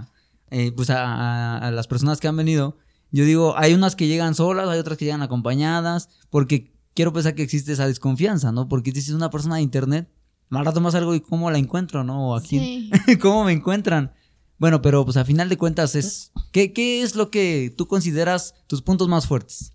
a, 0.00 0.12
eh, 0.50 0.72
pues 0.74 0.90
a, 0.90 1.02
a- 1.04 1.58
a 1.58 1.70
las 1.70 1.86
personas 1.86 2.20
que 2.20 2.28
han 2.28 2.36
venido, 2.36 2.78
yo 3.12 3.24
digo, 3.24 3.56
hay 3.56 3.72
unas 3.74 3.96
que 3.96 4.06
llegan 4.08 4.34
solas, 4.34 4.68
hay 4.68 4.78
otras 4.78 4.98
que 4.98 5.04
llegan 5.04 5.22
acompañadas, 5.22 6.08
porque 6.30 6.72
quiero 6.94 7.12
pensar 7.12 7.34
que 7.34 7.42
existe 7.42 7.72
esa 7.72 7.86
desconfianza, 7.86 8.52
¿no? 8.52 8.68
Porque 8.68 8.92
dices 8.92 9.14
una 9.14 9.30
persona 9.30 9.56
de 9.56 9.62
internet, 9.62 10.10
más 10.48 10.64
rato 10.64 10.80
más 10.80 10.94
algo 10.94 11.14
y 11.14 11.20
cómo 11.20 11.50
la 11.50 11.58
encuentro, 11.58 12.04
¿no? 12.04 12.30
O 12.30 12.36
a 12.36 12.42
quién, 12.42 12.90
Sí. 13.06 13.16
cómo 13.20 13.44
me 13.44 13.52
encuentran. 13.52 14.12
Bueno, 14.58 14.80
pero 14.80 15.04
pues 15.04 15.16
a 15.18 15.24
final 15.24 15.48
de 15.50 15.58
cuentas 15.58 15.94
es, 15.94 16.32
¿qué, 16.52 16.72
qué 16.72 17.02
es 17.02 17.14
lo 17.14 17.30
que 17.30 17.74
tú 17.76 17.86
consideras 17.88 18.54
tus 18.66 18.80
puntos 18.80 19.06
más 19.08 19.26
fuertes? 19.26 19.74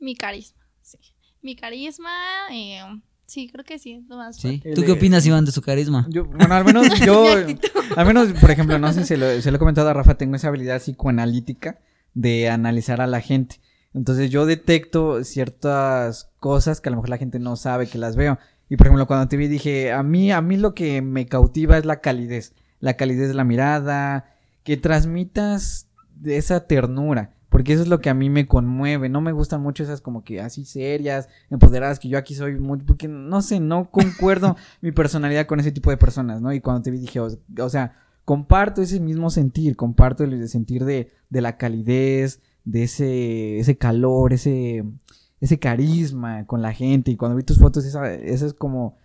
Mi 0.00 0.14
carisma, 0.14 0.62
sí. 0.82 0.98
Mi 1.42 1.54
carisma, 1.54 2.10
eh, 2.50 2.80
sí, 3.26 3.48
creo 3.50 3.64
que 3.64 3.78
sí, 3.78 4.04
lo 4.08 4.16
más 4.16 4.36
¿Sí? 4.36 4.60
¿Tú 4.74 4.82
qué 4.82 4.88
de- 4.88 4.92
opinas, 4.92 5.24
Iván, 5.26 5.44
de 5.44 5.52
su 5.52 5.62
carisma? 5.62 6.06
Yo, 6.10 6.24
bueno, 6.24 6.54
al 6.54 6.64
menos 6.64 6.88
yo, 7.06 7.26
al 7.96 8.06
menos, 8.06 8.32
por 8.40 8.50
ejemplo, 8.50 8.78
no 8.78 8.92
sé 8.92 9.00
si 9.02 9.06
se 9.08 9.16
lo, 9.16 9.40
se 9.40 9.50
lo 9.50 9.56
he 9.56 9.58
comentado 9.58 9.88
a 9.88 9.92
Rafa, 9.94 10.16
tengo 10.16 10.36
esa 10.36 10.48
habilidad 10.48 10.78
psicoanalítica 10.80 11.78
de 12.14 12.48
analizar 12.48 13.00
a 13.00 13.06
la 13.06 13.20
gente. 13.20 13.60
Entonces 13.92 14.30
yo 14.30 14.44
detecto 14.46 15.22
ciertas 15.24 16.30
cosas 16.40 16.80
que 16.80 16.88
a 16.88 16.90
lo 16.90 16.96
mejor 16.96 17.10
la 17.10 17.18
gente 17.18 17.38
no 17.38 17.56
sabe 17.56 17.86
que 17.86 17.98
las 17.98 18.16
veo. 18.16 18.38
Y 18.68 18.76
por 18.76 18.86
ejemplo, 18.86 19.06
cuando 19.06 19.28
te 19.28 19.36
vi 19.36 19.46
dije, 19.46 19.92
a 19.92 20.02
mí, 20.02 20.32
a 20.32 20.40
mí 20.40 20.56
lo 20.56 20.74
que 20.74 21.00
me 21.02 21.26
cautiva 21.26 21.78
es 21.78 21.84
la 21.84 22.00
calidez. 22.00 22.54
La 22.80 22.94
calidez 22.94 23.28
de 23.28 23.34
la 23.34 23.44
mirada, 23.44 24.34
que 24.64 24.76
transmitas 24.76 25.86
de 26.16 26.38
esa 26.38 26.66
ternura. 26.66 27.33
Porque 27.54 27.72
eso 27.72 27.82
es 27.82 27.88
lo 27.88 28.00
que 28.00 28.10
a 28.10 28.14
mí 28.14 28.30
me 28.30 28.48
conmueve. 28.48 29.08
No 29.08 29.20
me 29.20 29.30
gustan 29.30 29.62
mucho 29.62 29.84
esas 29.84 30.00
como 30.00 30.24
que 30.24 30.40
así 30.40 30.64
serias, 30.64 31.28
empoderadas, 31.50 32.00
que 32.00 32.08
yo 32.08 32.18
aquí 32.18 32.34
soy 32.34 32.58
muy... 32.58 32.80
Porque 32.80 33.06
no 33.06 33.42
sé, 33.42 33.60
no 33.60 33.92
concuerdo 33.92 34.56
mi 34.80 34.90
personalidad 34.90 35.46
con 35.46 35.60
ese 35.60 35.70
tipo 35.70 35.88
de 35.90 35.96
personas, 35.96 36.42
¿no? 36.42 36.52
Y 36.52 36.60
cuando 36.60 36.82
te 36.82 36.90
vi 36.90 36.98
dije, 36.98 37.20
o, 37.20 37.28
o 37.28 37.68
sea, 37.68 37.94
comparto 38.24 38.82
ese 38.82 38.98
mismo 38.98 39.30
sentir, 39.30 39.76
comparto 39.76 40.24
el 40.24 40.48
sentir 40.48 40.84
de, 40.84 41.12
de 41.30 41.40
la 41.40 41.56
calidez, 41.56 42.40
de 42.64 42.82
ese, 42.82 43.60
ese 43.60 43.78
calor, 43.78 44.32
ese, 44.32 44.82
ese 45.40 45.60
carisma 45.60 46.46
con 46.46 46.60
la 46.60 46.72
gente. 46.72 47.12
Y 47.12 47.16
cuando 47.16 47.36
vi 47.36 47.44
tus 47.44 47.60
fotos, 47.60 47.84
esa, 47.84 48.12
esa 48.14 48.46
es 48.46 48.54
como... 48.54 48.96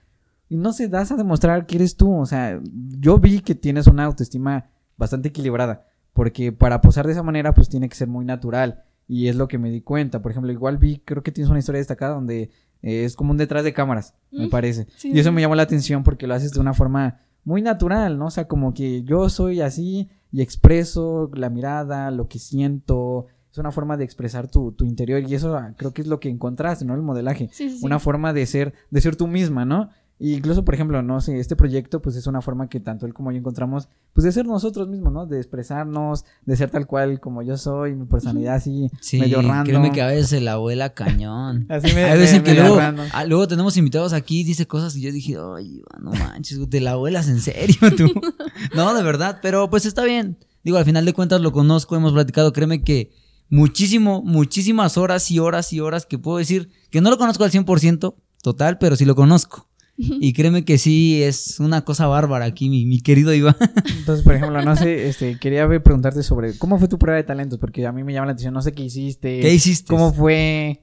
Y 0.49 0.57
no 0.57 0.73
se 0.73 0.87
das 0.87 1.11
a 1.11 1.17
demostrar 1.17 1.67
que 1.67 1.75
eres 1.75 1.97
tú. 1.97 2.19
O 2.19 2.25
sea, 2.25 2.59
yo 2.99 3.19
vi 3.19 3.41
que 3.41 3.53
tienes 3.53 3.85
una 3.85 4.05
autoestima 4.05 4.71
bastante 4.97 5.29
equilibrada. 5.29 5.85
Porque 6.19 6.51
para 6.51 6.81
posar 6.81 7.05
de 7.05 7.13
esa 7.13 7.23
manera, 7.23 7.53
pues 7.53 7.69
tiene 7.69 7.87
que 7.87 7.95
ser 7.95 8.09
muy 8.09 8.25
natural. 8.25 8.83
Y 9.07 9.29
es 9.29 9.37
lo 9.37 9.47
que 9.47 9.57
me 9.57 9.69
di 9.69 9.79
cuenta. 9.79 10.21
Por 10.21 10.31
ejemplo, 10.31 10.51
igual 10.51 10.77
vi, 10.77 11.01
creo 11.05 11.23
que 11.23 11.31
tienes 11.31 11.49
una 11.49 11.59
historia 11.59 11.79
destacada 11.79 12.13
donde 12.13 12.49
eh, 12.81 13.05
es 13.05 13.15
como 13.15 13.31
un 13.31 13.37
detrás 13.37 13.63
de 13.63 13.71
cámaras, 13.71 14.15
me 14.29 14.49
parece. 14.49 14.87
sí, 14.97 15.13
Y 15.13 15.19
eso 15.19 15.31
me 15.31 15.39
llamó 15.39 15.55
la 15.55 15.63
atención 15.63 16.03
porque 16.03 16.27
lo 16.27 16.33
haces 16.33 16.51
de 16.51 16.59
una 16.59 16.73
forma 16.73 17.21
muy 17.45 17.61
natural, 17.61 18.17
¿no? 18.17 18.25
O 18.25 18.31
sea, 18.31 18.49
como 18.49 18.73
que 18.73 19.03
yo 19.03 19.29
soy 19.29 19.61
así 19.61 20.09
y 20.29 20.41
expreso 20.41 21.31
la 21.35 21.49
mirada, 21.49 22.11
lo 22.11 22.27
que 22.27 22.37
siento. 22.37 23.27
Es 23.49 23.57
una 23.57 23.71
forma 23.71 23.95
de 23.95 24.03
expresar 24.03 24.51
tu, 24.51 24.73
tu 24.73 24.83
interior 24.83 25.21
y 25.25 25.33
eso 25.33 25.55
ah, 25.55 25.73
creo 25.77 25.93
que 25.93 26.01
es 26.01 26.07
lo 26.09 26.19
que 26.19 26.27
encontraste, 26.27 26.83
¿no? 26.83 26.95
El 26.95 27.01
modelaje. 27.01 27.47
Sí, 27.53 27.69
sí, 27.69 27.77
sí. 27.77 27.85
Una 27.85 27.97
forma 27.97 28.33
de 28.33 28.45
ser, 28.45 28.73
de 28.91 28.99
ser 28.99 29.15
tú 29.15 29.25
misma, 29.25 29.63
¿no? 29.63 29.89
Y 30.21 30.33
incluso, 30.33 30.65
por 30.65 30.73
ejemplo, 30.73 31.01
no 31.01 31.21
sé, 31.21 31.39
este 31.39 31.55
proyecto, 31.55 32.01
pues 32.01 32.17
es 32.17 32.27
una 32.27 32.41
forma 32.41 32.67
que 32.67 32.81
tanto 32.81 33.05
él 33.05 33.13
como 33.13 33.31
yo 33.31 33.37
encontramos, 33.37 33.87
pues 34.11 34.25
de 34.25 34.33
ser 34.33 34.45
nosotros 34.45 34.89
mismos, 34.89 35.13
¿no? 35.13 35.25
De 35.25 35.37
expresarnos, 35.37 36.25
de 36.45 36.57
ser 36.57 36.69
tal 36.69 36.85
cual 36.87 37.21
como 37.21 37.41
yo 37.41 37.55
soy, 37.55 37.95
mi 37.95 38.05
personalidad 38.05 38.55
así, 38.55 38.91
Sí, 38.99 39.17
medio 39.17 39.41
random. 39.41 39.63
créeme 39.65 39.91
que 39.93 40.01
a 40.01 40.07
veces 40.07 40.41
la 40.41 40.53
abuela 40.53 40.93
cañón. 40.93 41.67
Así 41.69 41.93
me, 41.95 42.03
Hay 42.03 42.19
veces 42.19 42.39
me- 42.39 42.43
que 42.43 42.53
luego, 42.53 42.77
ah, 43.13 43.23
luego 43.25 43.47
tenemos 43.47 43.77
invitados 43.77 44.11
aquí 44.11 44.43
dice 44.43 44.67
cosas 44.67 44.93
y 44.97 45.01
yo 45.01 45.11
dije, 45.13 45.37
ay, 45.55 45.81
no 46.01 46.11
manches, 46.11 46.59
te 46.69 46.81
la 46.81 46.91
abuelas 46.91 47.29
en 47.29 47.39
serio 47.39 47.77
tú. 47.95 48.11
no, 48.75 48.93
de 48.93 49.03
verdad, 49.03 49.39
pero 49.41 49.69
pues 49.69 49.85
está 49.85 50.03
bien. 50.03 50.37
Digo, 50.65 50.77
al 50.77 50.83
final 50.83 51.05
de 51.05 51.13
cuentas 51.13 51.39
lo 51.39 51.53
conozco, 51.53 51.95
hemos 51.95 52.11
platicado, 52.11 52.51
créeme 52.51 52.83
que 52.83 53.13
muchísimo, 53.49 54.21
muchísimas 54.21 54.97
horas 54.97 55.31
y 55.31 55.39
horas 55.39 55.71
y 55.71 55.79
horas 55.79 56.05
que 56.05 56.17
puedo 56.19 56.39
decir 56.39 56.69
que 56.91 56.99
no 56.99 57.09
lo 57.09 57.17
conozco 57.17 57.45
al 57.45 57.51
100% 57.51 58.15
total, 58.43 58.77
pero 58.79 58.97
sí 58.97 59.05
lo 59.05 59.15
conozco. 59.15 59.68
Y 60.01 60.31
créeme 60.31 60.63
que 60.63 60.77
sí, 60.77 61.21
es 61.21 61.59
una 61.59 61.83
cosa 61.83 62.07
bárbara 62.07 62.45
aquí, 62.45 62.69
mi, 62.69 62.85
mi 62.85 63.01
querido 63.01 63.33
Iván. 63.33 63.57
Entonces, 63.97 64.23
por 64.23 64.33
ejemplo, 64.33 64.61
no 64.61 64.75
sé, 64.77 65.09
este, 65.09 65.37
quería 65.37 65.67
preguntarte 65.67 66.23
sobre 66.23 66.57
cómo 66.57 66.79
fue 66.79 66.87
tu 66.87 66.97
prueba 66.97 67.17
de 67.17 67.23
talentos, 67.25 67.59
porque 67.59 67.85
a 67.85 67.91
mí 67.91 68.03
me 68.03 68.13
llama 68.13 68.27
la 68.27 68.31
atención, 68.31 68.53
no 68.53 68.61
sé 68.61 68.71
qué 68.71 68.83
hiciste. 68.83 69.41
¿Qué 69.41 69.53
hiciste? 69.53 69.89
¿Cómo 69.93 70.13
fue? 70.13 70.79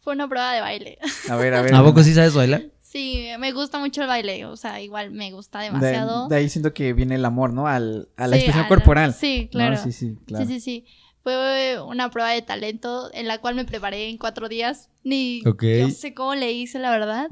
Fue 0.00 0.14
una 0.14 0.28
prueba 0.28 0.52
de 0.54 0.60
baile. 0.60 0.98
A 1.28 1.36
ver, 1.36 1.54
a 1.54 1.62
ver. 1.62 1.74
¿A 1.74 1.82
poco 1.82 2.02
sí 2.02 2.14
sabes 2.14 2.34
bailar? 2.34 2.62
Sí, 2.80 3.26
me 3.38 3.52
gusta 3.52 3.78
mucho 3.78 4.02
el 4.02 4.08
baile, 4.08 4.44
o 4.46 4.56
sea, 4.56 4.80
igual 4.80 5.10
me 5.12 5.32
gusta 5.32 5.60
De, 5.60 5.64
demasiado. 5.66 6.28
de 6.28 6.36
ahí 6.36 6.48
siento 6.48 6.74
que 6.74 6.92
viene 6.92 7.14
el 7.14 7.24
amor, 7.24 7.52
¿no? 7.52 7.66
Al, 7.66 8.08
a 8.16 8.26
la 8.26 8.36
Sí, 8.36 8.42
expresión 8.42 8.68
corporal. 8.68 9.14
Sí, 9.14 9.44
¿no? 9.44 9.50
claro. 9.50 9.76
Sí, 9.82 9.92
sí, 9.92 10.18
claro. 10.26 10.46
Sí, 10.46 10.52
sí, 10.54 10.60
sí. 10.60 10.84
Fue 11.22 11.80
una 11.80 12.10
prueba 12.10 12.30
de 12.30 12.42
talento 12.42 13.10
en 13.14 13.28
la 13.28 13.38
cual 13.38 13.54
me 13.54 13.64
preparé 13.64 14.08
en 14.08 14.18
cuatro 14.18 14.48
días. 14.48 14.90
Ni 15.04 15.42
Ok. 15.46 15.62
yo 15.80 15.90
sé 15.90 16.14
cómo 16.14 16.34
le 16.34 16.52
hice, 16.52 16.78
la 16.78 16.90
verdad. 16.90 17.28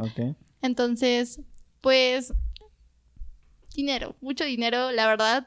Entonces, 0.62 1.40
pues, 1.80 2.32
dinero, 3.74 4.14
mucho 4.20 4.44
dinero, 4.44 4.92
la 4.92 5.06
verdad. 5.06 5.46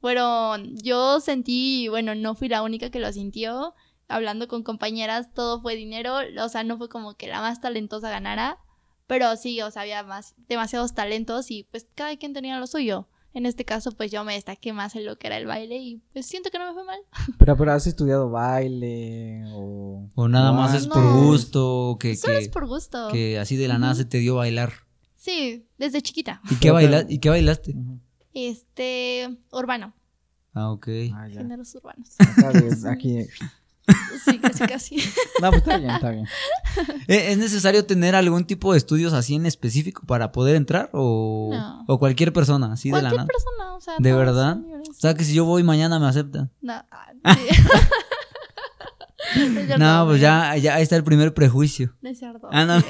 Fueron, 0.00 0.76
yo 0.76 1.20
sentí, 1.20 1.88
bueno, 1.88 2.14
no 2.14 2.34
fui 2.34 2.48
la 2.48 2.62
única 2.62 2.90
que 2.90 3.00
lo 3.00 3.10
sintió. 3.12 3.74
Hablando 4.08 4.48
con 4.48 4.62
compañeras, 4.62 5.32
todo 5.32 5.62
fue 5.62 5.76
dinero. 5.76 6.16
O 6.42 6.48
sea, 6.48 6.64
no 6.64 6.76
fue 6.76 6.88
como 6.88 7.14
que 7.14 7.28
la 7.28 7.40
más 7.40 7.60
talentosa 7.60 8.10
ganara. 8.10 8.58
Pero 9.06 9.36
sí, 9.36 9.60
o 9.62 9.70
sea, 9.70 9.82
había 9.82 10.02
más, 10.02 10.34
demasiados 10.48 10.94
talentos 10.94 11.50
y 11.50 11.64
pues 11.64 11.86
cada 11.94 12.16
quien 12.16 12.32
tenía 12.32 12.58
lo 12.58 12.66
suyo. 12.66 13.08
En 13.32 13.46
este 13.46 13.64
caso, 13.64 13.92
pues 13.92 14.10
yo 14.10 14.24
me 14.24 14.34
destaqué 14.34 14.72
más 14.72 14.96
en 14.96 15.04
lo 15.04 15.16
que 15.16 15.28
era 15.28 15.36
el 15.36 15.46
baile 15.46 15.76
y 15.76 16.02
pues 16.12 16.26
siento 16.26 16.50
que 16.50 16.58
no 16.58 16.66
me 16.66 16.74
fue 16.74 16.84
mal. 16.84 16.98
Pero, 17.38 17.56
pero 17.56 17.72
has 17.72 17.86
estudiado 17.86 18.28
baile 18.30 19.44
o... 19.52 20.08
¿O 20.14 20.28
nada 20.28 20.52
más 20.52 20.74
es 20.74 20.86
por 20.88 21.02
gusto? 21.24 21.96
Que, 22.00 22.16
Solo 22.16 22.34
que, 22.34 22.38
es 22.40 22.48
por 22.48 22.66
gusto. 22.66 23.08
que 23.12 23.38
así 23.38 23.56
de 23.56 23.68
la 23.68 23.78
nada 23.78 23.94
se 23.94 24.04
te 24.04 24.18
dio 24.18 24.34
bailar. 24.36 24.72
Sí, 25.14 25.66
desde 25.78 26.02
chiquita. 26.02 26.40
¿Y 26.50 26.56
qué, 26.56 26.70
baila 26.70 27.04
¿Y 27.08 27.18
qué 27.18 27.28
bailaste? 27.28 27.74
Este, 28.34 29.38
urbano, 29.52 29.94
Ah, 30.52 30.72
ok. 30.72 30.88
Ah, 31.14 31.28
géneros 31.30 31.74
urbanos. 31.76 32.08
Está 32.18 32.50
bien, 32.50 32.86
Aquí. 32.88 33.18
Sí, 34.24 34.38
casi, 34.38 34.64
casi. 34.66 34.96
No, 35.40 35.50
pues 35.50 35.62
está 35.62 35.78
bien, 35.78 35.90
está 35.90 36.10
bien. 36.10 36.26
¿E- 37.08 37.32
¿Es 37.32 37.38
necesario 37.38 37.84
tener 37.86 38.14
algún 38.14 38.44
tipo 38.44 38.72
de 38.72 38.78
estudios 38.78 39.12
así 39.12 39.34
en 39.34 39.46
específico 39.46 40.02
para 40.06 40.30
poder 40.30 40.54
entrar? 40.56 40.90
¿O, 40.92 41.50
No. 41.52 41.84
o 41.88 41.98
cualquier 41.98 42.32
persona, 42.32 42.72
así 42.72 42.90
de 42.90 43.02
la 43.02 43.10
Cualquier 43.10 43.16
nada? 43.18 43.26
persona, 43.26 43.74
o 43.74 43.80
sea. 43.80 43.94
¿De 43.98 44.12
verdad? 44.12 44.58
O 44.88 44.92
sea, 44.94 45.14
que 45.14 45.24
si 45.24 45.34
yo 45.34 45.44
voy 45.44 45.62
mañana 45.64 45.98
me 45.98 46.06
aceptan. 46.06 46.52
No, 46.60 46.74
ah, 47.24 47.34
sí. 47.34 47.62
No, 49.78 50.06
pues 50.06 50.14
amigo. 50.14 50.16
ya, 50.16 50.56
ya 50.56 50.74
ahí 50.74 50.82
está 50.82 50.96
el 50.96 51.04
primer 51.04 51.32
prejuicio. 51.34 51.94
Cierto. 52.14 52.48
Ah, 52.50 52.64
no. 52.64 52.82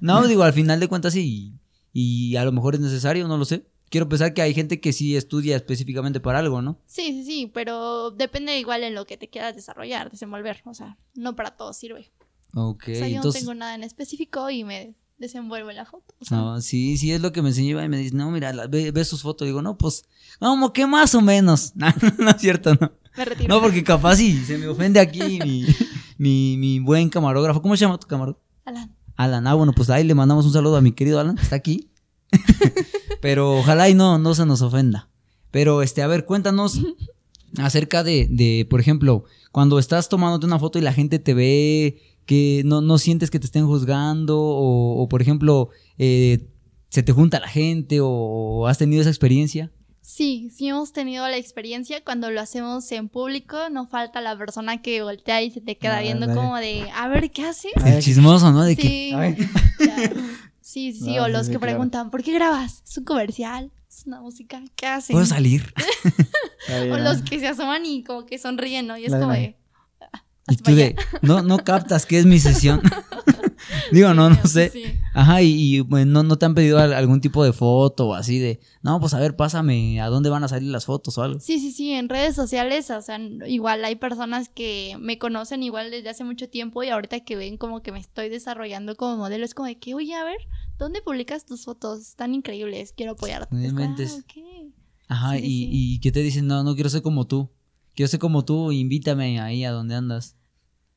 No, 0.00 0.26
digo, 0.26 0.42
al 0.42 0.52
final 0.52 0.80
de 0.80 0.88
cuentas 0.88 1.12
sí. 1.14 1.54
Y 1.92 2.36
a 2.36 2.44
lo 2.44 2.52
mejor 2.52 2.74
es 2.74 2.80
necesario, 2.80 3.26
no 3.28 3.38
lo 3.38 3.44
sé. 3.44 3.66
Quiero 3.94 4.08
pensar 4.08 4.34
que 4.34 4.42
hay 4.42 4.52
gente 4.54 4.80
que 4.80 4.92
sí 4.92 5.16
estudia 5.16 5.54
específicamente 5.54 6.18
para 6.18 6.40
algo, 6.40 6.60
¿no? 6.60 6.80
Sí, 6.84 7.12
sí, 7.12 7.24
sí, 7.24 7.50
pero 7.54 8.10
depende 8.10 8.58
igual 8.58 8.82
en 8.82 8.92
lo 8.96 9.06
que 9.06 9.16
te 9.16 9.30
quieras 9.30 9.54
desarrollar, 9.54 10.10
desenvolver. 10.10 10.62
O 10.64 10.74
sea, 10.74 10.98
no 11.14 11.36
para 11.36 11.52
todo 11.52 11.72
sirve. 11.72 12.10
Ok, 12.56 12.82
o 12.88 12.94
sea, 12.96 13.06
yo 13.06 13.14
entonces... 13.18 13.44
no 13.44 13.50
tengo 13.50 13.60
nada 13.60 13.76
en 13.76 13.84
específico 13.84 14.50
y 14.50 14.64
me 14.64 14.96
desenvuelvo 15.18 15.70
en 15.70 15.76
la 15.76 15.84
foto. 15.86 16.12
o 16.18 16.24
sea, 16.24 16.36
No, 16.38 16.60
sí, 16.60 16.96
sí 16.98 17.12
es 17.12 17.20
lo 17.20 17.30
que 17.30 17.40
me 17.40 17.50
enseñó 17.50 17.70
Iván 17.70 17.84
y 17.84 17.88
me 17.88 17.98
dice, 17.98 18.16
no, 18.16 18.32
mira, 18.32 18.52
la- 18.52 18.66
ve, 18.66 18.90
ve 18.90 19.04
sus 19.04 19.22
fotos. 19.22 19.46
Digo, 19.46 19.62
no, 19.62 19.78
pues, 19.78 20.02
como 20.40 20.72
que 20.72 20.88
más 20.88 21.14
o 21.14 21.20
menos. 21.20 21.72
No, 21.76 21.86
no 22.18 22.30
es 22.30 22.40
cierto, 22.40 22.74
no. 22.74 22.90
me 23.16 23.24
retiro. 23.24 23.48
No, 23.54 23.62
porque 23.62 23.84
capaz 23.84 24.16
sí, 24.16 24.44
se 24.44 24.58
me 24.58 24.66
ofende 24.66 24.98
aquí 24.98 25.38
mi, 25.40 25.66
mi, 26.18 26.56
mi 26.58 26.80
buen 26.80 27.08
camarógrafo. 27.10 27.62
¿Cómo 27.62 27.76
se 27.76 27.82
llama 27.82 28.00
tu 28.00 28.08
camarógrafo? 28.08 28.44
Alan. 28.64 28.92
Alan. 29.14 29.46
Ah, 29.46 29.54
bueno, 29.54 29.72
pues 29.72 29.88
ahí 29.88 30.02
le 30.02 30.16
mandamos 30.16 30.46
un 30.46 30.52
saludo 30.52 30.76
a 30.78 30.80
mi 30.80 30.90
querido 30.90 31.20
Alan, 31.20 31.36
que 31.36 31.42
está 31.42 31.54
aquí. 31.54 31.92
Pero 33.24 33.52
ojalá 33.58 33.88
y 33.88 33.94
no, 33.94 34.18
no 34.18 34.34
se 34.34 34.44
nos 34.44 34.60
ofenda. 34.60 35.08
Pero, 35.50 35.80
este, 35.80 36.02
a 36.02 36.06
ver, 36.06 36.26
cuéntanos 36.26 36.78
acerca 37.58 38.02
de, 38.04 38.26
de, 38.30 38.66
por 38.68 38.80
ejemplo, 38.80 39.24
cuando 39.50 39.78
estás 39.78 40.10
tomándote 40.10 40.44
una 40.44 40.58
foto 40.58 40.78
y 40.78 40.82
la 40.82 40.92
gente 40.92 41.18
te 41.18 41.32
ve, 41.32 42.02
que 42.26 42.60
no, 42.66 42.82
no 42.82 42.98
sientes 42.98 43.30
que 43.30 43.38
te 43.38 43.46
estén 43.46 43.66
juzgando, 43.66 44.38
o, 44.38 45.00
o, 45.02 45.08
por 45.08 45.22
ejemplo, 45.22 45.70
eh, 45.96 46.50
se 46.90 47.02
te 47.02 47.12
junta 47.12 47.40
la 47.40 47.48
gente, 47.48 48.00
o, 48.02 48.08
o 48.08 48.66
has 48.66 48.76
tenido 48.76 49.00
esa 49.00 49.08
experiencia. 49.10 49.72
Sí, 50.02 50.50
sí 50.54 50.68
hemos 50.68 50.92
tenido 50.92 51.26
la 51.26 51.38
experiencia 51.38 52.04
cuando 52.04 52.30
lo 52.30 52.42
hacemos 52.42 52.92
en 52.92 53.08
público, 53.08 53.56
no 53.70 53.86
falta 53.86 54.20
la 54.20 54.36
persona 54.36 54.82
que 54.82 55.02
voltea 55.02 55.40
y 55.42 55.50
se 55.50 55.62
te 55.62 55.78
queda 55.78 55.96
Ah, 55.96 56.02
viendo 56.02 56.26
vale. 56.26 56.38
como 56.38 56.56
de, 56.58 56.90
a 56.94 57.08
ver, 57.08 57.30
¿qué 57.30 57.44
haces? 57.46 57.72
El 57.86 58.02
chismoso, 58.02 58.52
¿no? 58.52 58.64
De 58.64 58.76
que, 58.76 58.82
Sí, 58.82 59.12
Ay. 59.14 59.36
sí, 60.74 60.92
sí, 60.92 61.04
sí, 61.04 61.18
o 61.18 61.26
sí, 61.26 61.32
los 61.32 61.46
sí, 61.46 61.52
que 61.52 61.58
claro. 61.58 61.72
preguntan, 61.72 62.10
¿por 62.10 62.22
qué 62.22 62.32
grabas? 62.32 62.82
¿Es 62.86 62.98
un 62.98 63.04
comercial? 63.04 63.70
¿Es 63.88 64.06
una 64.06 64.20
música? 64.20 64.62
¿Qué 64.76 64.86
hacen? 64.86 65.14
¿puedo 65.14 65.26
salir? 65.26 65.72
O 66.92 66.96
los 66.96 67.20
que 67.22 67.38
se 67.38 67.46
asoman 67.46 67.84
y 67.84 68.02
como 68.04 68.24
que 68.26 68.38
sonríen, 68.38 68.86
¿no? 68.86 68.96
Y 68.96 69.04
es 69.04 69.12
La 69.12 69.20
como 69.20 69.32
de-. 69.32 69.56
"Ah, 70.00 70.22
Y 70.50 70.56
tú 70.56 70.74
de, 70.74 70.84
allá". 70.98 71.18
no, 71.22 71.42
no 71.42 71.58
captas 71.58 72.06
que 72.06 72.18
es 72.18 72.24
mi 72.26 72.38
sesión. 72.38 72.80
Digo, 73.92 74.12
no, 74.14 74.30
no 74.30 74.44
sé. 74.46 74.70
sí. 74.70 74.84
Ajá, 75.14 75.40
y, 75.42 75.76
y, 75.76 75.80
bueno, 75.80 76.10
no, 76.12 76.22
no 76.22 76.36
te 76.36 76.46
han 76.46 76.54
pedido 76.54 76.78
al- 76.78 76.92
algún 76.92 77.20
tipo 77.20 77.44
de 77.44 77.52
foto 77.52 78.08
o 78.08 78.14
así 78.14 78.38
de, 78.38 78.60
no, 78.82 78.98
pues 79.00 79.14
a 79.14 79.20
ver, 79.20 79.36
pásame 79.36 80.00
a 80.00 80.08
dónde 80.08 80.28
van 80.30 80.42
a 80.44 80.48
salir 80.48 80.70
las 80.70 80.86
fotos 80.86 81.16
o 81.18 81.22
algo. 81.22 81.38
Sí, 81.40 81.58
sí, 81.60 81.70
sí, 81.70 81.92
en 81.92 82.08
redes 82.08 82.34
sociales, 82.34 82.90
o 82.90 83.00
sea, 83.00 83.18
igual 83.46 83.84
hay 83.84 83.96
personas 83.96 84.48
que 84.48 84.96
me 84.98 85.18
conocen 85.18 85.62
igual 85.62 85.90
desde 85.90 86.08
hace 86.10 86.24
mucho 86.24 86.48
tiempo 86.48 86.82
y 86.82 86.88
ahorita 86.88 87.20
que 87.20 87.36
ven 87.36 87.56
como 87.56 87.82
que 87.82 87.92
me 87.92 88.00
estoy 88.00 88.28
desarrollando 88.28 88.96
como 88.96 89.16
modelo, 89.16 89.44
es 89.44 89.54
como 89.54 89.66
de 89.68 89.76
que, 89.78 89.94
oye, 89.94 90.14
a 90.14 90.24
ver, 90.24 90.38
¿dónde 90.78 91.02
publicas 91.02 91.44
tus 91.46 91.64
fotos? 91.64 92.00
Están 92.00 92.34
increíbles, 92.34 92.92
quiero 92.96 93.12
apoyarte. 93.12 93.54
No 93.54 93.60
"Ah, 93.60 93.66
inventes. 93.66 94.12
ok". 94.12 94.72
Ajá, 95.08 95.32
Sí, 95.36 95.38
y, 95.38 95.42
sí. 95.42 95.68
y 95.70 96.00
que 96.00 96.12
te 96.12 96.20
dicen, 96.22 96.46
no, 96.46 96.62
no 96.64 96.74
quiero 96.74 96.88
ser 96.90 97.02
como 97.02 97.26
tú. 97.26 97.50
Quiero 97.94 98.08
ser 98.08 98.18
como 98.20 98.44
tú, 98.44 98.72
invítame 98.72 99.40
ahí 99.40 99.64
a 99.64 99.70
donde 99.70 99.94
andas. 99.94 100.36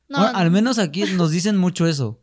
No, 0.08 0.18
Bueno, 0.18 0.36
al 0.38 0.46
no. 0.46 0.50
menos 0.52 0.78
aquí 0.78 1.02
nos 1.16 1.30
dicen 1.30 1.56
mucho 1.56 1.86
eso. 1.86 2.20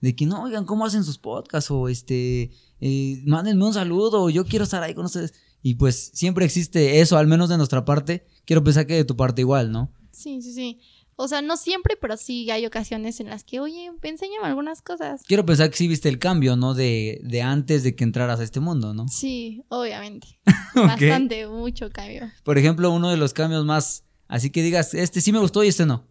De 0.00 0.14
que 0.16 0.26
no, 0.26 0.42
oigan, 0.42 0.64
¿cómo 0.64 0.84
hacen 0.86 1.04
sus 1.04 1.18
podcasts? 1.18 1.70
O 1.70 1.88
este, 1.88 2.50
eh, 2.80 3.22
mándenme 3.26 3.64
un 3.64 3.72
saludo, 3.74 4.28
yo 4.30 4.44
quiero 4.44 4.64
estar 4.64 4.82
ahí 4.82 4.94
con 4.94 5.04
ustedes. 5.06 5.34
Y 5.62 5.74
pues 5.76 6.10
siempre 6.14 6.44
existe 6.44 7.00
eso, 7.00 7.16
al 7.18 7.26
menos 7.26 7.48
de 7.48 7.56
nuestra 7.56 7.84
parte. 7.84 8.26
Quiero 8.44 8.62
pensar 8.64 8.86
que 8.86 8.94
de 8.94 9.04
tu 9.04 9.16
parte 9.16 9.42
igual, 9.42 9.72
¿no? 9.72 9.92
Sí, 10.12 10.40
sí, 10.42 10.52
sí. 10.52 10.80
O 11.18 11.28
sea, 11.28 11.40
no 11.40 11.56
siempre, 11.56 11.96
pero 11.96 12.18
sí 12.18 12.50
hay 12.50 12.66
ocasiones 12.66 13.20
en 13.20 13.30
las 13.30 13.42
que, 13.42 13.58
oye, 13.58 13.90
enséñame 14.02 14.46
algunas 14.46 14.82
cosas. 14.82 15.22
Quiero 15.26 15.46
pensar 15.46 15.70
que 15.70 15.76
sí 15.76 15.88
viste 15.88 16.10
el 16.10 16.18
cambio, 16.18 16.56
¿no? 16.56 16.74
De, 16.74 17.20
de 17.22 17.40
antes 17.40 17.82
de 17.82 17.96
que 17.96 18.04
entraras 18.04 18.38
a 18.38 18.42
este 18.42 18.60
mundo, 18.60 18.92
¿no? 18.92 19.08
Sí, 19.08 19.64
obviamente. 19.70 20.38
Bastante, 20.74 21.46
mucho 21.46 21.90
cambio. 21.90 22.30
Por 22.44 22.58
ejemplo, 22.58 22.90
uno 22.90 23.10
de 23.10 23.16
los 23.16 23.32
cambios 23.32 23.64
más, 23.64 24.04
así 24.28 24.50
que 24.50 24.62
digas, 24.62 24.92
este 24.92 25.22
sí 25.22 25.32
me 25.32 25.38
gustó 25.38 25.64
y 25.64 25.68
este 25.68 25.86
no. 25.86 26.04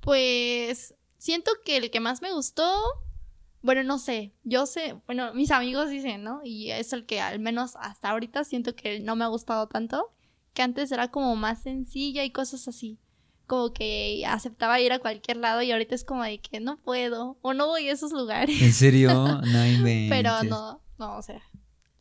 Pues 0.00 0.94
siento 1.16 1.50
que 1.64 1.78
el 1.78 1.90
que 1.90 2.00
más 2.00 2.20
me 2.20 2.30
gustó, 2.34 2.70
bueno, 3.62 3.82
no 3.84 3.98
sé, 3.98 4.34
yo 4.42 4.66
sé, 4.66 4.96
bueno, 5.06 5.32
mis 5.32 5.50
amigos 5.50 5.88
dicen, 5.88 6.22
¿no? 6.22 6.42
Y 6.44 6.72
es 6.72 6.92
el 6.92 7.06
que 7.06 7.22
al 7.22 7.38
menos 7.38 7.72
hasta 7.76 8.10
ahorita 8.10 8.44
siento 8.44 8.76
que 8.76 9.00
no 9.00 9.16
me 9.16 9.24
ha 9.24 9.28
gustado 9.28 9.66
tanto, 9.66 10.12
que 10.52 10.60
antes 10.60 10.92
era 10.92 11.10
como 11.10 11.34
más 11.36 11.62
sencilla 11.62 12.22
y 12.22 12.30
cosas 12.30 12.68
así. 12.68 12.98
Como 13.46 13.72
que 13.72 14.24
aceptaba 14.26 14.80
ir 14.80 14.92
a 14.92 14.98
cualquier 14.98 15.36
lado 15.36 15.60
y 15.62 15.70
ahorita 15.70 15.94
es 15.94 16.04
como 16.04 16.22
de 16.24 16.38
que 16.38 16.60
no 16.60 16.78
puedo 16.78 17.36
o 17.42 17.52
no 17.52 17.66
voy 17.66 17.88
a 17.88 17.92
esos 17.92 18.12
lugares. 18.12 18.60
¿En 18.62 18.72
serio? 18.72 19.12
No 19.44 19.66
inventes. 19.66 20.10
Pero 20.16 20.42
no, 20.44 20.80
no, 20.98 21.16
o 21.18 21.22
sea, 21.22 21.42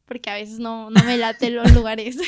porque 0.05 0.29
a 0.29 0.35
veces 0.35 0.59
no, 0.59 0.89
no 0.89 1.03
me 1.03 1.17
late 1.17 1.49
los 1.49 1.73
lugares. 1.73 2.17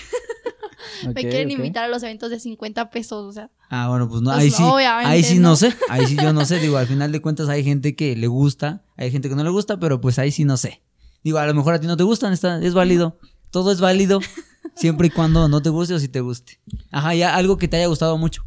Me 1.14 1.14
quieren 1.22 1.52
invitar 1.52 1.86
a 1.86 1.88
los 1.88 2.04
eventos 2.04 2.30
de 2.30 2.40
50 2.40 2.90
pesos, 2.90 3.26
o 3.26 3.32
sea. 3.32 3.50
Ah, 3.70 3.90
bueno, 3.90 4.08
pues 4.08 4.22
no, 4.22 4.32
Pues 4.32 4.44
ahí 4.44 4.52
sí, 4.52 4.64
ahí 4.64 5.24
sí 5.24 5.40
no. 5.40 5.50
no. 5.50 5.56
sé, 5.56 5.74
ahí 5.90 6.06
sí 6.06 6.16
yo 6.16 6.32
no 6.32 6.46
sé, 6.46 6.60
digo, 6.60 6.78
al 6.78 6.88
final 6.88 7.12
de 7.12 7.22
cuentas 7.22 7.50
hay 7.50 7.64
gente 7.64 7.96
que 7.96 8.16
le 8.16 8.28
gusta, 8.28 8.84
hay 8.96 9.12
gente 9.12 9.30
que 9.30 9.36
no 9.36 9.44
le 9.44 9.50
gusta, 9.50 9.80
pero 9.80 10.00
pues 10.00 10.20
ahí 10.20 10.32
sí 10.32 10.46
no 10.46 10.58
sé. 10.58 10.82
Digo, 11.24 11.40
a 11.40 11.48
lo 11.48 11.54
mejor 11.54 11.74
a 11.74 11.80
ti 11.80 11.88
no 11.88 11.98
te 11.98 12.04
gustan, 12.04 12.34
está, 12.34 12.62
es 12.62 12.74
válido, 12.74 13.18
todo 13.50 13.72
es 13.72 13.80
válido, 13.82 14.20
siempre 14.76 15.08
y 15.08 15.10
cuando 15.10 15.48
no 15.48 15.62
te 15.62 15.70
guste 15.70 15.96
o 15.96 16.00
si 16.00 16.08
te 16.08 16.22
guste. 16.22 16.60
Ajá, 16.92 17.16
ya 17.16 17.36
algo 17.36 17.58
que 17.58 17.68
te 17.68 17.78
haya 17.78 17.88
gustado 17.88 18.18
mucho. 18.18 18.44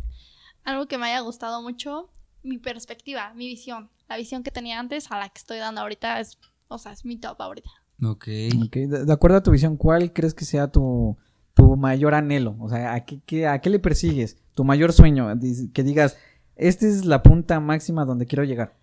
Algo 0.69 0.87
que 0.87 0.99
me 0.99 1.07
haya 1.07 1.21
gustado 1.21 1.63
mucho, 1.63 2.11
mi 2.43 2.59
perspectiva, 2.59 3.33
mi 3.35 3.47
visión. 3.47 3.91
La 4.09 4.17
visión 4.17 4.43
que 4.43 4.51
tenía 4.51 4.79
antes 4.79 5.11
a 5.11 5.19
la 5.19 5.29
que 5.29 5.39
estoy 5.39 5.59
dando 5.59 5.81
ahorita 5.81 6.21
es, 6.21 6.39
o 6.69 6.79
sea, 6.79 6.93
es 6.93 7.05
mi 7.05 7.17
top 7.17 7.41
ahorita. 7.41 7.71
Ok. 8.05 8.29
Ok, 8.67 8.77
De, 8.77 9.05
de 9.07 9.13
acuerdo 9.13 9.39
a 9.39 9.43
tu 9.43 9.51
visión, 9.51 9.77
¿cuál 9.77 10.13
crees 10.13 10.35
que 10.35 10.45
sea 10.45 10.71
tu, 10.71 11.17
tu 11.55 11.77
mayor 11.77 12.15
anhelo? 12.15 12.57
O 12.61 12.69
sea, 12.69 12.95
¿a 12.95 13.05
qué, 13.05 13.21
qué- 13.25 13.47
¿a 13.47 13.61
qué 13.61 13.71
le 13.71 13.79
persigues? 13.79 14.37
Tu 14.55 14.63
mayor 14.65 14.93
sueño, 14.93 15.29
que 15.73 15.83
digas, 15.83 16.17
esta 16.57 16.87
es 16.87 17.05
la 17.05 17.23
punta 17.23 17.61
máxima 17.61 18.05
donde 18.05 18.27
quiero 18.27 18.45
llegar. 18.45 18.77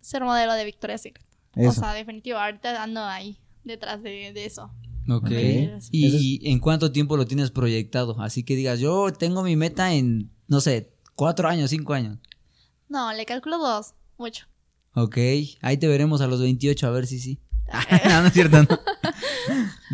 Ser 0.00 0.24
modelo 0.24 0.54
de 0.54 0.64
Victoria's 0.64 1.02
Secret. 1.02 1.26
Eso. 1.56 1.68
O 1.70 1.72
sea, 1.72 1.92
definitivo, 1.92 2.38
ahorita 2.38 2.82
ando 2.82 3.02
ahí, 3.04 3.38
detrás 3.64 4.02
de, 4.02 4.32
de 4.32 4.44
eso. 4.44 4.70
Ok. 5.10 5.24
Ok. 5.24 5.30
¿Y, 5.90 6.06
Eso 6.06 6.16
es- 6.16 6.22
y 6.22 6.40
en 6.50 6.60
cuánto 6.60 6.92
tiempo 6.92 7.16
lo 7.16 7.26
tienes 7.26 7.50
proyectado? 7.50 8.20
Así 8.20 8.42
que 8.44 8.54
digas, 8.56 8.78
yo 8.80 9.12
tengo 9.12 9.42
mi 9.42 9.56
meta 9.56 9.92
en, 9.94 10.30
no 10.48 10.60
sé, 10.60 10.92
cuatro 11.14 11.48
años, 11.48 11.70
cinco 11.70 11.94
años. 11.94 12.18
No, 12.88 13.12
le 13.12 13.24
calculo 13.26 13.58
dos, 13.58 13.94
mucho. 14.16 14.46
Ok, 14.94 15.16
ahí 15.60 15.76
te 15.78 15.86
veremos 15.86 16.20
a 16.20 16.26
los 16.26 16.40
28, 16.40 16.86
a 16.86 16.90
ver 16.90 17.06
si 17.06 17.20
sí. 17.20 17.40
no, 18.08 18.22
no 18.22 18.26
es 18.28 18.32
cierto, 18.32 18.62
no. 18.62 18.68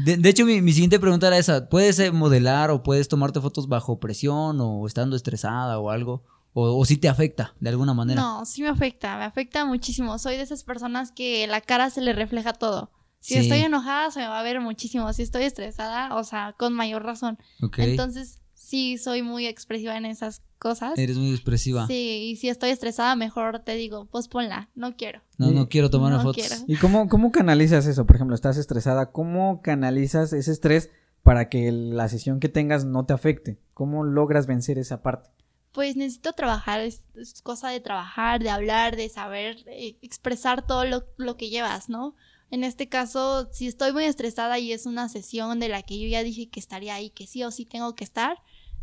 De, 0.05 0.17
de 0.17 0.29
hecho, 0.29 0.45
mi, 0.47 0.61
mi 0.62 0.73
siguiente 0.73 0.99
pregunta 1.01 1.27
era 1.27 1.38
esa. 1.38 1.69
¿Puedes 1.69 1.99
eh, 1.99 2.12
modelar 2.12 2.71
o 2.71 2.83
puedes 2.83 3.09
tomarte 3.09 3.40
fotos 3.40 3.69
bajo 3.69 3.99
presión 3.99 4.61
o 4.61 4.87
estando 4.87 5.17
estresada 5.17 5.79
o 5.79 5.90
algo? 5.90 6.23
¿O, 6.53 6.79
o 6.79 6.85
si 6.85 6.97
te 6.97 7.09
afecta 7.09 7.55
de 7.59 7.71
alguna 7.71 7.95
manera? 7.95 8.21
No, 8.23 8.45
sí 8.45 8.62
me 8.62 8.69
afecta, 8.69 9.19
me 9.19 9.25
afecta 9.25 9.64
muchísimo. 9.64 10.17
Soy 10.19 10.37
de 10.37 10.43
esas 10.43 10.62
personas 10.62 11.11
que 11.11 11.47
la 11.49 11.61
cara 11.61 11.90
se 11.90 12.01
le 12.01 12.12
refleja 12.12 12.53
todo. 12.53 12.93
Si 13.19 13.35
Sí. 13.35 13.40
estoy 13.40 13.59
enojada, 13.61 14.11
se 14.12 14.21
me 14.21 14.29
va 14.29 14.38
a 14.38 14.43
ver 14.45 14.61
muchísimo. 14.61 15.12
Si 15.12 15.23
estoy 15.23 15.43
estresada, 15.45 16.14
o 16.14 16.23
sea, 16.23 16.55
con 16.57 16.75
mayor 16.75 17.03
razón. 17.03 17.38
Entonces, 17.79 18.38
sí, 18.64 18.98
soy 18.98 19.22
muy 19.22 19.46
expresiva 19.46 19.96
en 19.96 20.05
esas 20.07 20.42
cosas. 20.59 20.98
Eres 20.98 21.16
muy 21.18 21.31
expresiva. 21.31 21.87
Sí, 21.87 22.31
y 22.31 22.37
si 22.37 22.48
estoy 22.48 22.70
estresada, 22.70 23.14
mejor 23.16 23.61
te 23.61 23.74
digo, 23.74 24.07
pues 24.07 24.29
ponla, 24.29 24.70
no 24.74 24.96
quiero. 24.96 25.20
No, 25.38 25.50
no 25.50 25.68
quiero 25.68 25.90
tomar 25.90 26.12
No 26.12 26.22
fotos. 26.22 26.37
quiero. 26.46 26.64
¿Y 26.66 26.77
cómo, 26.77 27.09
cómo 27.09 27.31
canalizas 27.33 27.87
eso? 27.87 28.07
Por 28.07 28.16
ejemplo, 28.16 28.35
estás 28.35 28.57
estresada, 28.57 29.12
¿cómo 29.12 29.61
canalizas 29.62 30.33
ese 30.33 30.53
estrés 30.53 30.90
para 31.22 31.48
que 31.48 31.70
la 31.72 32.09
sesión 32.09 32.40
que 32.40 32.48
tengas 32.48 32.85
no 32.85 33.05
te 33.07 33.12
afecte? 33.12 33.59
¿Cómo 33.74 34.05
logras 34.05 34.46
vencer 34.46 34.79
esa 34.79 35.03
parte? 35.03 35.31
Pues 35.72 35.96
necesito 35.96 36.33
trabajar, 36.35 36.81
es, 36.81 37.03
es 37.16 37.42
cosa 37.42 37.68
de 37.68 37.81
trabajar, 37.81 38.42
de 38.42 38.50
hablar, 38.50 38.96
de 38.96 39.09
saber 39.09 39.57
eh, 39.66 39.96
expresar 40.03 40.66
todo 40.66 40.85
lo, 40.85 41.05
lo 41.16 41.37
que 41.37 41.50
llevas, 41.50 41.88
¿no? 41.88 42.14
En 42.50 42.62
este 42.62 42.88
caso, 42.88 43.48
si 43.53 43.66
estoy 43.66 43.92
muy 43.92 44.05
estresada 44.05 44.61
y 44.61 44.72
es 44.72 44.87
una 44.87 45.09
sesión 45.09 45.59
de 45.59 45.68
la 45.68 45.83
que 45.83 45.98
yo 45.98 46.07
ya 46.07 46.22
dije 46.22 46.48
que 46.48 46.61
estaría 46.61 46.94
ahí, 46.94 47.11
que 47.11 47.27
sí 47.27 47.42
o 47.42 47.50
sí 47.50 47.64
tengo 47.64 47.96
que 47.96 48.05
estar, 48.05 48.37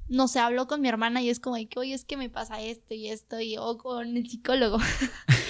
no 0.09 0.27
sé, 0.27 0.39
hablo 0.39 0.67
con 0.67 0.81
mi 0.81 0.87
hermana 0.89 1.21
y 1.21 1.29
es 1.29 1.39
como 1.39 1.55
de 1.55 1.67
que, 1.67 1.79
oye, 1.79 1.93
es 1.93 2.03
que 2.05 2.17
me 2.17 2.29
pasa 2.29 2.59
esto 2.61 2.93
y 2.93 3.07
esto, 3.09 3.39
y, 3.39 3.57
o 3.57 3.77
con 3.77 4.17
el 4.17 4.27
psicólogo. 4.29 4.77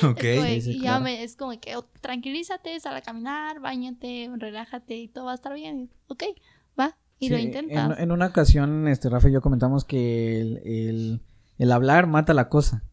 Ok. 0.04 0.24
Es 0.24 0.36
como 0.36 0.46
de- 0.48 0.62
Sí, 0.62 0.72
sí, 0.74 0.78
y 0.78 0.82
ya 0.82 1.00
me, 1.00 1.24
es 1.24 1.36
como 1.36 1.60
que, 1.60 1.76
oh, 1.76 1.86
tranquilízate, 2.02 2.80
sal 2.80 2.96
a 2.96 3.02
caminar, 3.02 3.60
bañate, 3.60 4.30
relájate 4.36 4.96
y 4.98 5.08
todo 5.08 5.26
va 5.26 5.34
a 5.34 5.36
estar 5.36 5.54
bien. 5.54 5.92
Ok, 6.08 6.24
va, 6.80 6.98
y 7.20 7.30
lo 7.30 7.38
intentas. 7.38 7.98
En, 7.98 8.04
en 8.06 8.12
una 8.12 8.28
ocasión, 8.28 8.88
este, 8.88 9.10
Rafa 9.10 9.30
y 9.30 9.34
yo 9.34 9.42
comentamos 9.42 9.86
que 9.86 10.42
el, 10.42 10.58
el- 10.66 11.22
el 11.60 11.72
hablar 11.72 12.08
mata 12.08 12.34
la 12.34 12.50
cosa. 12.50 12.84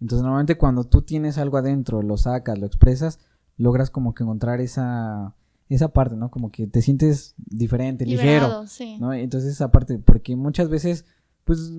Entonces, 0.00 0.22
normalmente 0.22 0.56
cuando 0.56 0.84
tú 0.84 1.02
tienes 1.02 1.36
algo 1.38 1.56
adentro, 1.58 2.02
lo 2.02 2.16
sacas, 2.16 2.58
lo 2.58 2.66
expresas, 2.66 3.18
logras 3.56 3.90
como 3.90 4.14
que 4.14 4.22
encontrar 4.22 4.60
esa, 4.60 5.34
esa 5.74 5.92
parte, 5.92 6.16
¿no? 6.16 6.30
Como 6.30 6.50
que 6.50 6.66
te 6.66 6.82
sientes 6.82 7.34
diferente, 7.36 8.06
ligero. 8.06 8.66
Sí. 8.66 8.98
¿no? 8.98 9.12
Entonces 9.12 9.52
esa 9.52 9.70
parte, 9.70 9.98
porque 9.98 10.36
muchas 10.36 10.68
veces, 10.68 11.04
pues, 11.44 11.72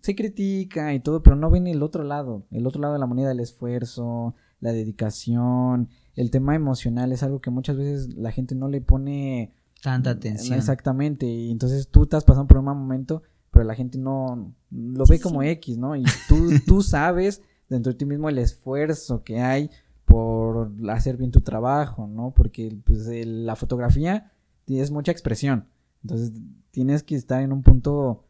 se 0.00 0.14
critica 0.14 0.94
y 0.94 1.00
todo, 1.00 1.22
pero 1.22 1.36
no 1.36 1.50
ven 1.50 1.66
el 1.66 1.82
otro 1.82 2.04
lado, 2.04 2.46
el 2.50 2.66
otro 2.66 2.80
lado 2.80 2.94
de 2.94 3.00
la 3.00 3.06
moneda, 3.06 3.32
el 3.32 3.40
esfuerzo, 3.40 4.34
la 4.60 4.72
dedicación, 4.72 5.88
el 6.14 6.30
tema 6.30 6.54
emocional 6.54 7.12
es 7.12 7.22
algo 7.22 7.40
que 7.40 7.50
muchas 7.50 7.76
veces 7.76 8.14
la 8.14 8.32
gente 8.32 8.54
no 8.54 8.68
le 8.68 8.80
pone 8.80 9.52
Tanta 9.82 10.10
atención. 10.10 10.56
Exactamente, 10.56 11.26
y 11.26 11.50
entonces 11.50 11.88
tú 11.88 12.04
estás 12.04 12.24
pasando 12.24 12.46
por 12.46 12.56
un 12.58 12.64
mal 12.64 12.76
momento, 12.76 13.22
pero 13.50 13.64
la 13.64 13.74
gente 13.74 13.98
no 13.98 14.54
lo 14.70 15.04
ve 15.06 15.18
Sí, 15.18 15.22
como 15.22 15.42
sí. 15.42 15.48
X, 15.48 15.76
¿no? 15.76 15.94
Y 15.94 16.04
tú, 16.28 16.50
tú 16.66 16.80
sabes 16.82 17.42
dentro 17.68 17.92
de 17.92 17.98
ti 17.98 18.06
mismo 18.06 18.28
el 18.28 18.38
esfuerzo 18.38 19.22
que 19.22 19.40
hay 19.40 19.70
por 20.14 20.70
hacer 20.90 21.16
bien 21.16 21.32
tu 21.32 21.40
trabajo, 21.40 22.06
¿no? 22.06 22.32
Porque 22.32 22.78
pues, 22.84 23.08
la 23.26 23.56
fotografía 23.56 24.30
es 24.68 24.92
mucha 24.92 25.10
expresión, 25.10 25.66
entonces 26.02 26.30
tienes 26.70 27.02
que 27.02 27.16
estar 27.16 27.42
en 27.42 27.52
un 27.52 27.64
punto 27.64 28.24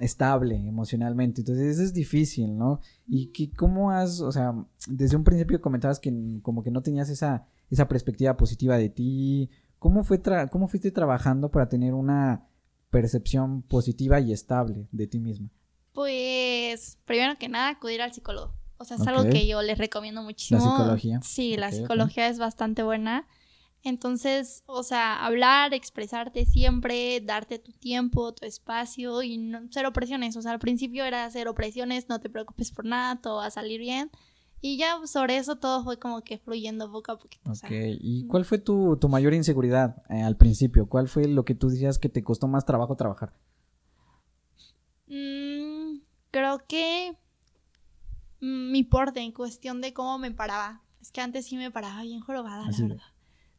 estable 0.00 0.56
emocionalmente. 0.56 1.42
Entonces 1.42 1.76
eso 1.76 1.84
es 1.84 1.94
difícil, 1.94 2.58
¿no? 2.58 2.80
Y 3.06 3.28
que, 3.28 3.52
cómo 3.52 3.92
has, 3.92 4.20
o 4.20 4.32
sea, 4.32 4.56
desde 4.88 5.16
un 5.16 5.22
principio 5.22 5.60
comentabas 5.60 6.00
que 6.00 6.12
como 6.42 6.64
que 6.64 6.72
no 6.72 6.82
tenías 6.82 7.08
esa, 7.10 7.46
esa 7.70 7.86
perspectiva 7.86 8.36
positiva 8.36 8.76
de 8.76 8.88
ti. 8.88 9.50
¿Cómo, 9.78 10.02
fue 10.02 10.20
¿Cómo 10.50 10.66
fuiste 10.66 10.90
trabajando 10.90 11.52
para 11.52 11.68
tener 11.68 11.94
una 11.94 12.48
percepción 12.90 13.62
positiva 13.62 14.18
y 14.18 14.32
estable 14.32 14.88
de 14.90 15.06
ti 15.06 15.20
misma? 15.20 15.48
Pues, 15.92 16.98
primero 17.04 17.38
que 17.38 17.48
nada, 17.48 17.68
acudir 17.70 18.02
al 18.02 18.12
psicólogo. 18.12 18.59
O 18.80 18.84
sea, 18.86 18.96
es 18.96 19.06
algo 19.06 19.30
que 19.30 19.46
yo 19.46 19.60
les 19.60 19.76
recomiendo 19.76 20.22
muchísimo. 20.22 20.64
La 20.64 20.70
psicología. 20.70 21.20
Sí, 21.22 21.56
la 21.58 21.70
psicología 21.70 22.28
es 22.28 22.38
bastante 22.38 22.82
buena. 22.82 23.28
Entonces, 23.82 24.62
o 24.66 24.82
sea, 24.82 25.22
hablar, 25.22 25.74
expresarte 25.74 26.46
siempre, 26.46 27.20
darte 27.20 27.58
tu 27.58 27.72
tiempo, 27.72 28.32
tu 28.32 28.46
espacio 28.46 29.22
y 29.22 29.36
no, 29.36 29.60
cero 29.70 29.92
presiones. 29.92 30.34
O 30.38 30.40
sea, 30.40 30.52
al 30.52 30.58
principio 30.58 31.04
era 31.04 31.28
cero 31.30 31.54
presiones, 31.54 32.08
no 32.08 32.20
te 32.20 32.30
preocupes 32.30 32.72
por 32.72 32.86
nada, 32.86 33.20
todo 33.20 33.36
va 33.36 33.46
a 33.46 33.50
salir 33.50 33.80
bien. 33.80 34.10
Y 34.62 34.78
ya 34.78 35.06
sobre 35.06 35.36
eso 35.36 35.56
todo 35.56 35.84
fue 35.84 35.98
como 35.98 36.22
que 36.22 36.38
fluyendo 36.38 36.90
poco 36.90 37.12
a 37.12 37.18
poquito. 37.18 37.50
Ok, 37.50 37.70
¿y 37.70 38.26
cuál 38.28 38.46
fue 38.46 38.56
tu, 38.56 38.98
mayor 39.10 39.34
inseguridad 39.34 40.02
eh, 40.08 40.22
al 40.22 40.38
principio? 40.38 40.88
¿Cuál 40.88 41.06
fue 41.06 41.28
lo 41.28 41.44
que 41.44 41.54
tú 41.54 41.68
decías 41.68 41.98
que 41.98 42.08
te 42.08 42.24
costó 42.24 42.48
más 42.48 42.64
trabajo 42.64 42.96
trabajar? 42.96 43.34
Mm, 45.06 46.00
creo 46.30 46.64
que 46.66 47.18
mi 48.40 48.82
porte 48.84 49.20
en 49.20 49.32
cuestión 49.32 49.80
de 49.80 49.92
cómo 49.92 50.18
me 50.18 50.30
paraba. 50.30 50.82
Es 51.00 51.10
que 51.10 51.20
antes 51.20 51.46
sí 51.46 51.56
me 51.56 51.70
paraba 51.70 52.02
bien 52.02 52.20
jorobada, 52.20 52.70
la 52.70 52.78
verdad. 52.78 53.04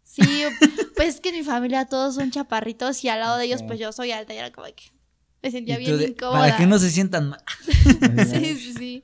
Sí, 0.03 0.21
pues 0.95 1.15
es 1.15 1.21
que 1.21 1.31
mi 1.31 1.43
familia 1.43 1.85
todos 1.85 2.15
son 2.15 2.31
chaparritos 2.31 3.03
y 3.03 3.09
al 3.09 3.19
lado 3.19 3.37
de 3.37 3.45
ellos 3.45 3.63
pues 3.63 3.79
yo 3.79 3.91
soy 3.91 4.11
alta 4.11 4.33
y 4.33 4.37
era 4.37 4.51
como 4.51 4.67
que 4.67 4.91
me 5.41 5.49
sentía 5.49 5.77
bien 5.77 5.99
incómoda. 6.01 6.39
Para 6.39 6.57
que 6.57 6.67
no 6.67 6.77
se 6.77 6.91
sientan 6.91 7.29
mal. 7.29 7.43
sí, 7.65 8.55
sí, 8.55 8.73
sí. 8.73 9.03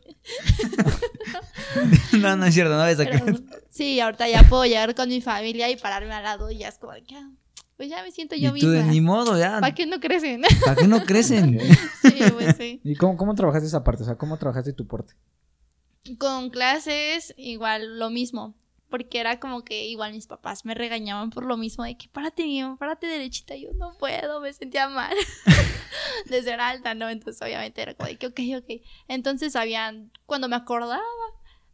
no, 2.20 2.36
no 2.36 2.46
es 2.46 2.54
cierto, 2.54 2.76
no 2.76 2.84
ves 2.84 3.00
acá. 3.00 3.24
Sí, 3.70 4.00
ahorita 4.00 4.28
ya 4.28 4.44
puedo 4.44 4.66
llegar 4.66 4.94
con 4.94 5.10
mi 5.10 5.22
familia 5.22 5.70
y 5.70 5.78
pararme 5.78 6.14
al 6.14 6.24
lado 6.24 6.52
y 6.52 6.60
ya 6.60 6.68
es 6.68 6.78
como 6.78 6.94
que, 6.94 7.16
ah, 7.16 7.32
pues 7.76 7.90
ya 7.90 8.04
me 8.04 8.12
siento 8.12 8.36
yo 8.36 8.56
y 8.56 8.60
tú 8.60 8.68
misma. 8.68 8.84
De, 8.84 8.92
ni 8.92 9.02
modo, 9.02 9.38
ya. 9.38 9.60
¿Para 9.60 9.74
qué 9.74 9.88
no 9.88 10.00
crecen? 10.00 10.44
¿Para 10.64 10.76
qué 10.76 10.88
no 10.88 11.04
crecen? 11.06 11.60
sí, 12.02 12.20
pues 12.32 12.56
sí. 12.58 12.82
¿Y 12.84 12.96
cómo, 12.96 13.18
cómo 13.18 13.34
trabajaste 13.34 13.68
esa 13.68 13.84
parte? 13.84 14.04
O 14.04 14.06
sea, 14.06 14.16
¿cómo 14.16 14.38
trabajaste 14.38 14.74
tu 14.74 14.86
porte? 14.86 15.14
Con 16.16 16.50
clases, 16.50 17.34
igual 17.38 18.00
lo 18.00 18.10
mismo 18.10 18.56
porque 18.90 19.20
era 19.20 19.40
como 19.40 19.64
que 19.64 19.88
igual 19.88 20.14
mis 20.14 20.28
papás 20.28 20.66
me 20.66 20.74
regañaban 20.74 21.30
por 21.30 21.46
lo 21.46 21.58
mismo 21.58 21.84
de 21.84 21.98
que 21.98 22.08
párate 22.10 22.44
bien, 22.44 22.78
párate 22.78 23.08
derechita, 23.08 23.56
yo 23.56 23.70
no 23.74 23.98
puedo, 24.00 24.40
me 24.40 24.54
sentía 24.54 24.88
mal 24.88 25.16
de 26.30 26.44
ser 26.44 26.60
alta, 26.60 26.94
¿no? 26.94 27.10
Entonces 27.10 27.42
obviamente 27.42 27.82
era 27.82 27.94
como 27.96 28.08
de 28.08 28.18
que 28.18 28.28
ok, 28.28 28.40
ok. 28.58 28.82
Entonces 29.08 29.56
habían, 29.56 30.12
cuando 30.26 30.48
me 30.48 30.56
acordaba, 30.56 31.02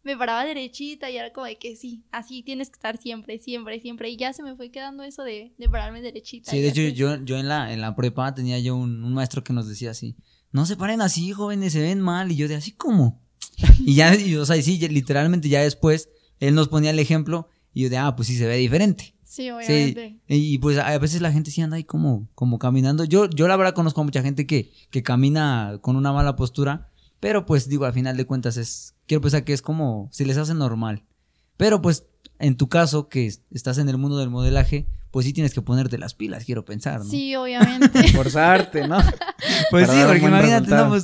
me 0.03 0.17
paraba 0.17 0.43
derechita 0.43 1.09
y 1.09 1.17
era 1.17 1.31
como 1.31 1.45
de 1.45 1.57
que 1.57 1.75
sí, 1.75 2.03
así 2.11 2.43
tienes 2.43 2.69
que 2.69 2.75
estar 2.75 2.97
siempre, 2.97 3.38
siempre, 3.39 3.79
siempre. 3.79 4.09
Y 4.09 4.17
ya 4.17 4.34
se 4.34 4.43
me 4.43 4.55
fue 4.55 4.71
quedando 4.71 5.03
eso 5.03 5.23
de, 5.23 5.53
de 5.57 5.69
pararme 5.69 6.01
derechita. 6.01 6.51
Sí, 6.51 6.61
de 6.61 6.69
hecho 6.69 6.81
yo, 6.81 7.23
yo 7.23 7.38
en 7.38 7.47
la, 7.47 7.71
en 7.71 7.79
la 7.79 7.95
prepa 7.95 8.34
tenía 8.34 8.59
yo 8.59 8.75
un, 8.75 9.03
un 9.03 9.13
maestro 9.13 9.43
que 9.43 9.53
nos 9.53 9.67
decía 9.67 9.91
así, 9.91 10.17
no 10.51 10.65
se 10.65 10.75
paren 10.75 11.01
así, 11.01 11.31
jóvenes, 11.31 11.73
se 11.73 11.81
ven 11.81 12.01
mal. 12.01 12.31
Y 12.31 12.36
yo 12.36 12.47
de 12.47 12.55
así 12.55 12.73
como. 12.73 13.21
Y 13.79 13.95
ya, 13.95 14.15
o 14.39 14.45
sea, 14.45 14.61
sí, 14.61 14.77
literalmente 14.87 15.49
ya 15.49 15.61
después 15.61 16.09
él 16.39 16.55
nos 16.55 16.67
ponía 16.67 16.91
el 16.91 16.99
ejemplo 16.99 17.47
y 17.73 17.83
yo 17.83 17.89
de, 17.89 17.97
ah, 17.97 18.15
pues 18.15 18.27
sí 18.27 18.37
se 18.37 18.45
ve 18.45 18.57
diferente. 18.57 19.15
Sí, 19.23 19.49
obviamente. 19.49 20.19
Y 20.27 20.59
pues 20.59 20.77
a 20.77 20.97
veces 20.99 21.21
la 21.21 21.31
gente 21.31 21.49
sí 21.49 21.61
anda 21.61 21.77
ahí 21.77 21.83
como, 21.83 22.29
como 22.35 22.59
caminando. 22.59 23.03
Yo, 23.03 23.27
yo 23.29 23.47
la 23.47 23.55
verdad 23.55 23.73
conozco 23.73 24.01
a 24.01 24.03
mucha 24.03 24.21
gente 24.21 24.45
que, 24.45 24.71
que 24.91 25.01
camina 25.01 25.79
con 25.81 25.95
una 25.95 26.13
mala 26.13 26.35
postura, 26.35 26.91
pero 27.19 27.45
pues 27.45 27.67
digo, 27.67 27.85
al 27.85 27.93
final 27.93 28.15
de 28.15 28.25
cuentas 28.25 28.57
es, 28.57 28.93
quiero 29.07 29.21
pensar 29.21 29.43
que 29.43 29.53
es 29.53 29.63
como, 29.63 30.07
se 30.11 30.25
les 30.25 30.37
hace 30.37 30.53
normal. 30.53 31.03
Pero 31.57 31.81
pues 31.81 32.05
en 32.39 32.57
tu 32.57 32.67
caso, 32.69 33.07
que 33.07 33.31
estás 33.51 33.77
en 33.77 33.89
el 33.89 33.97
mundo 33.97 34.17
del 34.17 34.29
modelaje, 34.29 34.87
pues 35.11 35.25
sí 35.25 35.33
tienes 35.33 35.53
que 35.53 35.61
ponerte 35.61 35.97
las 35.97 36.13
pilas, 36.13 36.43
quiero 36.45 36.65
pensar, 36.65 36.99
¿no? 36.99 37.05
Sí, 37.05 37.35
obviamente. 37.35 38.07
Forzarte, 38.13 38.87
¿no? 38.87 38.97
pues 39.71 39.89
sí, 39.89 39.97
porque 40.05 40.25
imagínate, 40.25 40.69
no, 40.69 40.89
pues, 40.89 41.03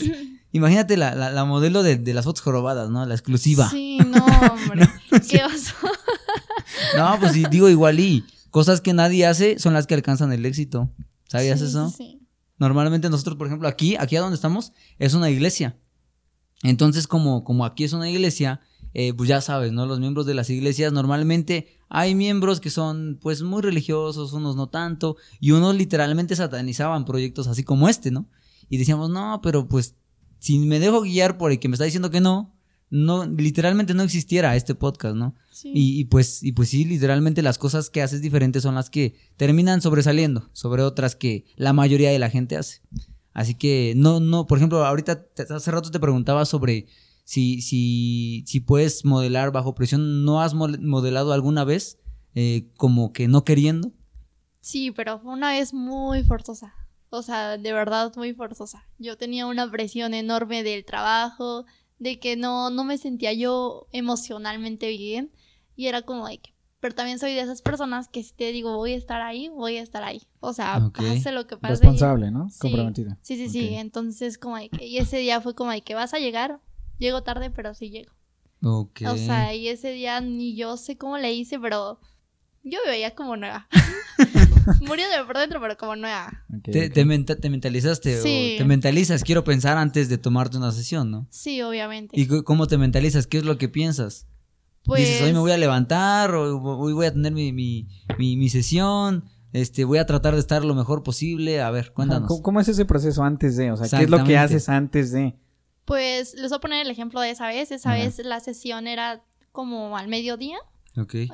Imagínate 0.51 0.97
la, 0.97 1.13
la, 1.13 1.45
modelo 1.45 1.83
de, 1.83 1.97
de, 1.97 2.13
las 2.13 2.25
fotos 2.25 2.41
jorobadas, 2.41 2.89
¿no? 2.89 3.05
La 3.05 3.13
exclusiva. 3.13 3.69
Sí, 3.69 3.97
no, 4.07 4.25
hombre. 4.51 4.89
¿Qué 5.29 5.43
oso? 5.43 5.75
no, 6.97 7.17
pues 7.19 7.33
sí, 7.33 7.43
digo 7.51 7.69
igual 7.69 7.99
y 7.99 8.25
cosas 8.49 8.81
que 8.81 8.93
nadie 8.93 9.27
hace 9.27 9.59
son 9.59 9.73
las 9.73 9.85
que 9.85 9.93
alcanzan 9.93 10.33
el 10.33 10.45
éxito. 10.45 10.89
¿Sabías 11.27 11.61
eso? 11.61 11.89
Sí. 11.89 12.19
Normalmente 12.57 13.09
nosotros, 13.09 13.37
por 13.37 13.47
ejemplo, 13.47 13.67
aquí, 13.67 13.95
aquí 13.97 14.15
a 14.15 14.21
donde 14.21 14.35
estamos, 14.35 14.73
es 14.97 15.13
una 15.13 15.29
iglesia. 15.29 15.77
Entonces, 16.63 17.07
como, 17.07 17.43
como 17.43 17.63
aquí 17.63 17.83
es 17.83 17.93
una 17.93 18.09
iglesia, 18.09 18.61
eh, 18.93 19.13
pues 19.13 19.29
ya 19.29 19.39
sabes, 19.41 19.71
¿no? 19.71 19.85
Los 19.85 19.99
miembros 19.99 20.25
de 20.25 20.33
las 20.33 20.49
iglesias 20.49 20.91
normalmente 20.91 21.77
hay 21.89 22.15
miembros 22.15 22.59
que 22.59 22.69
son 22.69 23.17
pues 23.21 23.43
muy 23.43 23.61
religiosos, 23.61 24.33
unos 24.33 24.55
no 24.55 24.67
tanto, 24.67 25.15
y 25.39 25.51
unos 25.51 25.75
literalmente 25.75 26.35
satanizaban 26.35 27.05
proyectos 27.05 27.47
así 27.47 27.63
como 27.63 27.87
este, 27.87 28.11
¿no? 28.11 28.27
Y 28.67 28.77
decíamos, 28.77 29.09
no, 29.09 29.39
pero 29.41 29.67
pues 29.67 29.95
si 30.39 30.59
me 30.59 30.79
dejo 30.79 31.01
guiar 31.01 31.37
por 31.37 31.51
el 31.51 31.59
que 31.59 31.67
me 31.67 31.75
está 31.75 31.85
diciendo 31.85 32.09
que 32.09 32.21
no, 32.21 32.55
no, 32.89 33.25
literalmente 33.25 33.93
no 33.93 34.03
existiera 34.03 34.55
este 34.55 34.73
podcast, 34.75 35.15
¿no? 35.15 35.35
Y, 35.63 36.05
pues, 36.05 36.41
y 36.41 36.53
pues 36.53 36.69
sí, 36.69 36.85
literalmente 36.85 37.41
las 37.41 37.57
cosas 37.57 37.89
que 37.89 38.01
haces 38.01 38.21
diferentes 38.21 38.63
son 38.63 38.75
las 38.75 38.89
que 38.89 39.15
terminan 39.37 39.81
sobresaliendo 39.81 40.49
sobre 40.53 40.83
otras 40.83 41.15
que 41.15 41.45
la 41.55 41.73
mayoría 41.73 42.11
de 42.11 42.19
la 42.19 42.29
gente 42.29 42.55
hace. 42.55 42.81
Así 43.33 43.55
que 43.55 43.93
no, 43.95 44.19
no, 44.19 44.47
por 44.47 44.57
ejemplo, 44.57 44.85
ahorita 44.85 45.27
hace 45.49 45.71
rato 45.71 45.91
te 45.91 45.99
preguntaba 45.99 46.45
sobre 46.45 46.87
si, 47.25 47.61
si, 47.61 48.43
si 48.47 48.59
puedes 48.59 49.05
modelar 49.05 49.51
bajo 49.51 49.75
presión. 49.75 50.25
¿No 50.25 50.41
has 50.41 50.53
modelado 50.53 51.33
alguna 51.33 51.63
vez 51.63 51.99
eh, 52.33 52.71
como 52.75 53.13
que 53.13 53.27
no 53.27 53.43
queriendo? 53.43 53.91
Sí, 54.61 54.91
pero 54.91 55.19
fue 55.19 55.33
una 55.33 55.51
vez 55.51 55.73
muy 55.73 56.23
forzosa. 56.23 56.73
O 57.10 57.22
sea, 57.22 57.57
de 57.57 57.74
verdad 57.74 58.14
muy 58.16 58.34
forzosa. 58.34 58.88
Yo 58.97 59.18
tenía 59.18 59.47
una 59.47 59.70
presión 59.70 60.14
enorme 60.14 60.64
del 60.64 60.86
trabajo, 60.86 61.66
de 61.97 62.20
que 62.20 62.36
no, 62.36 62.70
no 62.70 62.84
me 62.84 62.97
sentía 62.97 63.34
yo 63.34 63.88
emocionalmente 63.91 64.89
bien. 64.89 65.32
Y 65.76 65.88
era 65.88 66.01
como 66.03 66.28
de 66.28 66.39
que, 66.39 66.53
pero 66.80 66.95
también 66.95 67.20
soy 67.20 67.34
de 67.34 67.41
esas 67.41 67.62
personas 67.62 68.07
que 68.07 68.24
si 68.24 68.34
te 68.34 68.51
digo 68.51 68.76
voy 68.76 68.93
a 68.93 68.97
estar 68.97 69.22
ahí, 69.22 69.49
voy 69.49 69.78
a 69.78 69.82
estar 69.82 70.03
ahí. 70.03 70.22
O 70.39 70.53
sea, 70.53 70.91
pase 70.93 71.32
lo 71.32 71.47
que 71.47 71.57
pase. 71.57 71.74
Responsable, 71.74 72.32
¿no? 72.32 72.49
Sí, 72.49 72.60
Comprometida. 72.60 73.18
Sí, 73.22 73.36
sí, 73.38 73.49
sí. 73.49 73.76
Entonces, 73.76 74.38
como 74.38 74.57
de 74.57 74.70
que, 74.70 74.86
y 74.86 74.97
ese 74.97 75.18
día 75.18 75.41
fue 75.41 75.55
como 75.55 75.72
de 75.72 75.82
que 75.82 75.95
vas 75.95 76.14
a 76.14 76.20
llegar, 76.20 76.62
llego 76.97 77.24
tarde, 77.24 77.49
pero 77.49 77.74
sí 77.74 77.89
llego. 77.89 78.14
Ok. 78.64 79.01
O 79.07 79.18
sea, 79.18 79.53
y 79.55 79.68
ese 79.68 79.91
día 79.91 80.20
ni 80.22 80.55
yo 80.55 80.78
sé 80.78 80.97
cómo 80.97 81.18
le 81.18 81.34
hice, 81.34 81.60
pero 81.60 81.99
yo 82.64 82.80
me 82.86 82.91
veía 82.91 83.16
como 83.16 83.36
nueva. 83.36 83.68
Murió 84.82 85.05
de 85.09 85.24
por 85.26 85.38
dentro, 85.38 85.59
pero 85.61 85.78
como 85.78 85.95
nueva. 85.95 86.45
te, 86.63 86.89
te, 86.89 87.05
mentalizaste 87.05 88.22
sí. 88.22 88.55
te 88.57 88.65
mentalizas, 88.65 89.24
quiero 89.24 89.43
pensar 89.43 89.78
antes 89.78 90.09
de 90.09 90.17
tomarte 90.17 90.57
una 90.57 90.72
sesión, 90.72 91.11
¿no? 91.11 91.28
Sí, 91.30 91.61
obviamente. 91.61 92.20
¿Y 92.20 92.28
cómo 92.43 92.67
te 92.67 92.78
mentalizas? 92.78 93.28
¿Qué 93.28 93.38
es 93.38 93.45
lo 93.45 93.57
que 93.57 93.70
piensas? 93.70 94.28
Pues... 94.84 95.01
Dices, 95.01 95.22
hoy 95.22 95.34
me 95.34 95.39
voy 95.39 95.51
a 95.51 95.57
levantar, 95.57 96.34
hoy 96.34 96.93
voy 96.93 97.05
a 97.05 97.13
tener 97.13 97.32
mi, 97.32 97.51
mi, 97.53 97.88
mi, 98.17 98.49
sesión, 98.49 99.26
este, 99.53 99.84
voy 99.84 99.97
a 99.97 100.05
tratar 100.05 100.34
de 100.34 100.39
estar 100.39 100.63
lo 100.63 100.76
mejor 100.76 101.03
posible. 101.03 101.61
A 101.61 101.70
ver, 101.72 101.93
cuéntanos. 101.93 102.41
¿Cómo, 102.41 102.59
es 102.59 102.67
ese 102.67 102.86
proceso 102.86 103.24
antes 103.24 103.57
de? 103.57 103.72
O 103.72 103.78
sea, 103.78 103.99
¿qué 103.99 104.05
es 104.05 104.09
lo 104.09 104.24
que 104.24 104.38
haces 104.38 104.70
antes 104.70 105.11
de? 105.11 105.36
Pues 105.86 106.36
les 106.36 106.49
voy 106.49 106.57
a 106.57 106.61
poner 106.61 106.86
el 106.86 106.91
ejemplo 106.91 107.20
de 107.22 107.32
esa 107.32 107.47
vez. 107.47 107.72
Esa 107.72 107.93
vez 107.93 108.20
la 108.24 108.39
sesión 108.39 108.88
era 108.88 109.24
como 109.51 109.97
al 109.97 110.07
mediodía. 110.07 110.57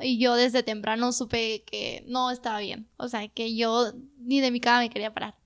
Y 0.02 0.18
yo 0.18 0.34
desde 0.34 0.62
temprano 0.62 1.12
supe 1.12 1.64
que 1.64 2.04
no 2.08 2.30
estaba 2.30 2.60
bien. 2.60 2.88
O 2.96 3.08
sea, 3.08 3.26
que 3.28 3.56
yo 3.56 3.92
ni 4.18 4.40
de 4.40 4.50
mi 4.50 4.60
cama 4.60 4.80
me 4.80 4.90
quería 4.90 5.12
parar. 5.12 5.36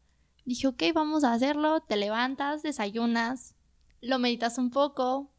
Dije, 0.45 0.67
ok, 0.67 0.83
vamos 0.95 1.25
a 1.25 1.33
hacerlo. 1.33 1.81
Te 1.81 1.97
levantas, 1.97 2.63
desayunas, 2.63 3.55
lo 4.01 4.19
meditas 4.19 4.59
un 4.59 4.71
poco, 4.71 5.31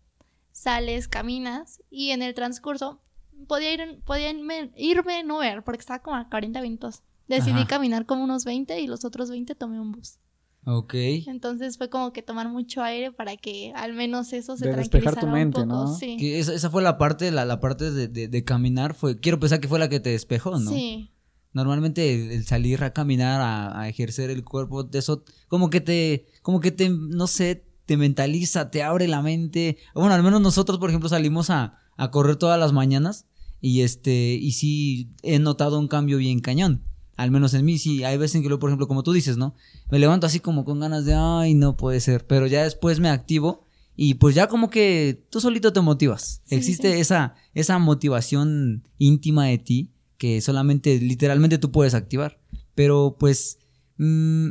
sales, 0.51 1.07
caminas. 1.07 1.81
Y 1.89 2.11
en 2.11 2.21
el 2.21 2.33
transcurso 2.33 3.01
podía, 3.47 3.73
ir, 3.73 4.01
podía 4.05 4.29
irme, 4.29 5.19
en 5.19 5.31
Uber 5.31 5.63
porque 5.63 5.81
estaba 5.81 5.99
como 5.99 6.17
a 6.17 6.29
40 6.29 6.61
minutos. 6.61 7.03
Decidí 7.27 7.65
caminar 7.65 8.05
como 8.05 8.23
unos 8.23 8.43
20 8.43 8.79
y 8.81 8.87
los 8.87 9.05
otros 9.05 9.29
20 9.29 9.55
tomé 9.55 9.79
un 9.79 9.93
bus. 9.93 10.17
Ok. 10.65 10.93
Entonces 10.93 11.77
fue 11.77 11.89
como 11.89 12.13
que 12.13 12.21
tomar 12.21 12.47
mucho 12.49 12.83
aire 12.83 13.11
para 13.11 13.35
que 13.35 13.73
al 13.75 13.93
menos 13.93 14.31
eso 14.31 14.55
se 14.57 14.67
de 14.67 14.75
despejar 14.75 15.19
tu 15.19 15.27
mente, 15.27 15.65
¿no? 15.65 15.95
Sí. 15.95 16.17
esa, 16.21 16.69
fue 16.69 16.83
la 16.83 16.97
parte, 16.99 17.31
la, 17.31 17.45
la 17.45 17.59
parte 17.59 17.89
de, 17.89 18.07
de, 18.07 18.43
caminar, 18.43 18.93
fue, 18.93 19.19
quiero 19.19 19.39
pensar 19.39 19.59
que 19.59 19.67
fue 19.67 19.79
la 19.79 19.89
que 19.89 19.99
te 19.99 20.11
despejó, 20.11 20.59
¿no? 20.59 20.69
Sí. 20.69 21.09
Normalmente 21.53 22.35
el, 22.35 22.45
salir 22.45 22.83
a 22.83 22.93
caminar, 22.93 23.41
a, 23.41 23.89
ejercer 23.89 24.29
el 24.29 24.43
cuerpo, 24.43 24.83
de 24.83 24.99
eso, 24.99 25.23
como 25.47 25.71
que 25.71 25.81
te, 25.81 26.27
como 26.43 26.59
que 26.59 26.71
te, 26.71 26.89
no 26.89 27.25
sé, 27.25 27.65
te 27.87 27.97
mentaliza, 27.97 28.69
te 28.69 28.83
abre 28.83 29.07
la 29.07 29.23
mente. 29.23 29.77
Bueno, 29.95 30.13
al 30.13 30.23
menos 30.23 30.41
nosotros, 30.41 30.77
por 30.77 30.89
ejemplo, 30.89 31.09
salimos 31.09 31.49
a, 31.49 31.79
a 31.97 32.11
correr 32.11 32.35
todas 32.35 32.59
las 32.59 32.71
mañanas 32.71 33.25
y 33.59 33.81
este, 33.81 34.33
y 34.33 34.51
sí 34.51 35.09
he 35.23 35.39
notado 35.39 35.79
un 35.79 35.87
cambio 35.87 36.17
bien 36.17 36.39
cañón 36.39 36.83
Al 37.21 37.31
menos 37.31 37.53
en 37.53 37.65
mí 37.65 37.77
sí, 37.77 38.03
hay 38.03 38.17
veces 38.17 38.35
en 38.35 38.41
que 38.41 38.47
luego, 38.49 38.59
por 38.59 38.69
ejemplo, 38.69 38.87
como 38.87 39.03
tú 39.03 39.13
dices, 39.13 39.37
¿no? 39.37 39.53
Me 39.89 39.99
levanto 39.99 40.25
así 40.25 40.39
como 40.39 40.65
con 40.65 40.79
ganas 40.79 41.05
de, 41.05 41.13
ay, 41.13 41.53
no 41.53 41.77
puede 41.77 41.99
ser, 41.99 42.25
pero 42.25 42.47
ya 42.47 42.63
después 42.63 42.99
me 42.99 43.09
activo 43.09 43.65
y 43.95 44.15
pues 44.15 44.33
ya 44.35 44.47
como 44.47 44.69
que 44.69 45.23
tú 45.29 45.39
solito 45.39 45.73
te 45.73 45.81
motivas. 45.81 46.41
Sí, 46.45 46.55
Existe 46.55 46.93
sí. 46.93 46.99
esa 46.99 47.35
esa 47.53 47.77
motivación 47.77 48.87
íntima 48.97 49.45
de 49.45 49.57
ti 49.57 49.91
que 50.17 50.41
solamente 50.41 50.99
literalmente 50.99 51.57
tú 51.57 51.71
puedes 51.71 51.93
activar. 51.93 52.39
Pero 52.75 53.17
pues 53.19 53.59
mm, 53.97 54.49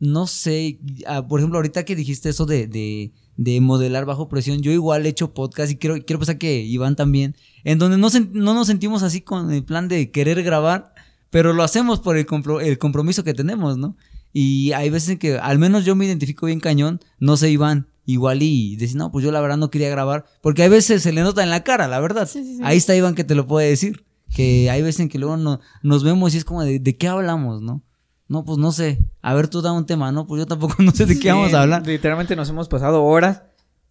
no 0.00 0.26
sé, 0.26 0.80
ah, 1.06 1.26
por 1.26 1.40
ejemplo, 1.40 1.58
ahorita 1.58 1.84
que 1.84 1.96
dijiste 1.96 2.28
eso 2.28 2.46
de, 2.46 2.66
de, 2.66 3.12
de 3.36 3.60
modelar 3.60 4.04
bajo 4.04 4.28
presión, 4.28 4.60
yo 4.62 4.70
igual 4.70 5.06
he 5.06 5.08
hecho 5.08 5.34
podcast 5.34 5.72
y 5.72 5.76
quiero, 5.76 5.96
quiero 6.04 6.20
pensar 6.20 6.38
que 6.38 6.62
Iván 6.62 6.96
también, 6.96 7.36
en 7.64 7.78
donde 7.78 7.98
no, 7.98 8.08
no 8.32 8.54
nos 8.54 8.66
sentimos 8.66 9.02
así 9.02 9.20
con 9.20 9.52
el 9.52 9.64
plan 9.64 9.88
de 9.88 10.10
querer 10.10 10.42
grabar, 10.42 10.93
pero 11.34 11.52
lo 11.52 11.64
hacemos 11.64 11.98
por 11.98 12.16
el, 12.16 12.26
compro- 12.26 12.62
el 12.62 12.78
compromiso 12.78 13.24
que 13.24 13.34
tenemos, 13.34 13.76
¿no? 13.76 13.96
Y 14.32 14.70
hay 14.70 14.88
veces 14.88 15.08
en 15.08 15.18
que 15.18 15.36
al 15.36 15.58
menos 15.58 15.84
yo 15.84 15.96
me 15.96 16.06
identifico 16.06 16.46
bien 16.46 16.60
cañón, 16.60 17.00
no 17.18 17.36
sé 17.36 17.50
Iván, 17.50 17.88
igual 18.06 18.40
y 18.42 18.76
decir, 18.76 18.96
no, 18.96 19.10
pues 19.10 19.24
yo 19.24 19.32
la 19.32 19.40
verdad 19.40 19.56
no 19.56 19.68
quería 19.68 19.88
grabar, 19.90 20.26
porque 20.42 20.62
hay 20.62 20.68
veces 20.68 21.02
se 21.02 21.12
le 21.12 21.22
nota 21.22 21.42
en 21.42 21.50
la 21.50 21.64
cara, 21.64 21.88
la 21.88 21.98
verdad. 21.98 22.28
Sí, 22.28 22.44
sí, 22.44 22.56
sí. 22.58 22.62
Ahí 22.62 22.76
está 22.76 22.94
Iván 22.94 23.16
que 23.16 23.24
te 23.24 23.34
lo 23.34 23.48
puede 23.48 23.68
decir, 23.68 24.04
que 24.32 24.70
hay 24.70 24.80
veces 24.82 25.00
en 25.00 25.08
que 25.08 25.18
luego 25.18 25.36
no- 25.36 25.58
nos 25.82 26.04
vemos 26.04 26.34
y 26.34 26.38
es 26.38 26.44
como 26.44 26.62
de, 26.62 26.78
¿de 26.78 26.96
qué 26.96 27.08
hablamos, 27.08 27.62
no? 27.62 27.82
No, 28.28 28.44
pues 28.44 28.58
no 28.58 28.70
sé. 28.70 29.00
A 29.20 29.34
ver, 29.34 29.48
tú 29.48 29.60
da 29.60 29.72
un 29.72 29.86
tema, 29.86 30.12
¿no? 30.12 30.28
Pues 30.28 30.38
yo 30.38 30.46
tampoco 30.46 30.76
no 30.84 30.92
sé 30.92 31.04
de 31.04 31.18
qué 31.18 31.32
vamos 31.32 31.52
a 31.52 31.62
hablar. 31.62 31.84
Literalmente 31.84 32.36
nos 32.36 32.48
hemos 32.48 32.68
pasado 32.68 33.02
horas 33.02 33.42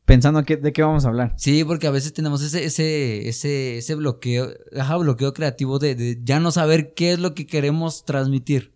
pensando 0.05 0.43
que- 0.43 0.57
de 0.57 0.73
qué 0.73 0.81
vamos 0.81 1.05
a 1.05 1.09
hablar. 1.09 1.33
Sí, 1.37 1.63
porque 1.63 1.87
a 1.87 1.91
veces 1.91 2.13
tenemos 2.13 2.41
ese, 2.41 2.65
ese, 2.65 3.27
ese, 3.29 3.77
ese 3.77 3.95
bloqueo, 3.95 4.49
ajá, 4.77 4.97
bloqueo 4.97 5.33
creativo 5.33 5.79
de, 5.79 5.95
de 5.95 6.19
ya 6.23 6.39
no 6.39 6.51
saber 6.51 6.93
qué 6.93 7.13
es 7.13 7.19
lo 7.19 7.33
que 7.33 7.45
queremos 7.45 8.03
transmitir. 8.05 8.71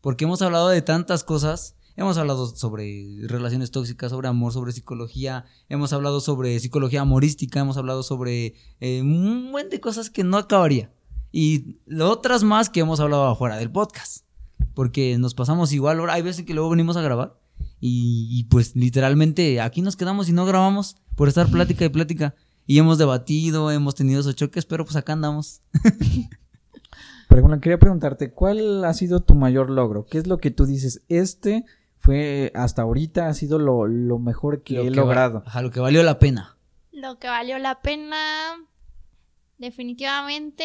Porque 0.00 0.24
hemos 0.24 0.42
hablado 0.42 0.68
de 0.68 0.82
tantas 0.82 1.24
cosas. 1.24 1.76
Hemos 1.94 2.16
hablado 2.16 2.46
sobre 2.46 3.06
relaciones 3.28 3.70
tóxicas, 3.70 4.10
sobre 4.10 4.26
amor, 4.28 4.52
sobre 4.52 4.72
psicología. 4.72 5.44
Hemos 5.68 5.92
hablado 5.92 6.20
sobre 6.20 6.58
psicología 6.58 7.02
amorística. 7.02 7.60
Hemos 7.60 7.76
hablado 7.76 8.02
sobre 8.02 8.54
eh, 8.80 9.02
un 9.02 9.52
buen 9.52 9.68
de 9.68 9.78
cosas 9.80 10.08
que 10.10 10.24
no 10.24 10.38
acabaría. 10.38 10.90
Y 11.30 11.76
otras 12.00 12.42
más 12.44 12.68
que 12.70 12.80
hemos 12.80 12.98
hablado 12.98 13.26
afuera 13.28 13.56
del 13.58 13.70
podcast. 13.70 14.24
Porque 14.74 15.16
nos 15.18 15.34
pasamos 15.34 15.72
igual. 15.72 16.00
Ahora 16.00 16.14
hay 16.14 16.22
veces 16.22 16.44
que 16.46 16.54
luego 16.54 16.70
venimos 16.70 16.96
a 16.96 17.02
grabar. 17.02 17.38
Y, 17.80 18.28
y, 18.30 18.44
pues 18.44 18.76
literalmente 18.76 19.60
aquí 19.60 19.82
nos 19.82 19.96
quedamos 19.96 20.28
y 20.28 20.32
no 20.32 20.46
grabamos 20.46 20.96
por 21.16 21.28
estar 21.28 21.50
plática 21.50 21.84
y 21.84 21.88
plática. 21.88 22.34
Y 22.66 22.78
hemos 22.78 22.98
debatido, 22.98 23.70
hemos 23.72 23.94
tenido 23.96 24.20
esos 24.20 24.36
choques, 24.36 24.66
pero 24.66 24.84
pues 24.84 24.96
acá 24.96 25.12
andamos. 25.14 25.62
Pero 27.28 27.40
bueno, 27.40 27.60
quería 27.62 27.78
preguntarte, 27.78 28.30
¿cuál 28.30 28.84
ha 28.84 28.92
sido 28.92 29.20
tu 29.20 29.34
mayor 29.34 29.70
logro? 29.70 30.04
¿Qué 30.04 30.18
es 30.18 30.26
lo 30.26 30.36
que 30.36 30.50
tú 30.50 30.66
dices? 30.66 31.02
Este 31.08 31.64
fue 31.96 32.52
hasta 32.54 32.82
ahorita 32.82 33.26
ha 33.28 33.32
sido 33.32 33.58
lo, 33.58 33.86
lo 33.86 34.18
mejor 34.18 34.62
que 34.62 34.74
Lo 34.74 34.82
he 34.82 34.84
que 34.84 34.90
logrado. 34.90 35.42
ajá, 35.46 35.62
lo 35.62 35.70
que 35.70 35.80
valió 35.80 36.02
la 36.02 36.18
pena. 36.18 36.58
Lo 36.90 37.18
que 37.18 37.28
valió 37.28 37.58
la 37.58 37.80
pena, 37.80 38.16
definitivamente, 39.56 40.64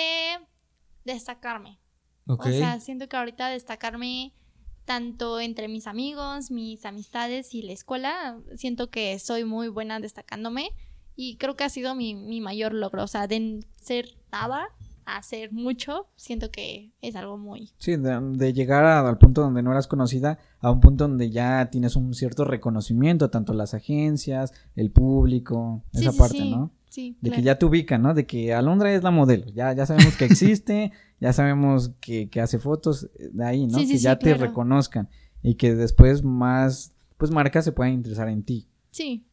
destacarme. 1.06 1.80
O 2.26 2.44
sea, 2.44 2.82
siento 2.82 3.08
que 3.08 3.16
ahorita 3.16 3.48
destacarme 3.48 4.34
tanto 4.88 5.40
entre 5.42 5.68
mis 5.68 5.86
amigos, 5.86 6.50
mis 6.50 6.86
amistades 6.86 7.54
y 7.54 7.62
la 7.62 7.74
escuela, 7.74 8.40
siento 8.56 8.90
que 8.90 9.20
soy 9.20 9.44
muy 9.44 9.68
buena 9.68 10.00
destacándome 10.00 10.70
y 11.16 11.36
creo 11.36 11.56
que 11.58 11.66
ha 11.66 11.70
sido 11.70 11.94
mi, 11.94 12.16
mi 12.16 12.40
mayor 12.42 12.74
logro. 12.74 13.04
O 13.04 13.08
sea, 13.08 13.28
de 13.28 13.60
ser 13.82 14.16
nada 14.32 14.70
a 15.06 15.22
ser 15.24 15.52
mucho, 15.52 16.08
siento 16.16 16.52
que 16.52 16.92
es 17.02 17.16
algo 17.16 17.38
muy... 17.38 17.72
Sí, 17.80 17.96
de, 17.98 18.20
de 18.22 18.54
llegar 18.54 18.86
a- 18.86 19.08
al 19.08 19.18
punto 19.18 19.42
donde 19.42 19.62
no 19.62 19.72
eras 19.72 19.88
conocida 19.88 20.38
a 20.62 20.72
un 20.72 20.80
punto 20.80 21.08
donde 21.08 21.30
ya 21.30 21.70
tienes 21.70 21.96
un 21.96 22.14
cierto 22.14 22.46
reconocimiento, 22.46 23.30
tanto 23.30 23.54
las 23.54 23.74
agencias, 23.74 24.54
el 24.76 24.90
público, 24.92 25.84
Sí, 25.94 26.02
esa 26.02 26.12
sí, 26.14 26.18
parte, 26.18 26.38
sí, 26.38 26.52
¿no? 26.52 26.72
Sí, 26.90 27.18
De 27.22 27.30
que 27.30 27.36
claro. 27.36 27.44
ya 27.46 27.60
te 27.60 27.66
ubican, 27.66 28.02
¿no? 28.02 28.14
De 28.14 28.26
que 28.26 28.54
Alondra 28.54 28.94
es 28.94 29.04
la 29.04 29.12
modelo, 29.12 29.46
ya, 29.54 29.74
ya 29.74 29.86
sabemos 29.86 30.16
que 30.18 30.26
existe, 30.26 30.92
ya 31.20 31.34
sabemos 31.34 31.92
que, 32.00 32.30
que 32.30 32.42
hace 32.42 32.60
fotos 32.60 33.10
de 33.18 33.46
ahí, 33.46 33.68
¿no? 33.68 33.80
Sí, 33.80 33.86
sí, 33.86 33.94
que 33.94 33.98
sí, 33.98 34.04
ya 34.04 34.18
te 34.18 34.34
claro. 34.34 34.46
reconozcan 34.46 35.10
y 35.42 35.56
que 35.56 35.76
después 35.76 36.24
más, 36.24 36.94
pues 37.18 37.32
marcas 37.32 37.66
se 37.66 37.72
puedan 37.72 37.94
interesar 37.94 38.30
en 38.30 38.44
ti. 38.44 38.68
Sí. 38.92 39.26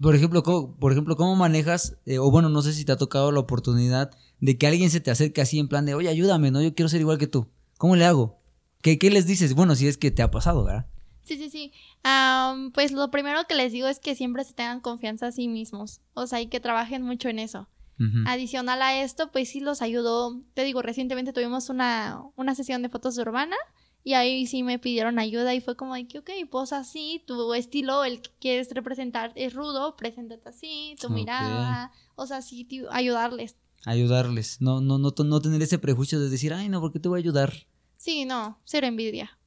Por 0.00 0.14
ejemplo, 0.14 0.42
¿cómo, 0.42 0.76
por 0.76 0.92
ejemplo, 0.92 1.16
¿cómo 1.16 1.36
manejas, 1.36 1.96
eh, 2.04 2.18
o 2.18 2.30
bueno, 2.30 2.48
no 2.48 2.62
sé 2.62 2.72
si 2.72 2.84
te 2.84 2.92
ha 2.92 2.96
tocado 2.96 3.32
la 3.32 3.40
oportunidad 3.40 4.10
de 4.40 4.58
que 4.58 4.66
alguien 4.66 4.90
se 4.90 5.00
te 5.00 5.10
acerque 5.10 5.40
así 5.40 5.58
en 5.58 5.68
plan 5.68 5.86
de, 5.86 5.94
oye, 5.94 6.08
ayúdame, 6.08 6.50
¿no? 6.50 6.60
Yo 6.60 6.74
quiero 6.74 6.88
ser 6.88 7.00
igual 7.00 7.18
que 7.18 7.26
tú. 7.26 7.48
¿Cómo 7.78 7.96
le 7.96 8.04
hago? 8.04 8.38
¿Qué, 8.82 8.98
qué 8.98 9.10
les 9.10 9.26
dices? 9.26 9.54
Bueno, 9.54 9.74
si 9.74 9.88
es 9.88 9.96
que 9.96 10.10
te 10.10 10.22
ha 10.22 10.30
pasado, 10.30 10.64
¿verdad? 10.64 10.86
Sí, 11.22 11.36
sí, 11.36 11.50
sí. 11.50 11.72
Am, 12.04 12.70
pues 12.72 12.92
lo 12.92 13.10
primero 13.10 13.40
que 13.48 13.54
les 13.54 13.72
digo 13.72 13.88
es 13.88 13.98
que 13.98 14.14
siempre 14.14 14.44
se 14.44 14.52
tengan 14.52 14.80
confianza 14.80 15.26
a 15.26 15.32
sí 15.32 15.48
mismos. 15.48 16.00
O 16.14 16.26
sea, 16.26 16.40
y 16.40 16.46
que 16.46 16.60
trabajen 16.60 17.02
mucho 17.02 17.28
en 17.28 17.38
eso. 17.38 17.68
Ujú. 17.98 18.18
Adicional 18.26 18.82
a 18.82 19.00
esto, 19.02 19.32
pues 19.32 19.48
sí 19.48 19.60
los 19.60 19.82
ayudó. 19.82 20.40
Te 20.54 20.64
digo, 20.64 20.82
recientemente 20.82 21.32
tuvimos 21.32 21.70
una, 21.70 22.22
una 22.36 22.54
sesión 22.54 22.82
de 22.82 22.88
fotos 22.88 23.16
de 23.16 23.22
urbana 23.22 23.56
y 24.04 24.14
ahí 24.14 24.46
sí 24.46 24.62
me 24.62 24.78
pidieron 24.78 25.18
ayuda 25.18 25.52
y 25.54 25.60
fue 25.60 25.76
como 25.76 25.94
de 25.94 26.06
que, 26.06 26.20
ok, 26.20 26.30
pues 26.48 26.72
así, 26.72 27.24
tu 27.26 27.54
estilo, 27.54 28.04
el 28.04 28.22
que 28.22 28.30
quieres 28.40 28.68
representar 28.70 29.32
es 29.34 29.52
rudo, 29.52 29.96
preséntate 29.96 30.48
así, 30.48 30.94
tu 31.00 31.10
mirada, 31.10 31.90
o 32.14 32.26
sea, 32.26 32.40
sí, 32.40 32.64
tío, 32.64 32.92
ayudarles. 32.92 33.56
Ayudarles. 33.84 34.60
No, 34.60 34.80
no, 34.80 34.98
no, 34.98 35.12
no 35.16 35.40
tener 35.40 35.62
ese 35.62 35.78
prejuicio 35.78 36.20
de 36.20 36.28
decir, 36.28 36.52
ay, 36.52 36.68
no, 36.68 36.80
¿por 36.80 36.92
qué 36.92 37.00
te 37.00 37.08
voy 37.08 37.18
a 37.18 37.22
ayudar? 37.22 37.52
Sí, 37.96 38.24
no, 38.24 38.60
cero 38.64 38.86
envidia. 38.86 39.38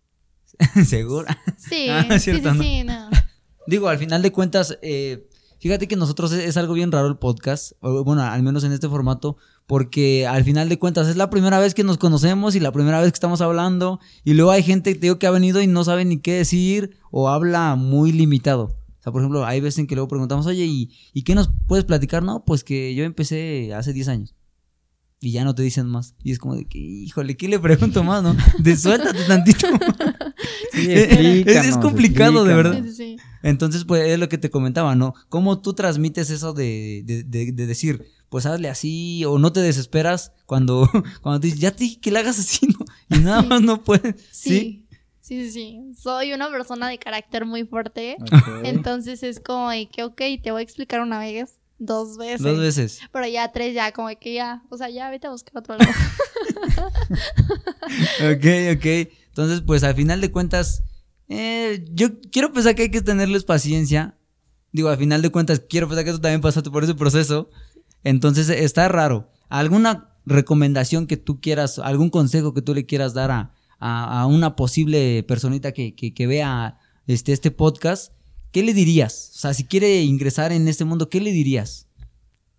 ¿Seguro? 0.85 1.27
Sí, 1.57 1.87
Ah, 1.89 2.05
sí, 2.13 2.19
cierto, 2.19 2.51
sí, 2.51 2.57
¿no? 2.57 2.63
sí, 2.63 2.83
no. 2.83 3.09
Digo, 3.65 3.87
al 3.87 3.97
final 3.97 4.21
de 4.21 4.31
cuentas, 4.31 4.77
eh, 4.81 5.28
fíjate 5.59 5.87
que 5.87 5.95
nosotros 5.95 6.31
es, 6.31 6.43
es 6.45 6.57
algo 6.57 6.73
bien 6.73 6.91
raro 6.91 7.07
el 7.07 7.17
podcast, 7.17 7.73
bueno, 7.81 8.21
al 8.23 8.43
menos 8.43 8.63
en 8.63 8.71
este 8.71 8.89
formato, 8.89 9.37
porque 9.67 10.25
al 10.27 10.43
final 10.43 10.67
de 10.69 10.79
cuentas 10.79 11.07
es 11.07 11.15
la 11.15 11.29
primera 11.29 11.59
vez 11.59 11.73
que 11.73 11.83
nos 11.83 11.97
conocemos 11.97 12.55
y 12.55 12.59
la 12.59 12.71
primera 12.71 12.99
vez 13.01 13.11
que 13.11 13.15
estamos 13.15 13.41
hablando, 13.41 13.99
y 14.23 14.33
luego 14.33 14.51
hay 14.51 14.63
gente 14.63 14.93
te 14.95 14.99
digo, 15.01 15.19
que 15.19 15.27
ha 15.27 15.31
venido 15.31 15.61
y 15.61 15.67
no 15.67 15.83
sabe 15.83 16.05
ni 16.05 16.17
qué 16.19 16.33
decir 16.33 16.97
o 17.11 17.29
habla 17.29 17.75
muy 17.75 18.11
limitado. 18.11 18.75
O 18.99 19.01
sea, 19.01 19.11
por 19.13 19.21
ejemplo, 19.21 19.45
hay 19.45 19.61
veces 19.61 19.79
en 19.79 19.87
que 19.87 19.95
luego 19.95 20.07
preguntamos, 20.09 20.45
oye, 20.45 20.65
¿y, 20.65 20.91
¿y 21.13 21.21
qué 21.23 21.33
nos 21.35 21.49
puedes 21.67 21.85
platicar? 21.85 22.21
No, 22.23 22.43
pues 22.43 22.63
que 22.65 22.93
yo 22.95 23.03
empecé 23.05 23.73
hace 23.73 23.93
10 23.93 24.07
años. 24.09 24.35
Y 25.21 25.31
ya 25.31 25.43
no 25.43 25.53
te 25.55 25.63
dicen 25.63 25.85
más. 25.85 26.15
Y 26.23 26.31
es 26.31 26.39
como 26.39 26.55
de 26.55 26.65
que, 26.65 26.79
híjole, 26.79 27.35
¿qué 27.37 27.47
le 27.49 27.59
pregunto 27.59 28.03
más, 28.03 28.23
no? 28.23 28.35
De 28.59 28.75
suéltate 28.75 29.23
tantito. 29.25 29.67
Sí, 30.73 30.79
Es- 30.91 31.11
es 31.11 31.11
explícanos, 31.11 31.77
complicado, 31.77 32.43
de 32.45 32.53
verdad. 32.55 32.83
sí, 32.85 32.91
sí. 32.93 33.17
Entonces, 33.43 33.85
pues 33.85 34.07
es 34.07 34.19
lo 34.19 34.29
que 34.29 34.37
te 34.37 34.49
comentaba, 34.49 34.95
¿no? 34.95 35.13
¿Cómo 35.29 35.61
tú 35.61 35.73
transmites 35.73 36.29
eso 36.29 36.53
de, 36.53 37.03
de, 37.05 37.23
de- 37.23 37.51
de 37.51 37.65
decir, 37.67 38.05
pues 38.29 38.45
hazle 38.45 38.69
así, 38.69 39.23
o 39.25 39.39
no 39.39 39.51
te 39.53 39.59
desesperas 39.61 40.31
cuando, 40.45 40.89
cuando 41.21 41.39
te 41.39 41.47
dices, 41.47 41.59
ya 41.61 41.71
te 41.71 41.83
dije 41.85 41.99
que 41.99 42.11
le 42.11 42.19
hagas 42.19 42.37
así, 42.39 42.67
¿no? 42.67 42.85
Y 43.17 43.19
nada 43.21 43.41
Sí. 43.41 43.47
más 43.47 43.61
no 43.61 43.83
puedes. 43.83 44.15
Sí, 44.31 44.85
sí, 45.21 45.45
sí, 45.45 45.51
sí. 45.51 45.79
Soy 45.97 46.33
una 46.33 46.49
persona 46.49 46.89
de 46.89 46.97
carácter 46.99 47.45
muy 47.45 47.63
fuerte. 47.65 48.17
Entonces 48.63 49.23
es 49.23 49.39
como 49.39 49.69
de 49.69 49.87
que, 49.87 50.03
ok, 50.03 50.21
te 50.43 50.51
voy 50.51 50.59
a 50.59 50.63
explicar 50.63 51.01
una 51.01 51.19
vez, 51.19 51.55
dos 51.79 52.17
veces. 52.17 52.41
Dos 52.41 52.59
veces. 52.59 52.99
Pero 53.11 53.27
ya 53.27 53.51
tres, 53.51 53.73
ya, 53.73 53.91
como 53.93 54.09
de 54.09 54.17
que 54.17 54.33
ya, 54.33 54.63
o 54.69 54.77
sea, 54.77 54.89
ya 54.89 55.09
vete 55.09 55.27
a 55.27 55.31
buscar 55.31 55.57
otro 55.57 55.77
lado. 55.77 55.91
Ok, 58.21 58.45
ok. 58.77 58.85
Entonces, 59.29 59.61
pues 59.65 59.83
al 59.83 59.95
final 59.95 60.21
de 60.21 60.31
cuentas, 60.31 60.83
eh, 61.29 61.85
yo 61.93 62.19
quiero 62.31 62.51
pensar 62.51 62.75
que 62.75 62.83
hay 62.83 62.91
que 62.91 63.01
tenerles 63.01 63.43
paciencia. 63.45 64.17
Digo, 64.71 64.89
al 64.89 64.97
final 64.97 65.21
de 65.21 65.29
cuentas, 65.31 65.61
quiero 65.67 65.87
pensar 65.87 66.05
que 66.05 66.11
tú 66.11 66.19
también 66.19 66.41
pasaste 66.41 66.69
por 66.69 66.83
ese 66.83 66.93
proceso. 66.95 67.49
Entonces, 68.03 68.49
está 68.49 68.87
raro. 68.87 69.31
¿Alguna 69.49 70.15
recomendación 70.25 71.07
que 71.07 71.17
tú 71.17 71.39
quieras, 71.41 71.79
algún 71.79 72.09
consejo 72.09 72.53
que 72.53 72.61
tú 72.61 72.73
le 72.75 72.85
quieras 72.85 73.13
dar 73.13 73.31
a, 73.31 73.53
a- 73.79 74.21
a 74.21 74.25
una 74.27 74.55
posible 74.55 75.23
personita 75.23 75.71
que, 75.71 75.95
que- 75.95 76.13
que 76.13 76.27
vea 76.27 76.77
este, 77.07 77.31
este 77.33 77.49
podcast? 77.51 78.13
¿Qué 78.51 78.61
le 78.63 78.73
dirías? 78.73 79.31
O 79.35 79.39
sea, 79.39 79.53
si 79.53 79.63
quiere 79.63 80.01
ingresar 80.03 80.51
en 80.51 80.67
este 80.67 80.85
mundo, 80.85 81.09
¿qué 81.09 81.21
le 81.21 81.31
dirías? 81.31 81.85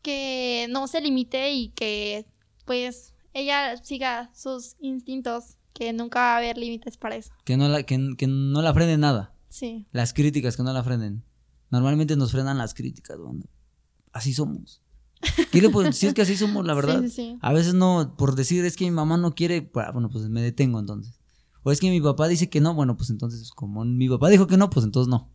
que 0.03 0.67
no 0.71 0.87
se 0.87 1.01
limite 1.03 1.53
y 1.53 1.69
que, 1.71 2.25
pues, 2.65 3.13
ella 3.35 3.77
siga 3.77 4.31
sus 4.35 4.77
instintos, 4.81 5.59
que 5.73 5.93
nunca 5.93 6.21
va 6.21 6.35
a 6.35 6.37
haber 6.39 6.59
límites 6.59 6.97
para 6.97 7.17
eso. 7.17 7.31
Que 7.45 7.57
no 7.57 7.69
la, 7.69 7.83
que, 7.85 8.15
que 8.19 8.27
no 8.27 8.63
la 8.63 8.75
frene 8.75 8.99
nada. 8.99 9.35
Sí, 9.49 9.87
Las 9.93 10.13
críticas 10.13 10.57
que 10.57 10.63
no 10.63 10.73
la 10.73 10.83
frenen. 10.85 11.25
Normalmente 11.71 12.17
nos 12.17 12.33
frenan 12.33 12.59
las 12.59 12.75
críticas, 12.75 13.19
banda. 13.19 13.47
Así 14.13 14.33
somos. 14.35 14.83
¿Qué 15.53 15.61
le 15.61 15.69
puedo- 15.71 15.93
si 15.93 16.07
es 16.07 16.15
que 16.15 16.23
así 16.23 16.37
somos, 16.37 16.65
la 16.67 16.75
verdad. 16.81 17.01
Sí, 17.03 17.11
sí. 17.11 17.39
A 17.43 17.53
veces 17.53 17.75
no, 17.75 18.15
por 18.17 18.35
decir 18.37 18.65
es 18.65 18.77
que 18.77 18.85
mi 18.85 18.91
mamá 18.91 19.17
no 19.17 19.35
quiere, 19.35 19.63
pues, 19.63 19.87
bueno, 19.93 20.09
pues 20.11 20.29
me 20.29 20.41
detengo 20.43 20.79
entonces. 20.81 21.19
O 21.63 21.71
es 21.73 21.79
que 21.81 21.91
mi 21.91 22.01
papá 22.01 22.27
dice 22.29 22.49
que 22.49 22.61
no, 22.61 22.75
bueno, 22.75 22.97
pues 22.97 23.11
entonces, 23.11 23.51
como 23.51 23.85
mi 23.85 24.09
papá 24.09 24.29
dijo 24.31 24.47
que 24.47 24.57
no, 24.57 24.71
pues 24.71 24.85
entonces 24.87 25.09
no. 25.11 25.31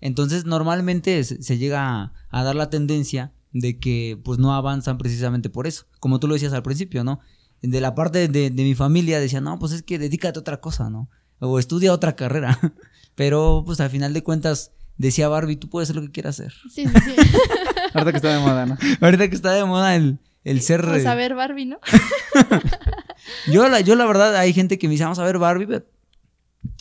Entonces, 0.00 0.44
normalmente 0.44 1.22
se, 1.24 1.42
se 1.42 1.58
llega 1.58 1.86
a, 2.02 2.12
a 2.30 2.42
dar 2.42 2.56
la 2.56 2.70
tendencia 2.70 3.32
de 3.52 3.78
que, 3.78 4.20
pues 4.24 4.38
no 4.38 4.52
avanzan 4.52 4.98
precisamente 4.98 5.48
por 5.48 5.66
eso. 5.66 5.86
Como 6.00 6.18
tú 6.18 6.26
lo 6.28 6.34
decías 6.34 6.52
al 6.52 6.62
principio, 6.62 7.04
¿no? 7.04 7.20
De 7.68 7.80
la 7.80 7.94
parte 7.94 8.28
de, 8.28 8.50
de 8.50 8.62
mi 8.62 8.74
familia 8.74 9.20
decía, 9.20 9.40
no, 9.40 9.58
pues 9.58 9.72
es 9.72 9.82
que 9.82 9.98
dedícate 9.98 10.38
a 10.38 10.40
otra 10.40 10.60
cosa, 10.60 10.90
¿no? 10.90 11.08
O 11.38 11.58
estudia 11.58 11.92
otra 11.92 12.16
carrera. 12.16 12.58
Pero 13.14 13.62
pues 13.64 13.80
al 13.80 13.90
final 13.90 14.12
de 14.12 14.22
cuentas 14.22 14.72
decía 14.96 15.28
Barbie, 15.28 15.56
tú 15.56 15.68
puedes 15.68 15.88
hacer 15.88 16.00
lo 16.00 16.06
que 16.06 16.12
quieras 16.12 16.40
hacer. 16.40 16.52
Sí, 16.70 16.86
sí, 16.86 17.00
sí. 17.04 17.16
Ahorita 17.94 18.10
que 18.10 18.16
está 18.16 18.34
de 18.34 18.40
moda, 18.40 18.66
¿no? 18.66 18.78
Ahorita 19.00 19.28
que 19.28 19.34
está 19.34 19.52
de 19.52 19.64
moda 19.64 19.94
el, 19.94 20.18
el 20.42 20.60
ser... 20.60 20.84
Vamos 20.84 21.06
a 21.06 21.14
ver 21.14 21.34
Barbie, 21.34 21.66
¿no? 21.66 21.78
Yo 23.50 23.68
la, 23.68 23.80
yo 23.80 23.94
la 23.94 24.06
verdad, 24.06 24.36
hay 24.36 24.52
gente 24.52 24.78
que 24.78 24.88
me 24.88 24.92
dice, 24.92 25.04
vamos 25.04 25.18
a 25.18 25.24
ver 25.24 25.38
Barbie, 25.38 25.66
pero 25.66 25.86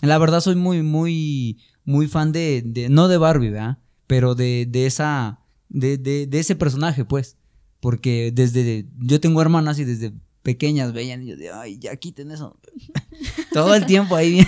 la 0.02 0.18
verdad 0.18 0.42
soy 0.42 0.56
muy, 0.56 0.82
muy, 0.82 1.60
muy 1.86 2.08
fan 2.08 2.32
de, 2.32 2.64
de 2.66 2.90
no 2.90 3.08
de 3.08 3.18
Barbie, 3.18 3.50
¿verdad? 3.50 3.78
Pero 4.08 4.36
de, 4.36 4.68
de 4.70 4.86
esa, 4.86 5.40
de, 5.70 5.98
de, 5.98 6.28
de 6.28 6.40
ese 6.40 6.56
personaje, 6.56 7.06
pues. 7.06 7.38
Porque 7.80 8.32
desde, 8.34 8.88
yo 9.00 9.20
tengo 9.20 9.42
hermanas 9.42 9.78
y 9.80 9.84
desde 9.84 10.14
pequeñas 10.44 10.94
veían 10.94 11.24
y 11.24 11.28
yo 11.28 11.38
de, 11.38 11.52
ay, 11.52 11.80
ya 11.80 11.96
quiten 11.96 12.32
eso. 12.32 12.58
Todo 13.54 13.74
el 13.76 13.86
tiempo 13.86 14.16
ahí 14.16 14.32
bien. 14.34 14.48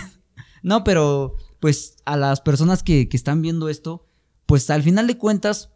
No, 0.62 0.84
pero 0.84 1.36
pues 1.60 1.98
a 2.06 2.18
las 2.18 2.42
personas 2.42 2.84
que, 2.84 3.10
que 3.10 3.18
están 3.18 3.42
viendo 3.42 3.70
esto, 3.70 4.06
pues 4.46 4.70
al 4.70 4.84
final 4.84 5.08
de 5.08 5.18
cuentas, 5.18 5.72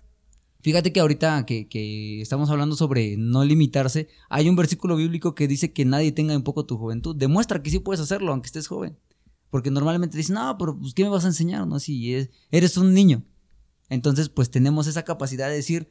Fíjate 0.61 0.91
que 0.91 0.99
ahorita 0.99 1.45
que, 1.45 1.69
que, 1.69 2.21
estamos 2.21 2.49
hablando 2.49 2.75
sobre 2.75 3.15
no 3.15 3.45
limitarse, 3.45 4.09
hay 4.29 4.49
un 4.49 4.57
versículo 4.57 4.97
bíblico 4.97 5.33
que 5.33 5.47
dice 5.47 5.71
que 5.71 5.85
nadie 5.85 6.11
tenga 6.11 6.33
en 6.33 6.43
poco 6.43 6.65
tu 6.65 6.77
juventud. 6.77 7.15
Demuestra 7.15 7.63
que 7.63 7.69
sí 7.69 7.79
puedes 7.79 8.01
hacerlo, 8.01 8.33
aunque 8.33 8.47
estés 8.47 8.67
joven. 8.67 8.99
Porque 9.49 9.71
normalmente 9.71 10.17
dicen, 10.17 10.35
no, 10.35 10.57
pero 10.57 10.77
pues, 10.77 10.93
¿qué 10.93 11.03
me 11.03 11.09
vas 11.09 11.23
a 11.23 11.29
enseñar? 11.29 11.65
No, 11.65 11.79
si 11.79 12.27
eres 12.51 12.75
un 12.75 12.93
niño. 12.93 13.23
Entonces, 13.87 14.27
pues 14.27 14.51
tenemos 14.51 14.87
esa 14.87 15.03
capacidad 15.03 15.47
de 15.47 15.55
decir, 15.55 15.87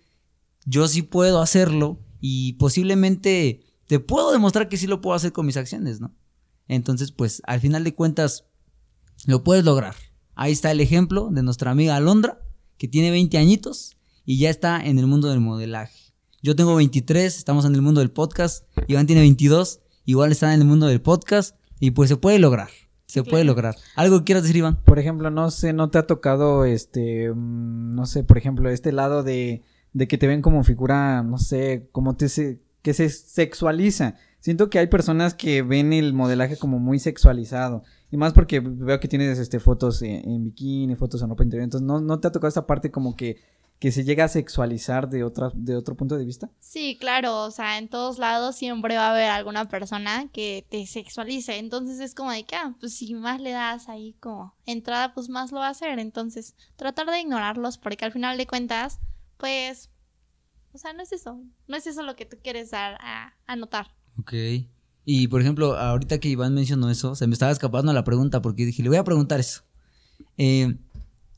yo 0.66 0.86
sí 0.86 1.00
puedo 1.00 1.40
hacerlo 1.40 1.98
y 2.20 2.52
posiblemente 2.54 3.64
te 3.88 3.98
puedo 3.98 4.30
demostrar 4.32 4.68
que 4.68 4.76
sí 4.76 4.86
lo 4.86 5.00
puedo 5.00 5.16
hacer 5.16 5.32
con 5.32 5.46
mis 5.46 5.56
acciones, 5.56 6.00
¿no? 6.00 6.14
Entonces, 6.68 7.10
pues 7.10 7.42
al 7.46 7.58
final 7.60 7.82
de 7.84 7.94
cuentas, 7.94 8.44
lo 9.26 9.42
puedes 9.42 9.64
lograr. 9.64 9.96
Ahí 10.34 10.52
está 10.52 10.70
el 10.70 10.80
ejemplo 10.80 11.30
de 11.32 11.42
nuestra 11.42 11.70
amiga 11.70 11.96
Alondra, 11.96 12.38
que 12.76 12.86
tiene 12.86 13.10
20 13.10 13.38
añitos 13.38 13.96
y 14.26 14.38
ya 14.38 14.50
está 14.50 14.78
en 14.78 14.98
el 14.98 15.06
mundo 15.06 15.30
del 15.30 15.40
modelaje. 15.40 16.12
Yo 16.42 16.54
tengo 16.54 16.76
23, 16.76 17.36
estamos 17.36 17.64
en 17.64 17.74
el 17.74 17.82
mundo 17.82 18.00
del 18.00 18.10
podcast, 18.10 18.66
Iván 18.86 19.06
tiene 19.06 19.22
22, 19.22 19.80
igual 20.04 20.32
está 20.32 20.52
en 20.54 20.60
el 20.60 20.66
mundo 20.66 20.86
del 20.86 21.00
podcast 21.00 21.56
y 21.80 21.90
pues 21.92 22.10
se 22.10 22.16
puede 22.16 22.38
lograr. 22.38 22.68
Se 23.06 23.24
puede 23.24 23.44
lograr. 23.44 23.74
¿Algo 23.96 24.18
que 24.18 24.24
quieras 24.24 24.42
decir, 24.42 24.58
Iván? 24.58 24.82
Por 24.84 24.98
ejemplo, 24.98 25.30
no 25.30 25.50
sé, 25.50 25.72
no 25.72 25.88
te 25.88 25.96
ha 25.96 26.06
tocado 26.06 26.66
este, 26.66 27.32
mm, 27.32 27.94
no 27.94 28.04
sé, 28.04 28.22
por 28.22 28.36
ejemplo, 28.36 28.68
este 28.68 28.92
lado 28.92 29.22
de, 29.22 29.62
de 29.94 30.08
que 30.08 30.18
te 30.18 30.26
ven 30.26 30.42
como 30.42 30.62
figura, 30.62 31.22
no 31.22 31.38
sé, 31.38 31.88
como 31.90 32.16
te 32.16 32.28
que 32.88 32.94
se 32.94 33.10
sexualiza. 33.10 34.14
Siento 34.40 34.70
que 34.70 34.78
hay 34.78 34.86
personas 34.86 35.34
que 35.34 35.60
ven 35.60 35.92
el 35.92 36.14
modelaje 36.14 36.56
como 36.56 36.78
muy 36.78 36.98
sexualizado. 36.98 37.82
Y 38.10 38.16
más 38.16 38.32
porque 38.32 38.60
veo 38.60 38.98
que 38.98 39.08
tienes 39.08 39.38
este, 39.38 39.60
fotos 39.60 40.00
en, 40.00 40.26
en 40.26 40.44
bikini, 40.44 40.94
fotos 40.94 41.20
en 41.20 41.28
ropa 41.28 41.44
interior. 41.44 41.64
Entonces, 41.64 41.86
¿no, 41.86 42.00
¿no 42.00 42.18
te 42.18 42.28
ha 42.28 42.32
tocado 42.32 42.48
esta 42.48 42.66
parte 42.66 42.90
como 42.90 43.14
que 43.14 43.36
que 43.78 43.92
se 43.92 44.02
llega 44.02 44.24
a 44.24 44.28
sexualizar 44.28 45.08
de, 45.08 45.22
otra, 45.22 45.52
de 45.54 45.76
otro 45.76 45.96
punto 45.96 46.16
de 46.16 46.24
vista? 46.24 46.50
Sí, 46.58 46.96
claro, 46.98 47.44
o 47.44 47.50
sea, 47.50 47.78
en 47.78 47.88
todos 47.88 48.18
lados 48.18 48.56
siempre 48.56 48.96
va 48.96 49.08
a 49.08 49.10
haber 49.10 49.30
alguna 49.30 49.68
persona 49.68 50.28
que 50.32 50.66
te 50.68 50.84
sexualice, 50.86 51.58
entonces 51.58 52.00
es 52.00 52.14
como 52.14 52.32
de 52.32 52.44
que, 52.44 52.56
ah, 52.56 52.74
pues 52.80 52.94
si 52.94 53.14
más 53.14 53.40
le 53.40 53.52
das 53.52 53.88
ahí 53.88 54.14
como 54.18 54.54
entrada, 54.66 55.14
pues 55.14 55.28
más 55.28 55.52
lo 55.52 55.58
va 55.58 55.68
a 55.68 55.70
hacer, 55.70 55.98
entonces 55.98 56.56
tratar 56.74 57.06
de 57.06 57.20
ignorarlos 57.20 57.78
porque 57.78 58.04
al 58.04 58.12
final 58.12 58.36
de 58.36 58.48
cuentas, 58.48 58.98
pues, 59.36 59.90
o 60.78 60.80
sea, 60.80 60.92
no 60.92 61.02
es 61.02 61.10
eso, 61.12 61.42
no 61.66 61.76
es 61.76 61.86
eso 61.88 62.02
lo 62.04 62.14
que 62.14 62.24
tú 62.24 62.36
quieres 62.40 62.70
dar 62.70 62.96
a, 63.00 63.34
a 63.46 63.56
notar. 63.56 63.88
Ok. 64.18 64.32
Y 65.04 65.26
por 65.26 65.40
ejemplo, 65.40 65.76
ahorita 65.76 66.20
que 66.20 66.28
Iván 66.28 66.54
mencionó 66.54 66.88
eso, 66.88 67.16
se 67.16 67.26
me 67.26 67.32
estaba 67.32 67.50
escapando 67.50 67.92
la 67.92 68.04
pregunta 68.04 68.42
porque 68.42 68.64
dije, 68.64 68.82
le 68.82 68.90
voy 68.90 68.98
a 68.98 69.04
preguntar 69.04 69.40
eso. 69.40 69.62
Eh, 70.36 70.76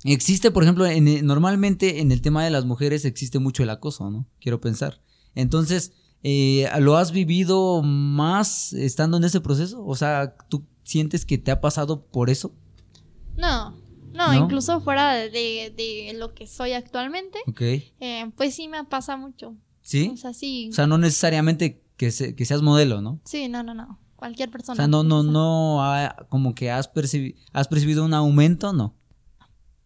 Existe, 0.05 0.51
por 0.51 0.62
ejemplo, 0.62 0.86
en, 0.86 1.26
normalmente 1.26 2.01
en 2.01 2.11
el 2.11 2.22
tema 2.22 2.43
de 2.43 2.51
las 2.51 2.64
mujeres 2.64 3.05
existe 3.05 3.38
mucho 3.38 3.62
el 3.62 3.70
acoso, 3.70 4.11
¿no? 4.11 4.26
Quiero 4.41 4.61
pensar. 4.61 5.03
Entonces, 5.34 5.93
eh, 6.22 6.66
¿lo 6.78 6.97
has 6.97 7.12
vivido 7.12 7.82
más 7.82 8.72
estando 8.72 9.18
en 9.18 9.24
ese 9.24 9.43
proceso? 9.43 9.84
O 9.84 9.95
sea, 9.97 10.36
¿tú 10.49 10.64
sientes 10.84 11.26
que 11.26 11.36
te 11.36 11.51
ha 11.51 11.61
pasado 11.61 12.07
por 12.07 12.30
eso? 12.30 12.55
No, 13.36 13.76
no, 14.12 14.34
incluso 14.34 14.80
fuera 14.80 15.14
de, 15.14 16.12
lo 16.16 16.34
que 16.34 16.46
soy 16.46 16.72
actualmente. 16.72 17.38
Ok. 17.46 17.61
Eh, 17.61 18.30
pues 18.36 18.54
sí 18.54 18.68
me 18.68 18.84
pasa 18.84 19.16
mucho. 19.16 19.56
¿Sí? 19.82 20.11
O 20.12 20.16
sea, 20.16 20.32
sí. 20.32 20.68
O 20.70 20.72
sea, 20.72 20.86
no 20.86 20.98
necesariamente 20.98 21.82
que, 21.96 22.11
que 22.36 22.44
seas 22.44 22.62
modelo, 22.62 23.00
¿no? 23.00 23.20
Sí, 23.24 23.48
no, 23.48 23.62
no, 23.62 23.74
no. 23.74 23.98
Cualquier 24.16 24.50
persona. 24.50 24.74
O 24.74 24.76
sea, 24.76 24.86
no, 24.86 25.02
no, 25.02 25.22
no, 25.22 25.80
como 26.28 26.54
que 26.54 26.70
has, 26.70 26.90
has 27.52 27.68
percibido 27.68 28.04
un 28.04 28.12
aumento, 28.12 28.72
¿no? 28.72 28.94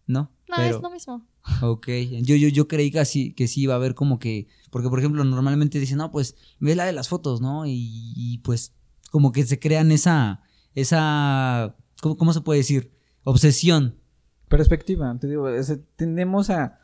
¿no? 0.07 0.31
No, 0.47 0.63
es 0.63 0.81
lo 0.81 0.89
mismo. 0.89 1.25
Ok, 1.61 1.87
yo, 2.21 2.35
yo, 2.35 2.47
yo 2.47 2.67
creí 2.67 2.91
que 2.91 3.05
sí, 3.05 3.33
que 3.33 3.47
sí 3.47 3.61
iba 3.61 3.73
a 3.73 3.77
haber 3.77 3.93
como 3.93 4.19
que, 4.19 4.47
porque 4.71 4.89
por 4.89 4.99
ejemplo 4.99 5.23
normalmente 5.23 5.79
dicen, 5.79 5.99
no, 5.99 6.11
pues 6.11 6.35
ve 6.59 6.75
la 6.75 6.85
de 6.85 6.91
las 6.91 7.07
fotos, 7.07 7.39
¿no? 7.39 7.63
Y, 7.67 8.41
pues 8.43 8.73
como 9.11 9.31
que 9.31 9.45
se 9.45 9.59
crean 9.59 9.91
esa, 9.91 10.41
esa, 10.73 11.75
¿cómo, 12.01 12.17
¿cómo, 12.17 12.33
se 12.33 12.41
puede 12.41 12.59
decir? 12.59 12.91
Obsesión. 13.23 13.99
Perspectiva, 14.47 15.15
te 15.19 15.27
digo, 15.27 15.47
tendemos 15.95 16.49
a, 16.49 16.79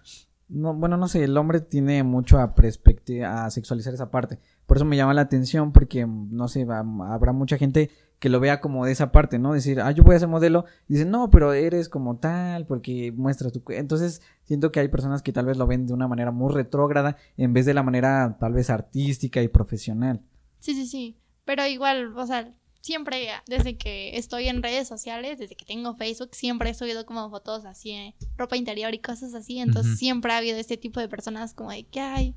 no, 0.51 0.73
bueno, 0.73 0.97
no 0.97 1.07
sé, 1.07 1.23
el 1.23 1.37
hombre 1.37 1.61
tiene 1.61 2.03
mucho 2.03 2.37
a 2.37 2.53
a 2.53 3.49
sexualizar 3.49 3.93
esa 3.93 4.11
parte. 4.11 4.39
Por 4.65 4.77
eso 4.77 4.85
me 4.85 4.97
llama 4.97 5.13
la 5.13 5.21
atención, 5.21 5.71
porque, 5.71 6.05
no 6.05 6.47
sé, 6.47 6.67
habrá 6.69 7.31
mucha 7.31 7.57
gente 7.57 7.89
que 8.19 8.29
lo 8.29 8.39
vea 8.39 8.61
como 8.61 8.85
de 8.85 8.91
esa 8.91 9.11
parte, 9.11 9.39
¿no? 9.39 9.53
Decir, 9.53 9.81
ah, 9.81 9.91
yo 9.91 10.03
voy 10.03 10.15
a 10.15 10.19
ser 10.19 10.27
modelo. 10.27 10.65
Dicen, 10.87 11.09
no, 11.09 11.29
pero 11.29 11.53
eres 11.53 11.89
como 11.89 12.17
tal, 12.17 12.67
porque 12.67 13.11
muestras 13.11 13.51
tu... 13.51 13.63
Entonces, 13.69 14.21
siento 14.43 14.71
que 14.71 14.79
hay 14.79 14.89
personas 14.89 15.23
que 15.23 15.33
tal 15.33 15.45
vez 15.45 15.57
lo 15.57 15.65
ven 15.65 15.87
de 15.87 15.93
una 15.93 16.07
manera 16.07 16.31
muy 16.31 16.53
retrógrada, 16.53 17.17
en 17.37 17.53
vez 17.53 17.65
de 17.65 17.73
la 17.73 17.81
manera 17.81 18.37
tal 18.39 18.53
vez 18.53 18.69
artística 18.69 19.41
y 19.41 19.47
profesional. 19.47 20.21
Sí, 20.59 20.75
sí, 20.75 20.85
sí. 20.85 21.17
Pero 21.45 21.65
igual, 21.65 22.15
o 22.15 22.27
sea, 22.27 22.53
siempre, 22.81 23.29
desde 23.47 23.77
que 23.77 24.17
estoy 24.17 24.47
en 24.47 24.61
redes 24.61 24.87
sociales, 24.87 25.39
desde 25.39 25.55
que 25.55 25.65
tengo 25.65 25.95
Facebook, 25.95 26.31
siempre 26.33 26.71
he 26.71 26.73
subido 26.73 27.05
como 27.05 27.29
fotos 27.29 27.65
así, 27.65 27.91
eh, 27.91 28.15
ropa 28.37 28.57
interior 28.57 28.93
y 28.93 28.99
cosas 28.99 29.33
así. 29.33 29.59
Entonces 29.59 29.97
siempre 29.97 30.33
ha 30.33 30.37
habido 30.37 30.57
este 30.57 30.77
tipo 30.77 30.99
de 30.99 31.07
personas 31.07 31.53
como 31.53 31.71
de 31.71 31.83
que, 31.83 31.99
ay, 31.99 32.35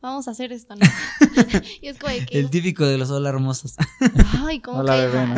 vamos 0.00 0.28
a 0.28 0.32
hacer 0.32 0.52
esto, 0.52 0.76
¿no? 0.76 0.86
y 1.82 1.88
es 1.88 1.98
como 1.98 2.12
de 2.12 2.26
que... 2.26 2.38
El 2.38 2.50
típico 2.50 2.86
de 2.86 2.98
los 2.98 3.10
hola 3.10 3.30
hermosos. 3.30 3.74
ay, 4.46 4.60
¿cómo 4.60 4.78
Hola, 4.78 4.96
que 4.96 5.06
bebé, 5.06 5.26
¿no? 5.26 5.34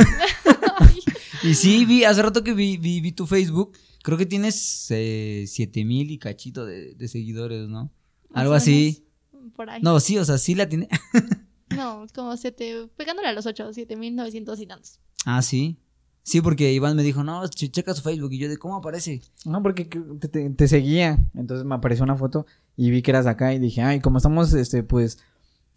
y 1.49 1.55
sí, 1.55 1.85
vi, 1.85 2.05
hace 2.05 2.21
rato 2.23 2.43
que 2.43 2.53
vi, 2.53 2.77
vi, 2.77 3.01
vi 3.01 3.13
tu 3.13 3.27
Facebook, 3.27 3.79
creo 4.03 4.19
que 4.19 4.27
tienes 4.27 4.87
eh, 4.91 5.45
siete 5.47 5.85
mil 5.85 6.11
y 6.11 6.19
cachito 6.19 6.67
de, 6.67 6.95
de 6.95 7.09
seguidores, 7.09 7.69
¿no? 7.69 7.93
Algo 8.35 8.55
así. 8.55 9.07
Por 9.55 9.71
ahí. 9.71 9.81
No, 9.83 9.99
sí, 10.01 10.19
o 10.19 10.25
sea, 10.25 10.37
sí 10.37 10.55
la 10.55 10.69
tiene. 10.69 10.89
No, 11.77 12.07
como 12.15 12.37
siete, 12.37 12.89
pegándole 12.97 13.29
a 13.29 13.33
los 13.33 13.47
ocho, 13.47 13.73
siete 13.73 13.97
mil 13.97 14.15
novecientos 14.17 14.61
y 14.61 14.67
tantos. 14.67 15.01
ah, 15.25 15.43
sí. 15.43 15.79
Sí, 16.23 16.41
porque 16.41 16.73
Iván 16.73 16.97
me 16.97 17.05
dijo, 17.05 17.23
no, 17.23 17.47
che- 17.47 17.71
checa 17.71 17.95
su 17.95 18.03
Facebook. 18.03 18.33
Y 18.33 18.39
yo 18.39 18.49
de, 18.49 18.57
¿cómo 18.59 18.75
aparece? 18.77 19.21
No, 19.45 19.63
porque 19.63 19.85
te, 19.85 20.27
te- 20.29 20.51
te 20.51 20.67
seguía. 20.67 21.21
Entonces 21.37 21.65
me 21.65 21.77
apareció 21.77 22.03
una 22.03 22.17
foto 22.17 22.47
y 22.77 22.91
vi 22.91 23.01
que 23.03 23.13
eras 23.13 23.27
acá 23.27 23.55
y 23.55 23.61
dije, 23.61 23.83
ay, 23.83 24.01
como 24.01 24.17
estamos, 24.19 24.53
este, 24.53 24.83
pues, 24.83 25.19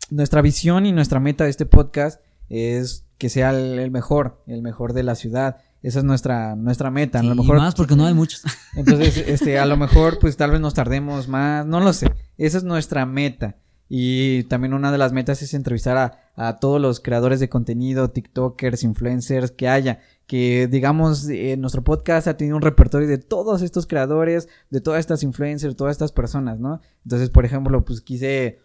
nuestra 0.10 0.42
visión 0.42 0.88
y 0.88 0.92
nuestra 0.92 1.20
meta 1.20 1.44
de 1.44 1.52
este 1.52 1.68
podcast 1.68 2.20
es 2.50 3.06
que 3.20 3.30
sea 3.30 3.52
el, 3.52 3.78
el 3.78 3.92
mejor, 3.92 4.42
el 4.48 4.64
mejor 4.64 4.94
de 4.94 5.04
la 5.04 5.14
ciudad. 5.14 5.58
Esa 5.84 6.00
es 6.00 6.06
nuestra, 6.06 6.56
nuestra 6.56 6.90
meta. 6.90 7.20
a 7.20 7.24
lo 7.24 7.34
Sí, 7.36 7.40
mejor, 7.42 7.58
más 7.58 7.76
porque 7.76 7.96
no 7.96 8.08
hay 8.08 8.16
muchos. 8.16 8.42
entonces, 8.76 9.18
este, 9.18 9.60
a 9.60 9.68
lo 9.68 9.78
mejor, 9.78 10.18
pues, 10.18 10.36
tal 10.36 10.50
vez 10.50 10.60
nos 10.62 10.74
tardemos 10.74 11.28
más. 11.28 11.64
No 11.68 11.80
lo 11.80 11.94
sé. 11.94 12.12
Esa 12.40 12.58
es 12.58 12.64
nuestra 12.64 13.06
meta. 13.06 13.56
Y 13.90 14.44
también 14.44 14.76
una 14.76 14.92
de 14.92 15.00
las 15.00 15.14
metas 15.14 15.42
es 15.42 15.56
entrevistar 15.56 15.98
a, 15.98 16.30
a 16.36 16.58
todos 16.58 16.80
los 16.80 17.00
creadores 17.00 17.40
de 17.40 17.50
contenido, 17.50 18.12
TikTokers, 18.12 18.84
influencers 18.84 19.52
que 19.52 19.68
haya. 19.68 20.00
Que 20.28 20.68
digamos, 20.68 21.28
eh, 21.28 21.58
nuestro 21.58 21.84
podcast 21.84 22.28
ha 22.28 22.38
tenido 22.38 22.56
un 22.56 22.62
repertorio 22.62 23.08
de 23.08 23.18
todos 23.18 23.64
estos 23.64 23.88
creadores, 23.88 24.48
de 24.70 24.80
todas 24.80 25.00
estas 25.00 25.24
influencers, 25.24 25.76
todas 25.76 25.92
estas 25.92 26.12
personas, 26.12 26.60
¿no? 26.60 26.82
Entonces, 27.04 27.32
por 27.32 27.46
ejemplo, 27.46 27.84
pues 27.84 28.02
quise 28.02 28.60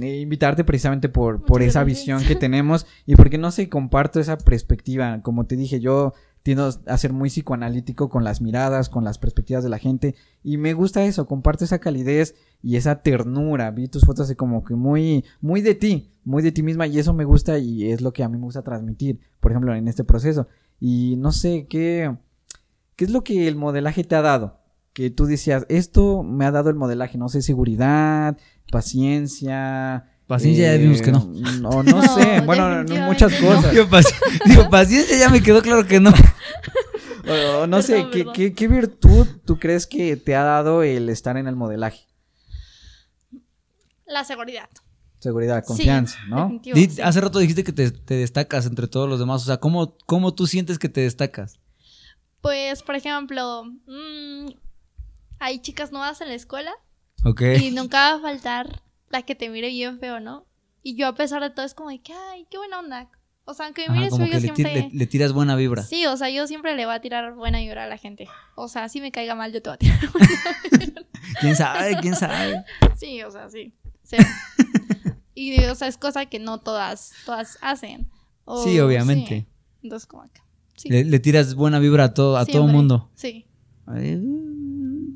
eh, 0.00 0.20
invitarte 0.20 0.62
precisamente 0.62 1.08
por, 1.08 1.44
por 1.44 1.62
esa 1.62 1.82
gracias. 1.82 2.06
visión 2.06 2.24
que 2.24 2.36
tenemos 2.40 2.86
y 3.06 3.16
porque 3.16 3.38
no 3.38 3.50
sé, 3.50 3.68
comparto 3.68 4.20
esa 4.20 4.38
perspectiva. 4.38 5.20
Como 5.22 5.46
te 5.46 5.56
dije, 5.56 5.80
yo 5.80 6.14
tiendo 6.42 6.70
a 6.86 6.98
ser 6.98 7.12
muy 7.12 7.28
psicoanalítico 7.28 8.08
con 8.08 8.24
las 8.24 8.40
miradas, 8.40 8.88
con 8.88 9.04
las 9.04 9.18
perspectivas 9.18 9.62
de 9.62 9.70
la 9.70 9.78
gente 9.78 10.14
y 10.42 10.56
me 10.56 10.72
gusta 10.72 11.04
eso, 11.04 11.26
comparto 11.26 11.64
esa 11.64 11.78
calidez 11.78 12.34
y 12.62 12.76
esa 12.76 13.02
ternura. 13.02 13.70
Vi 13.70 13.88
tus 13.88 14.04
fotos 14.04 14.26
así 14.26 14.34
como 14.34 14.64
que 14.64 14.74
muy, 14.74 15.24
muy 15.40 15.60
de 15.60 15.74
ti, 15.74 16.12
muy 16.24 16.42
de 16.42 16.52
ti 16.52 16.62
misma 16.62 16.86
y 16.86 16.98
eso 16.98 17.12
me 17.12 17.24
gusta 17.24 17.58
y 17.58 17.90
es 17.90 18.00
lo 18.00 18.12
que 18.12 18.22
a 18.22 18.28
mí 18.28 18.38
me 18.38 18.44
gusta 18.44 18.62
transmitir, 18.62 19.20
por 19.40 19.52
ejemplo, 19.52 19.74
en 19.74 19.88
este 19.88 20.04
proceso. 20.04 20.48
Y 20.78 21.16
no 21.16 21.32
sé 21.32 21.66
qué, 21.68 22.16
qué 22.96 23.04
es 23.04 23.10
lo 23.10 23.22
que 23.22 23.46
el 23.46 23.56
modelaje 23.56 24.04
te 24.04 24.14
ha 24.14 24.22
dado. 24.22 24.60
Que 24.92 25.10
tú 25.10 25.26
decías, 25.26 25.66
esto 25.68 26.22
me 26.22 26.46
ha 26.46 26.50
dado 26.50 26.70
el 26.70 26.76
modelaje, 26.76 27.16
no 27.16 27.28
sé, 27.28 27.42
seguridad, 27.42 28.36
paciencia, 28.72 30.09
Paciencia 30.30 30.72
ya 30.72 30.78
vimos 30.78 31.02
que 31.02 31.10
no. 31.10 31.24
No, 31.60 31.82
no 31.82 31.82
No, 32.02 32.14
sé. 32.14 32.40
Bueno, 32.42 32.84
muchas 33.06 33.34
cosas. 33.34 33.72
Digo, 33.72 33.86
paci- 33.88 34.14
digo, 34.46 34.70
paciencia 34.70 35.18
ya 35.18 35.28
me 35.28 35.42
quedó 35.42 35.60
claro 35.60 35.84
que 35.84 35.98
no. 35.98 36.12
O- 37.28 37.62
o 37.62 37.66
no 37.66 37.82
sé, 37.82 37.94
Perdón, 38.10 38.10
¿qué, 38.12 38.26
qué, 38.32 38.54
qué 38.54 38.68
virtud 38.68 39.26
tú 39.44 39.58
crees 39.58 39.86
que 39.88 40.16
te 40.16 40.34
ha 40.36 40.42
dado 40.44 40.82
el 40.84 41.08
estar 41.08 41.36
en 41.36 41.46
el 41.48 41.54
modelaje? 41.56 42.06
La 44.06 44.24
seguridad. 44.24 44.68
Seguridad, 45.18 45.62
Sí, 45.62 45.66
confianza, 45.66 46.18
¿no? 46.28 46.42
definitivo, 46.44 46.76
Di- 46.76 46.90
sí. 46.90 47.02
Hace 47.02 47.20
rato 47.20 47.38
dijiste 47.40 47.62
que 47.64 47.72
te, 47.72 47.90
te 47.90 48.14
destacas 48.14 48.66
entre 48.66 48.86
todos 48.88 49.08
los 49.08 49.18
demás. 49.18 49.42
O 49.42 49.44
sea, 49.46 49.58
¿cómo, 49.58 49.96
¿cómo 50.06 50.32
tú 50.34 50.46
sientes 50.46 50.78
que 50.78 50.88
te 50.88 51.02
destacas? 51.02 51.58
Pues, 52.40 52.82
por 52.82 52.94
ejemplo, 52.94 53.64
mm, 53.64 54.46
hay 55.40 55.58
chicas 55.60 55.92
nuevas 55.92 56.20
en 56.22 56.28
la 56.28 56.34
escuela 56.34 56.72
Ok. 57.24 57.42
y 57.60 57.70
nunca 57.72 58.12
va 58.12 58.18
a 58.18 58.20
faltar 58.22 58.82
la 59.10 59.22
que 59.22 59.34
te 59.34 59.48
mire 59.50 59.68
bien 59.68 59.98
feo, 60.00 60.18
¿no? 60.20 60.46
Y 60.82 60.94
yo 60.96 61.06
a 61.08 61.14
pesar 61.14 61.42
de 61.42 61.50
todo 61.50 61.66
es 61.66 61.74
como 61.74 61.90
de 61.90 62.00
que, 62.00 62.12
ay, 62.14 62.46
qué 62.50 62.56
buena 62.56 62.78
onda. 62.78 63.10
O 63.44 63.52
sea, 63.54 63.66
aunque 63.66 63.88
me 63.88 63.96
mires 63.96 64.16
feo, 64.16 64.26
yo 64.26 64.32
le, 64.34 64.40
siempre... 64.40 64.72
le- 64.74 64.90
le 64.92 65.06
tiras 65.06 65.32
buena 65.32 65.56
vibra. 65.56 65.82
Sí, 65.82 66.06
o 66.06 66.16
sea, 66.16 66.30
yo 66.30 66.46
siempre 66.46 66.74
le 66.76 66.86
voy 66.86 66.94
a 66.94 67.00
tirar 67.00 67.34
buena 67.34 67.58
vibra 67.58 67.84
a 67.84 67.88
la 67.88 67.98
gente. 67.98 68.28
O 68.54 68.68
sea, 68.68 68.88
si 68.88 69.00
me 69.00 69.10
caiga 69.12 69.34
mal, 69.34 69.52
yo 69.52 69.60
te 69.60 69.70
voy 69.70 69.74
a 69.74 69.78
tirar. 69.78 69.98
¿Quién 71.40 71.56
sabe? 71.56 71.96
¿Quién 72.00 72.14
sabe? 72.16 72.64
sí, 72.96 73.22
o 73.22 73.30
sea, 73.30 73.48
sí. 73.50 73.72
sí. 74.04 74.16
y, 75.34 75.64
o 75.64 75.74
sea, 75.74 75.88
es 75.88 75.96
cosa 75.98 76.26
que 76.26 76.38
no 76.38 76.58
todas, 76.58 77.12
todas 77.26 77.58
hacen. 77.60 78.08
O- 78.44 78.62
Sí, 78.64 78.78
obviamente. 78.80 79.40
sí. 79.40 79.46
Entonces, 79.82 80.06
como 80.06 80.22
acá. 80.22 80.42
Sí. 80.76 80.88
Le, 80.88 81.04
le 81.04 81.18
tiras 81.18 81.54
buena 81.54 81.78
vibra 81.78 82.04
a 82.04 82.14
todo, 82.14 82.36
a 82.36 82.46
todo 82.46 82.66
mundo. 82.66 83.10
Sí. 83.14 83.46
Ay, 83.86 84.16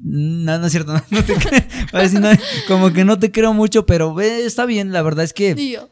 No, 0.07 0.59
no 0.59 0.67
es 0.67 0.73
cierto, 0.73 0.93
no, 1.11 1.25
te 1.25 2.21
no, 2.21 2.29
como 2.69 2.93
que 2.93 3.07
no 3.07 3.19
te 3.19 3.33
creo 3.33 3.55
mucho, 3.55 3.87
pero 3.87 4.21
eh, 4.21 4.45
está 4.45 4.67
bien, 4.67 4.93
la 4.93 5.01
verdad 5.01 5.25
es 5.25 5.33
que. 5.33 5.55
Y 5.57 5.73
yo. 5.73 5.89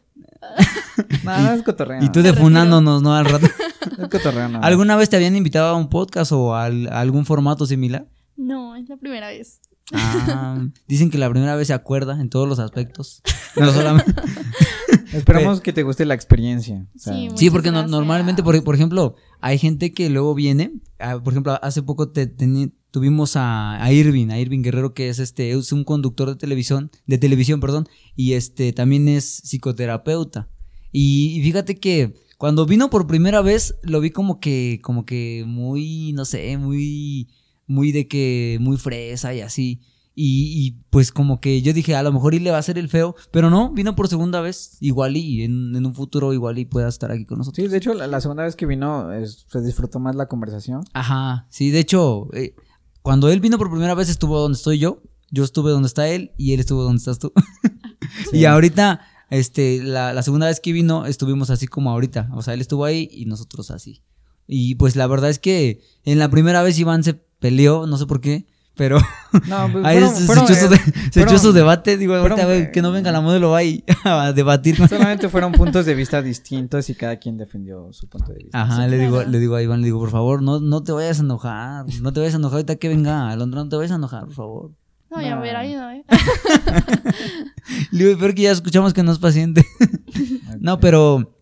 No, 1.25 1.39
no 1.43 1.53
es 1.55 1.63
cotorreo. 1.63 2.03
Y 2.05 2.11
tú 2.11 2.21
defunándonos, 2.23 3.03
¿no? 3.03 3.15
Al 3.15 3.25
rato. 3.25 3.47
Es 3.99 4.09
cotorreo, 4.09 4.49
no. 4.49 4.61
¿Alguna 4.63 4.97
vez 4.97 5.11
te 5.11 5.17
habían 5.17 5.35
invitado 5.35 5.69
a 5.69 5.77
un 5.77 5.89
podcast 5.89 6.31
o 6.33 6.55
a 6.55 6.67
algún 6.67 7.27
formato 7.27 7.67
similar? 7.67 8.07
No, 8.37 8.77
es 8.77 8.89
la 8.89 8.97
primera 8.97 9.29
vez. 9.29 9.61
Ah, 9.93 10.65
dicen 10.87 11.11
que 11.11 11.19
la 11.19 11.29
primera 11.31 11.57
vez 11.57 11.67
se 11.69 11.75
acuerda 11.75 12.21
en 12.21 12.29
todos 12.31 12.49
los 12.49 12.59
aspectos. 12.59 13.23
No 13.57 13.73
solamente. 13.73 14.15
Esperamos 15.13 15.61
que 15.61 15.73
te 15.73 15.83
guste 15.83 16.05
la 16.07 16.15
experiencia. 16.15 16.87
o 16.95 16.99
sea, 16.99 17.15
Sí, 17.35 17.51
porque 17.51 17.71
no- 17.71 17.87
normalmente, 17.87 18.43
por, 18.43 18.63
por 18.63 18.75
ejemplo, 18.75 19.17
hay 19.41 19.59
gente 19.59 19.93
que 19.93 20.09
luego 20.11 20.35
viene. 20.35 20.73
ah, 20.99 21.19
por 21.23 21.33
ejemplo, 21.33 21.59
hace 21.63 21.83
poco 21.83 22.11
te, 22.11 22.35
teni- 22.35 22.73
tuvimos 22.93 23.35
a, 23.35 23.83
a 23.83 23.93
Irving, 23.93 24.29
a 24.31 24.39
Irving 24.39 24.63
Guerrero, 24.63 24.95
que 24.95 25.09
es 25.09 25.19
este, 25.19 25.51
es 25.51 25.73
un 25.73 25.83
conductor 25.83 26.29
de 26.29 26.37
televisión, 26.37 26.91
de 27.09 27.19
televisión, 27.19 27.59
perdón, 27.59 27.89
y 28.15 28.35
este 28.35 28.73
también 28.73 29.09
es 29.09 29.25
psicoterapeuta. 29.45 30.49
Y, 30.93 31.39
y 31.39 31.43
fíjate 31.43 31.81
que 31.81 32.15
cuando 32.39 32.67
vino 32.67 32.91
por 32.91 33.07
primera 33.07 33.41
vez, 33.41 33.75
lo 33.83 34.01
vi 34.01 34.11
como 34.11 34.39
que, 34.41 34.79
como 34.83 35.05
que 35.07 35.45
muy, 35.47 36.13
no 36.13 36.25
sé, 36.25 36.57
muy, 36.59 37.29
muy 37.67 37.93
de 37.93 38.07
que, 38.09 38.59
muy 38.61 38.77
fresa 38.77 39.33
y 39.35 39.41
así. 39.41 39.81
Y, 40.15 40.67
y, 40.67 40.73
pues 40.91 41.11
como 41.11 41.41
que 41.41 41.63
yo 41.63 41.73
dije, 41.73 41.95
a 41.97 42.03
lo 42.03 42.13
mejor 42.13 42.35
y 42.35 42.39
le 42.41 42.51
va 42.51 42.59
a 42.59 42.61
hacer 42.61 42.77
el 42.77 42.91
feo, 42.91 43.15
pero 43.31 43.49
no, 43.49 43.73
vino 43.73 43.97
por 43.97 44.09
segunda 44.09 44.43
vez, 44.43 44.77
igual 44.81 45.17
y 45.17 45.43
en, 45.45 45.75
en 45.75 45.87
un 45.87 45.95
futuro 45.95 46.35
igual 46.35 46.59
y 46.59 46.67
pueda 46.67 46.89
estar 46.89 47.11
aquí 47.11 47.25
con 47.25 47.39
nosotros. 47.39 47.65
Sí, 47.65 47.71
de 47.71 47.79
hecho, 47.79 47.95
la, 47.95 48.07
la 48.07 48.21
segunda 48.21 48.43
vez 48.43 48.55
que 48.55 48.67
vino 48.67 49.11
es- 49.15 49.47
se 49.51 49.63
disfrutó 49.63 50.01
más 50.01 50.15
la 50.15 50.27
conversación. 50.27 50.83
Ajá, 50.93 51.47
sí, 51.49 51.71
de 51.71 51.79
hecho, 51.79 52.29
eh, 52.35 52.55
cuando 53.03 53.31
él 53.31 53.41
vino 53.41 53.59
por 53.59 53.71
primera 53.71 53.95
vez 53.95 54.09
estuvo 54.09 54.39
donde 54.39 54.57
estoy 54.57 54.79
yo, 54.79 55.03
yo 55.31 55.45
estuve 55.45 55.71
donde 55.71 55.89
está 55.89 56.09
él 56.09 56.33
y 56.37 56.53
él 56.53 56.61
estuvo 56.61 56.83
donde 56.83 56.99
estás 56.99 57.19
tú. 57.19 57.33
Y 58.33 58.45
ahorita, 58.45 59.01
este, 59.31 59.83
la, 59.83 60.13
la 60.13 60.23
segunda 60.23 60.47
vez 60.47 60.61
que 60.61 60.73
vino 60.73 61.07
estuvimos 61.07 61.51
así 61.51 61.67
como 61.67 61.91
ahorita, 61.91 62.31
o 62.35 62.43
sea, 62.43 62.53
él 62.55 62.61
estuvo 62.61 62.85
ahí 62.85 63.09
y 63.11 63.25
nosotros 63.27 63.71
así. 63.71 64.03
Y 64.47 64.75
pues 64.75 64.97
la 64.97 65.07
verdad 65.07 65.31
es 65.31 65.39
que 65.39 65.81
en 66.05 66.19
la 66.19 66.29
primera 66.29 66.63
vez 66.63 66.79
Iván 66.79 67.05
se 67.05 67.15
peleó, 67.15 67.87
no 67.87 67.97
sé 67.97 68.07
por 68.07 68.21
qué, 68.21 68.47
pero 68.75 68.99
No, 69.49 69.69
pues 69.73 69.85
ahí 69.85 69.99
fueron- 69.99 70.15
se, 70.15 70.21
se 70.21 70.27
fueron, 70.27 70.45
echó 70.45 70.55
su, 70.55 70.65
eh, 70.65 70.69
de- 70.69 70.77
se 70.93 71.11
fueron- 71.21 71.29
echó 71.35 71.39
su 71.39 71.53
debate, 71.53 71.97
digo, 71.97 72.15
ahorita 72.15 72.71
que 72.73 72.83
no 72.83 72.89
eh, 72.89 72.93
venga 72.93 73.13
la 73.13 73.21
modelo 73.21 73.55
ahí 73.55 73.85
a 74.05 74.33
debatir. 74.33 74.77
Solamente 74.89 75.29
fueron 75.29 75.53
puntos 75.53 75.87
de 75.87 75.95
vista 75.95 76.21
distintos 76.23 76.89
y 76.91 76.95
cada 76.95 77.17
quien 77.17 77.37
defendió 77.39 77.93
su 77.93 78.09
punto 78.09 78.33
de 78.33 78.45
vista. 78.45 78.63
Ajá, 78.63 78.87
le 78.89 78.99
digo, 78.99 79.23
le 79.23 79.39
digo 79.39 79.55
a 79.57 79.63
Iván, 79.63 79.81
le 79.81 79.87
digo, 79.87 79.99
por 80.01 80.11
favor, 80.11 80.43
no, 80.43 80.61
no 80.61 80.83
te 80.83 80.93
vayas 80.93 81.21
a 81.21 81.23
enojar, 81.23 81.85
no 82.01 82.13
te 82.13 82.21
vayas 82.21 82.35
a 82.35 82.39
enojar 82.39 82.57
ahorita 82.57 82.77
que 82.77 82.89
venga 82.89 83.31
Alondra, 83.31 83.63
no 83.63 83.69
te 83.69 83.77
vayas 83.77 83.93
a 83.93 83.97
enojar, 83.97 84.25
por 84.27 84.35
favor. 84.35 84.71
No, 85.11 85.21
ya 85.21 85.31
No. 85.31 85.37
me 85.37 85.43
hubiera 85.43 85.67
ido, 85.67 85.91
¿eh? 85.91 86.05
Le 87.91 88.05
digo, 88.07 88.19
peor 88.19 88.35
que 88.35 88.43
ya 88.43 88.51
escuchamos 88.53 88.95
que 88.95 89.03
no 89.03 89.13
es 89.13 89.19
paciente. 89.19 89.65
No, 90.59 90.81
pero 90.81 91.37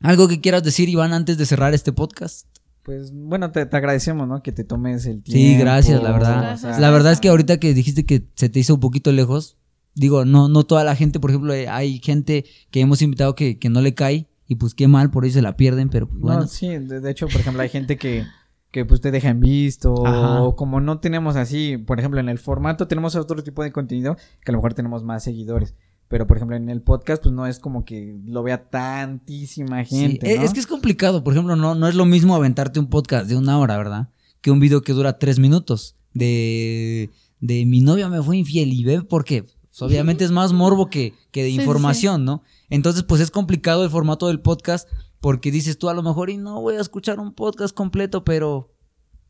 algo 0.00 0.28
que 0.28 0.40
quieras 0.40 0.62
decir, 0.62 0.88
Iván, 0.88 1.12
antes 1.14 1.38
de 1.38 1.46
cerrar 1.46 1.72
este 1.74 1.92
podcast. 1.92 2.46
Pues 2.84 3.12
bueno, 3.14 3.50
te, 3.50 3.64
te 3.64 3.76
agradecemos, 3.76 4.28
¿no? 4.28 4.42
Que 4.42 4.52
te 4.52 4.62
tomes 4.62 5.06
el 5.06 5.22
tiempo. 5.22 5.32
Sí, 5.32 5.56
gracias, 5.56 6.02
la 6.02 6.12
verdad. 6.12 6.40
Gracias. 6.40 6.78
La 6.78 6.90
verdad 6.90 7.12
es 7.12 7.20
que 7.20 7.30
ahorita 7.30 7.58
que 7.58 7.72
dijiste 7.72 8.04
que 8.04 8.28
se 8.34 8.50
te 8.50 8.60
hizo 8.60 8.74
un 8.74 8.80
poquito 8.80 9.10
lejos, 9.10 9.56
digo, 9.94 10.26
no, 10.26 10.48
no 10.48 10.64
toda 10.64 10.84
la 10.84 10.94
gente, 10.94 11.18
por 11.18 11.30
ejemplo, 11.30 11.54
eh, 11.54 11.66
hay 11.66 11.98
gente 12.00 12.44
que 12.70 12.80
hemos 12.80 13.00
invitado 13.00 13.34
que, 13.34 13.58
que 13.58 13.70
no 13.70 13.80
le 13.80 13.94
cae 13.94 14.28
y 14.46 14.56
pues 14.56 14.74
qué 14.74 14.86
mal, 14.86 15.10
por 15.10 15.24
eso 15.24 15.34
se 15.36 15.42
la 15.42 15.56
pierden, 15.56 15.88
pero 15.88 16.08
pues, 16.08 16.20
bueno. 16.20 16.40
No, 16.40 16.46
sí, 16.46 16.68
de, 16.68 17.00
de 17.00 17.10
hecho, 17.10 17.26
por 17.26 17.40
ejemplo, 17.40 17.62
hay 17.62 17.70
gente 17.70 17.96
que, 17.96 18.24
que 18.70 18.84
pues 18.84 19.00
te 19.00 19.10
deja 19.10 19.30
en 19.30 19.40
visto. 19.40 20.06
Ajá. 20.06 20.42
O 20.42 20.54
como 20.54 20.80
no 20.80 21.00
tenemos 21.00 21.36
así, 21.36 21.78
por 21.78 21.98
ejemplo, 21.98 22.20
en 22.20 22.28
el 22.28 22.38
formato 22.38 22.86
tenemos 22.86 23.16
otro 23.16 23.42
tipo 23.42 23.62
de 23.62 23.72
contenido 23.72 24.16
que 24.44 24.50
a 24.50 24.52
lo 24.52 24.58
mejor 24.58 24.74
tenemos 24.74 25.02
más 25.04 25.24
seguidores. 25.24 25.74
Pero, 26.08 26.26
por 26.26 26.36
ejemplo, 26.36 26.56
en 26.56 26.68
el 26.68 26.82
podcast, 26.82 27.22
pues 27.22 27.34
no 27.34 27.46
es 27.46 27.58
como 27.58 27.84
que 27.84 28.16
lo 28.26 28.42
vea 28.42 28.68
tantísima 28.68 29.84
gente. 29.84 30.32
es- 30.32 30.38
¿no? 30.38 30.44
Es 30.44 30.52
que 30.52 30.60
es 30.60 30.66
complicado, 30.66 31.24
por 31.24 31.32
ejemplo, 31.32 31.56
no, 31.56 31.74
no 31.74 31.88
es 31.88 31.94
lo 31.94 32.04
mismo 32.04 32.34
aventarte 32.36 32.78
un 32.80 32.88
podcast 32.88 33.26
de 33.28 33.36
una 33.36 33.58
hora, 33.58 33.76
¿verdad? 33.76 34.08
Que 34.40 34.50
un 34.50 34.60
video 34.60 34.82
que 34.82 34.92
dura 34.92 35.18
tres 35.18 35.38
minutos. 35.38 35.96
De, 36.12 37.10
de 37.40 37.66
mi 37.66 37.80
novia 37.80 38.08
me 38.08 38.22
fue 38.22 38.36
infiel 38.36 38.72
y 38.72 38.84
ve 38.84 39.02
por 39.02 39.24
qué. 39.24 39.42
Pues, 39.42 39.82
obviamente 39.82 40.24
es 40.24 40.30
más 40.30 40.52
morbo 40.52 40.88
que, 40.88 41.14
que 41.32 41.42
de 41.42 41.48
Sí, 41.50 41.56
sí, 41.56 41.60
información, 41.62 42.24
¿no? 42.24 42.42
Entonces, 42.70 43.02
pues 43.02 43.20
es 43.20 43.30
complicado 43.30 43.82
el 43.82 43.90
formato 43.90 44.28
del 44.28 44.40
podcast 44.40 44.88
porque 45.20 45.50
dices 45.50 45.78
tú 45.78 45.88
a 45.88 45.94
lo 45.94 46.02
mejor 46.02 46.30
y 46.30 46.36
no 46.36 46.60
voy 46.60 46.76
a 46.76 46.80
escuchar 46.80 47.18
un 47.18 47.32
podcast 47.34 47.74
completo, 47.74 48.24
pero 48.24 48.70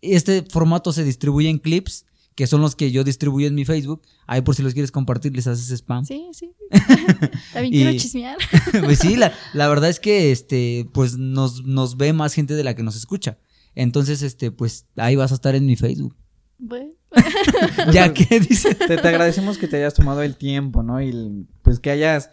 este 0.02 0.44
formato 0.50 0.92
se 0.92 1.04
distribuye 1.04 1.48
en 1.48 1.58
clips, 1.58 2.04
que 2.34 2.46
son 2.46 2.60
los 2.60 2.74
que 2.76 2.90
yo 2.90 3.04
distribuyo 3.04 3.46
en 3.46 3.54
mi 3.54 3.64
Facebook. 3.64 4.02
Ahí 4.26 4.40
por 4.42 4.54
si 4.54 4.62
los 4.62 4.72
quieres 4.72 4.90
compartir, 4.90 5.34
les 5.34 5.46
haces 5.46 5.70
spam. 5.70 6.04
Sí, 6.04 6.28
sí. 6.32 6.52
También 7.52 7.74
Y- 7.74 7.82
quiero 7.82 7.92
chismear. 7.98 8.38
pues 8.84 8.98
sí, 8.98 9.16
la, 9.16 9.32
la 9.52 9.68
verdad 9.68 9.88
es 9.90 10.00
que 10.00 10.32
este, 10.32 10.88
pues 10.92 11.16
nos, 11.16 11.64
nos 11.64 11.96
ve 11.96 12.12
más 12.12 12.34
gente 12.34 12.54
de 12.54 12.64
la 12.64 12.74
que 12.74 12.82
nos 12.82 12.96
escucha. 12.96 13.38
Entonces, 13.76 14.22
este, 14.22 14.50
pues 14.50 14.86
ahí 14.96 15.16
vas 15.16 15.32
a 15.32 15.34
estar 15.36 15.54
en 15.54 15.66
mi 15.66 15.76
Facebook. 15.76 16.16
Bueno. 16.58 16.92
Ya 17.92 18.12
que 18.12 18.40
dice. 18.40 18.74
te, 18.74 18.96
te 18.96 19.08
agradecemos 19.08 19.58
que 19.58 19.68
te 19.68 19.76
hayas 19.76 19.94
tomado 19.94 20.22
el 20.22 20.36
tiempo, 20.36 20.82
¿no? 20.82 21.00
Y 21.00 21.10
el- 21.10 21.46
pues 21.62 21.78
que 21.78 21.90
hayas 21.90 22.30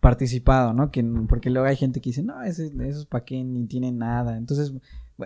participado, 0.00 0.72
¿no? 0.72 0.90
Que, 0.90 1.02
porque 1.28 1.50
luego 1.50 1.66
hay 1.68 1.76
gente 1.76 2.00
que 2.00 2.10
dice, 2.10 2.22
no, 2.22 2.42
ese, 2.42 2.72
esos 2.88 3.06
pa' 3.06 3.24
qué 3.24 3.42
ni 3.44 3.66
tienen 3.66 3.98
nada. 3.98 4.36
Entonces, 4.36 4.72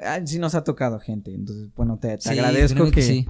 ah, 0.03 0.21
sí 0.25 0.39
nos 0.39 0.55
ha 0.55 0.65
tocado 0.65 0.99
gente. 1.01 1.33
Entonces, 1.35 1.69
bueno, 1.77 1.99
te, 1.99 2.17
te 2.17 2.23
Sí, 2.23 2.29
agradezco 2.31 2.91
que, 2.91 3.03
sí. 3.03 3.27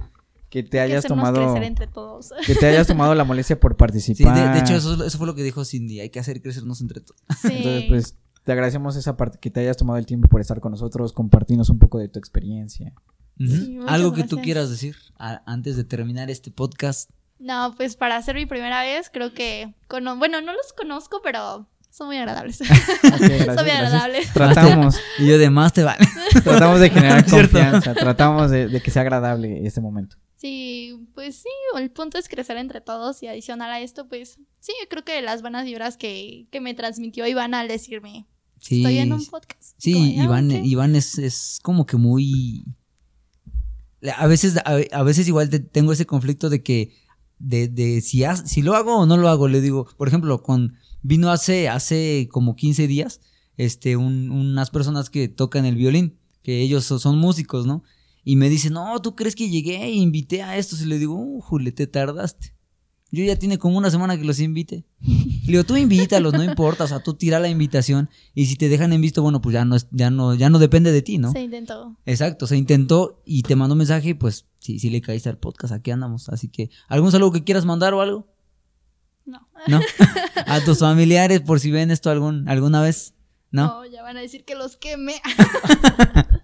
Que 0.63 0.69
te 0.69 0.79
Hay 0.79 0.87
que 0.89 0.93
hayas 0.93 1.05
hacernos 1.05 1.25
tomado 1.25 1.51
crecer 1.51 1.63
entre 1.67 1.87
todos. 1.87 2.31
que 2.45 2.55
te 2.55 2.65
hayas 2.67 2.87
tomado 2.87 3.13
la 3.15 3.23
molestia 3.25 3.59
por 3.59 3.73
Sí, 3.73 3.77
participar. 3.77 4.35
de, 4.35 4.53
de 4.53 4.59
hecho, 4.59 4.75
eso, 4.75 5.03
eso 5.03 5.17
fue 5.17 5.27
lo 5.27 5.35
que 5.35 5.43
dijo 5.43 5.65
Cindy. 5.65 5.99
Hay 5.99 6.09
que 6.09 6.19
hacer 6.19 6.41
crecernos 6.41 6.79
entre 6.81 7.01
todos. 7.01 7.21
Sí. 7.41 7.49
Entonces, 7.57 7.83
pues 7.89 8.15
te 8.43 8.51
agradecemos 8.51 8.95
esa 8.95 9.17
parte, 9.17 9.37
que 9.39 9.49
te 9.49 9.59
hayas 9.59 9.75
tomado 9.75 9.97
el 9.97 10.05
tiempo 10.05 10.27
por 10.27 10.39
estar 10.39 10.59
con 10.61 10.71
nosotros, 10.71 11.11
compartirnos 11.13 11.69
un 11.69 11.79
poco 11.79 11.97
de 11.99 12.07
tu 12.09 12.19
experiencia. 12.19 12.93
Sí, 13.37 13.79
Algo 13.87 14.13
que 14.13 14.23
tú 14.23 14.37
quieras 14.41 14.69
decir 14.69 14.95
a- 15.19 15.41
antes 15.45 15.75
de 15.75 15.83
terminar 15.83 16.29
este 16.29 16.51
podcast. 16.51 17.09
No, 17.37 17.73
pues 17.75 17.97
para 17.97 18.15
hacer 18.15 18.35
mi 18.35 18.45
primera 18.45 18.81
vez, 18.81 19.09
creo 19.11 19.33
que. 19.33 19.73
bueno, 19.89 20.39
no 20.41 20.53
los 20.53 20.71
conozco, 20.77 21.19
pero 21.21 21.67
son 21.89 22.07
muy 22.07 22.17
agradables. 22.17 22.59
Gracias, 23.01 23.01
son 23.01 23.19
muy 23.19 23.29
gracias. 23.45 23.67
agradables. 23.67 24.33
Tratamos, 24.33 24.95
Y 25.19 25.27
yo 25.27 25.37
de 25.37 25.49
más 25.49 25.73
te 25.73 25.83
vale. 25.83 26.05
tratamos 26.43 26.79
de 26.79 26.89
generar 26.91 27.25
confianza, 27.29 27.93
tratamos 27.93 28.51
de, 28.51 28.67
de 28.69 28.81
que 28.81 28.89
sea 28.91 29.01
agradable 29.01 29.65
este 29.67 29.81
momento. 29.81 30.15
Sí, 30.35 31.07
pues 31.13 31.37
sí, 31.37 31.49
el 31.77 31.89
punto 31.91 32.17
es 32.17 32.27
crecer 32.27 32.57
entre 32.57 32.81
todos 32.81 33.23
y 33.23 33.27
adicional 33.27 33.71
a 33.71 33.79
esto, 33.79 34.07
pues 34.07 34.37
sí, 34.59 34.73
yo 34.81 34.89
creo 34.89 35.03
que 35.05 35.21
las 35.21 35.41
buenas 35.41 35.65
vibras 35.65 35.95
que, 35.97 36.47
que 36.51 36.59
me 36.61 36.73
transmitió 36.73 37.25
Iván 37.25 37.53
al 37.53 37.67
decirme, 37.67 38.27
Sí, 38.59 38.77
estoy 38.77 38.97
en 38.97 39.13
un 39.13 39.25
podcast. 39.25 39.75
sí 39.77 39.93
Como, 39.93 40.05
"Ah, 40.05 40.23
Iván, 40.25 40.51
ok". 40.51 40.65
Iván 40.65 40.95
es, 40.95 41.17
es 41.19 41.59
como 41.61 41.85
que 41.85 41.97
muy... 41.97 42.65
A 44.17 44.27
veces, 44.27 44.57
a, 44.57 44.77
a 44.91 45.03
veces 45.03 45.27
igual 45.27 45.49
te- 45.49 45.59
tengo 45.59 45.91
ese 45.91 46.05
conflicto 46.05 46.49
de 46.49 46.61
que, 46.61 46.93
de, 47.39 47.67
de 47.67 48.01
si, 48.01 48.23
ha- 48.23 48.35
si 48.37 48.61
lo 48.61 48.75
hago 48.75 48.97
o 48.99 49.05
no 49.05 49.17
lo 49.17 49.29
hago, 49.29 49.47
le 49.47 49.61
digo, 49.61 49.87
por 49.97 50.07
ejemplo, 50.07 50.43
con 50.43 50.75
vino 51.01 51.31
hace, 51.31 51.69
hace 51.69 52.27
como 52.31 52.55
15 52.55 52.87
días, 52.87 53.21
este, 53.57 53.95
un- 53.97 54.29
unas 54.31 54.69
personas 54.69 55.09
que 55.09 55.27
tocan 55.27 55.65
el 55.65 55.75
violín, 55.75 56.17
que 56.43 56.61
ellos 56.61 56.85
so- 56.85 56.99
son 56.99 57.17
músicos, 57.17 57.65
¿no? 57.65 57.83
Y 58.25 58.35
me 58.35 58.49
dicen, 58.49 58.73
no, 58.73 58.99
¿tú 59.01 59.15
crees 59.15 59.35
que 59.35 59.49
llegué 59.49 59.83
e 59.83 59.91
invité 59.91 60.41
a 60.41 60.57
estos? 60.57 60.81
Y 60.81 60.85
le 60.85 60.97
digo, 60.97 61.13
uh, 61.13 61.39
Jule, 61.41 61.71
te 61.71 61.85
tardaste. 61.85 62.55
Yo 63.11 63.23
ya 63.23 63.37
tiene 63.37 63.59
como 63.59 63.77
una 63.77 63.91
semana 63.91 64.17
que 64.17 64.25
los 64.25 64.39
invite. 64.39 64.83
Le 64.99 65.51
digo, 65.51 65.63
tú 65.63 65.77
invítalos, 65.77 66.33
no 66.33 66.43
importa, 66.43 66.85
o 66.85 66.87
sea, 66.87 67.01
tú 67.01 67.13
tira 67.13 67.39
la 67.39 67.47
invitación 67.47 68.09
y 68.33 68.47
si 68.47 68.55
te 68.55 68.67
dejan 68.67 68.91
en 68.93 68.99
visto, 68.99 69.21
bueno, 69.21 69.41
pues 69.41 69.53
ya 69.53 69.63
no, 69.63 69.77
ya 69.91 70.09
no, 70.09 70.33
ya 70.33 70.49
no 70.49 70.57
depende 70.57 70.91
de 70.91 71.03
ti, 71.03 71.19
¿no? 71.19 71.31
Se 71.31 71.41
intentó. 71.41 71.95
Exacto, 72.05 72.47
se 72.47 72.57
intentó 72.57 73.21
y 73.25 73.43
te 73.43 73.55
mandó 73.55 73.75
mensaje 73.75 74.09
y 74.09 74.13
pues 74.15 74.47
sí, 74.59 74.79
sí 74.79 74.89
le 74.89 75.01
caíste 75.01 75.29
al 75.29 75.37
podcast, 75.37 75.71
aquí 75.73 75.91
andamos. 75.91 76.29
Así 76.29 76.49
que, 76.49 76.71
¿algún 76.89 77.11
saludo 77.11 77.31
que 77.31 77.43
quieras 77.43 77.63
mandar 77.63 77.93
o 77.93 78.01
algo? 78.01 78.27
No. 79.25 79.47
¿No? 79.67 79.79
A 80.47 80.61
tus 80.61 80.79
familiares 80.79 81.41
por 81.41 81.59
si 81.59 81.71
ven 81.71 81.91
esto 81.91 82.09
algún, 82.09 82.49
alguna 82.49 82.81
vez. 82.81 83.14
¿No? 83.55 83.67
No, 83.67 83.85
ya 83.85 84.03
van 84.03 84.17
a 84.17 84.21
decir 84.21 84.43
que 84.45 84.55
los 84.55 84.77
queme. 84.77 85.21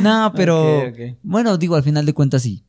No, 0.00 0.32
pero 0.34 0.92
bueno, 1.22 1.58
digo, 1.58 1.76
al 1.76 1.82
final 1.82 2.06
de 2.06 2.14
cuentas 2.14 2.42
sí. 2.42 2.64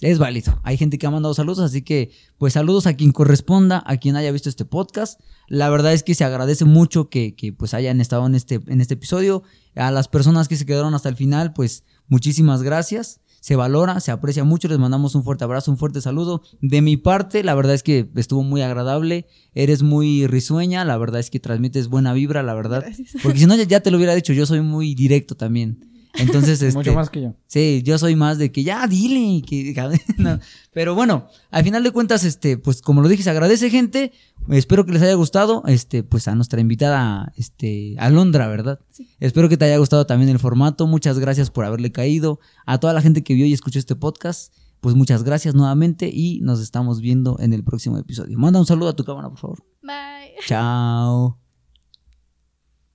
Es 0.00 0.18
válido. 0.18 0.58
Hay 0.62 0.78
gente 0.78 0.96
que 0.96 1.06
ha 1.06 1.10
mandado 1.10 1.34
saludos, 1.34 1.58
así 1.58 1.82
que 1.82 2.10
pues 2.38 2.54
saludos 2.54 2.86
a 2.86 2.94
quien 2.94 3.12
corresponda, 3.12 3.82
a 3.86 3.98
quien 3.98 4.16
haya 4.16 4.32
visto 4.32 4.48
este 4.48 4.64
podcast. 4.64 5.20
La 5.46 5.68
verdad 5.68 5.92
es 5.92 6.02
que 6.02 6.14
se 6.14 6.24
agradece 6.24 6.64
mucho 6.64 7.10
que, 7.10 7.34
que, 7.34 7.52
pues 7.52 7.74
hayan 7.74 8.00
estado 8.00 8.26
en 8.26 8.34
este, 8.34 8.60
en 8.66 8.80
este 8.80 8.94
episodio. 8.94 9.42
A 9.74 9.90
las 9.90 10.08
personas 10.08 10.48
que 10.48 10.56
se 10.56 10.64
quedaron 10.64 10.94
hasta 10.94 11.10
el 11.10 11.16
final, 11.16 11.52
pues 11.52 11.84
muchísimas 12.08 12.62
gracias. 12.62 13.20
Se 13.40 13.56
valora, 13.56 13.98
se 14.00 14.10
aprecia 14.10 14.44
mucho. 14.44 14.68
Les 14.68 14.78
mandamos 14.78 15.14
un 15.14 15.24
fuerte 15.24 15.44
abrazo, 15.44 15.70
un 15.70 15.78
fuerte 15.78 16.00
saludo. 16.00 16.42
De 16.60 16.82
mi 16.82 16.96
parte, 16.96 17.42
la 17.42 17.54
verdad 17.54 17.74
es 17.74 17.82
que 17.82 18.08
estuvo 18.16 18.42
muy 18.42 18.60
agradable. 18.62 19.26
Eres 19.54 19.82
muy 19.82 20.26
risueña, 20.26 20.84
la 20.84 20.96
verdad 20.98 21.20
es 21.20 21.30
que 21.30 21.40
transmites 21.40 21.88
buena 21.88 22.12
vibra, 22.12 22.42
la 22.42 22.54
verdad. 22.54 22.82
Gracias. 22.84 23.14
Porque 23.22 23.38
si 23.40 23.46
no, 23.46 23.56
ya- 23.56 23.64
ya 23.64 23.80
te 23.80 23.90
lo 23.90 23.96
hubiera 23.96 24.14
dicho, 24.14 24.32
yo 24.32 24.46
soy 24.46 24.60
muy 24.60 24.94
directo 24.94 25.34
también. 25.36 25.89
Entonces, 26.14 26.62
este, 26.62 26.76
Mucho 26.76 26.94
más 26.94 27.10
que 27.10 27.22
yo. 27.22 27.34
Sí, 27.46 27.82
yo 27.84 27.98
soy 27.98 28.16
más 28.16 28.38
de 28.38 28.52
que 28.52 28.62
ya 28.62 28.86
dile. 28.86 29.42
Que, 29.42 29.74
no. 30.18 30.38
Pero 30.72 30.94
bueno, 30.94 31.26
al 31.50 31.64
final 31.64 31.82
de 31.82 31.90
cuentas, 31.90 32.24
este, 32.24 32.58
pues 32.58 32.82
como 32.82 33.00
lo 33.00 33.08
dije, 33.08 33.22
se 33.22 33.30
agradece, 33.30 33.70
gente. 33.70 34.12
Espero 34.48 34.84
que 34.86 34.92
les 34.92 35.02
haya 35.02 35.14
gustado. 35.14 35.62
Este, 35.66 36.02
pues 36.02 36.28
a 36.28 36.34
nuestra 36.34 36.60
invitada, 36.60 37.32
este, 37.36 37.94
Alondra, 37.98 38.48
¿verdad? 38.48 38.80
Sí. 38.90 39.08
Espero 39.20 39.48
que 39.48 39.56
te 39.56 39.64
haya 39.66 39.78
gustado 39.78 40.06
también 40.06 40.30
el 40.30 40.38
formato. 40.38 40.86
Muchas 40.86 41.18
gracias 41.18 41.50
por 41.50 41.64
haberle 41.64 41.92
caído. 41.92 42.40
A 42.66 42.78
toda 42.78 42.92
la 42.92 43.02
gente 43.02 43.22
que 43.22 43.34
vio 43.34 43.46
y 43.46 43.52
escuchó 43.52 43.78
este 43.78 43.96
podcast, 43.96 44.54
pues 44.80 44.94
muchas 44.94 45.24
gracias 45.24 45.54
nuevamente 45.54 46.10
y 46.12 46.40
nos 46.40 46.60
estamos 46.60 47.00
viendo 47.00 47.38
en 47.40 47.52
el 47.52 47.64
próximo 47.64 47.98
episodio. 47.98 48.38
Manda 48.38 48.58
un 48.58 48.66
saludo 48.66 48.90
a 48.90 48.96
tu 48.96 49.04
cámara, 49.04 49.28
por 49.28 49.38
favor. 49.38 49.64
Bye. 49.82 50.34
Chao. 50.46 51.38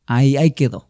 Ahí, 0.07 0.37
ahí 0.37 0.51
quedó. 0.51 0.89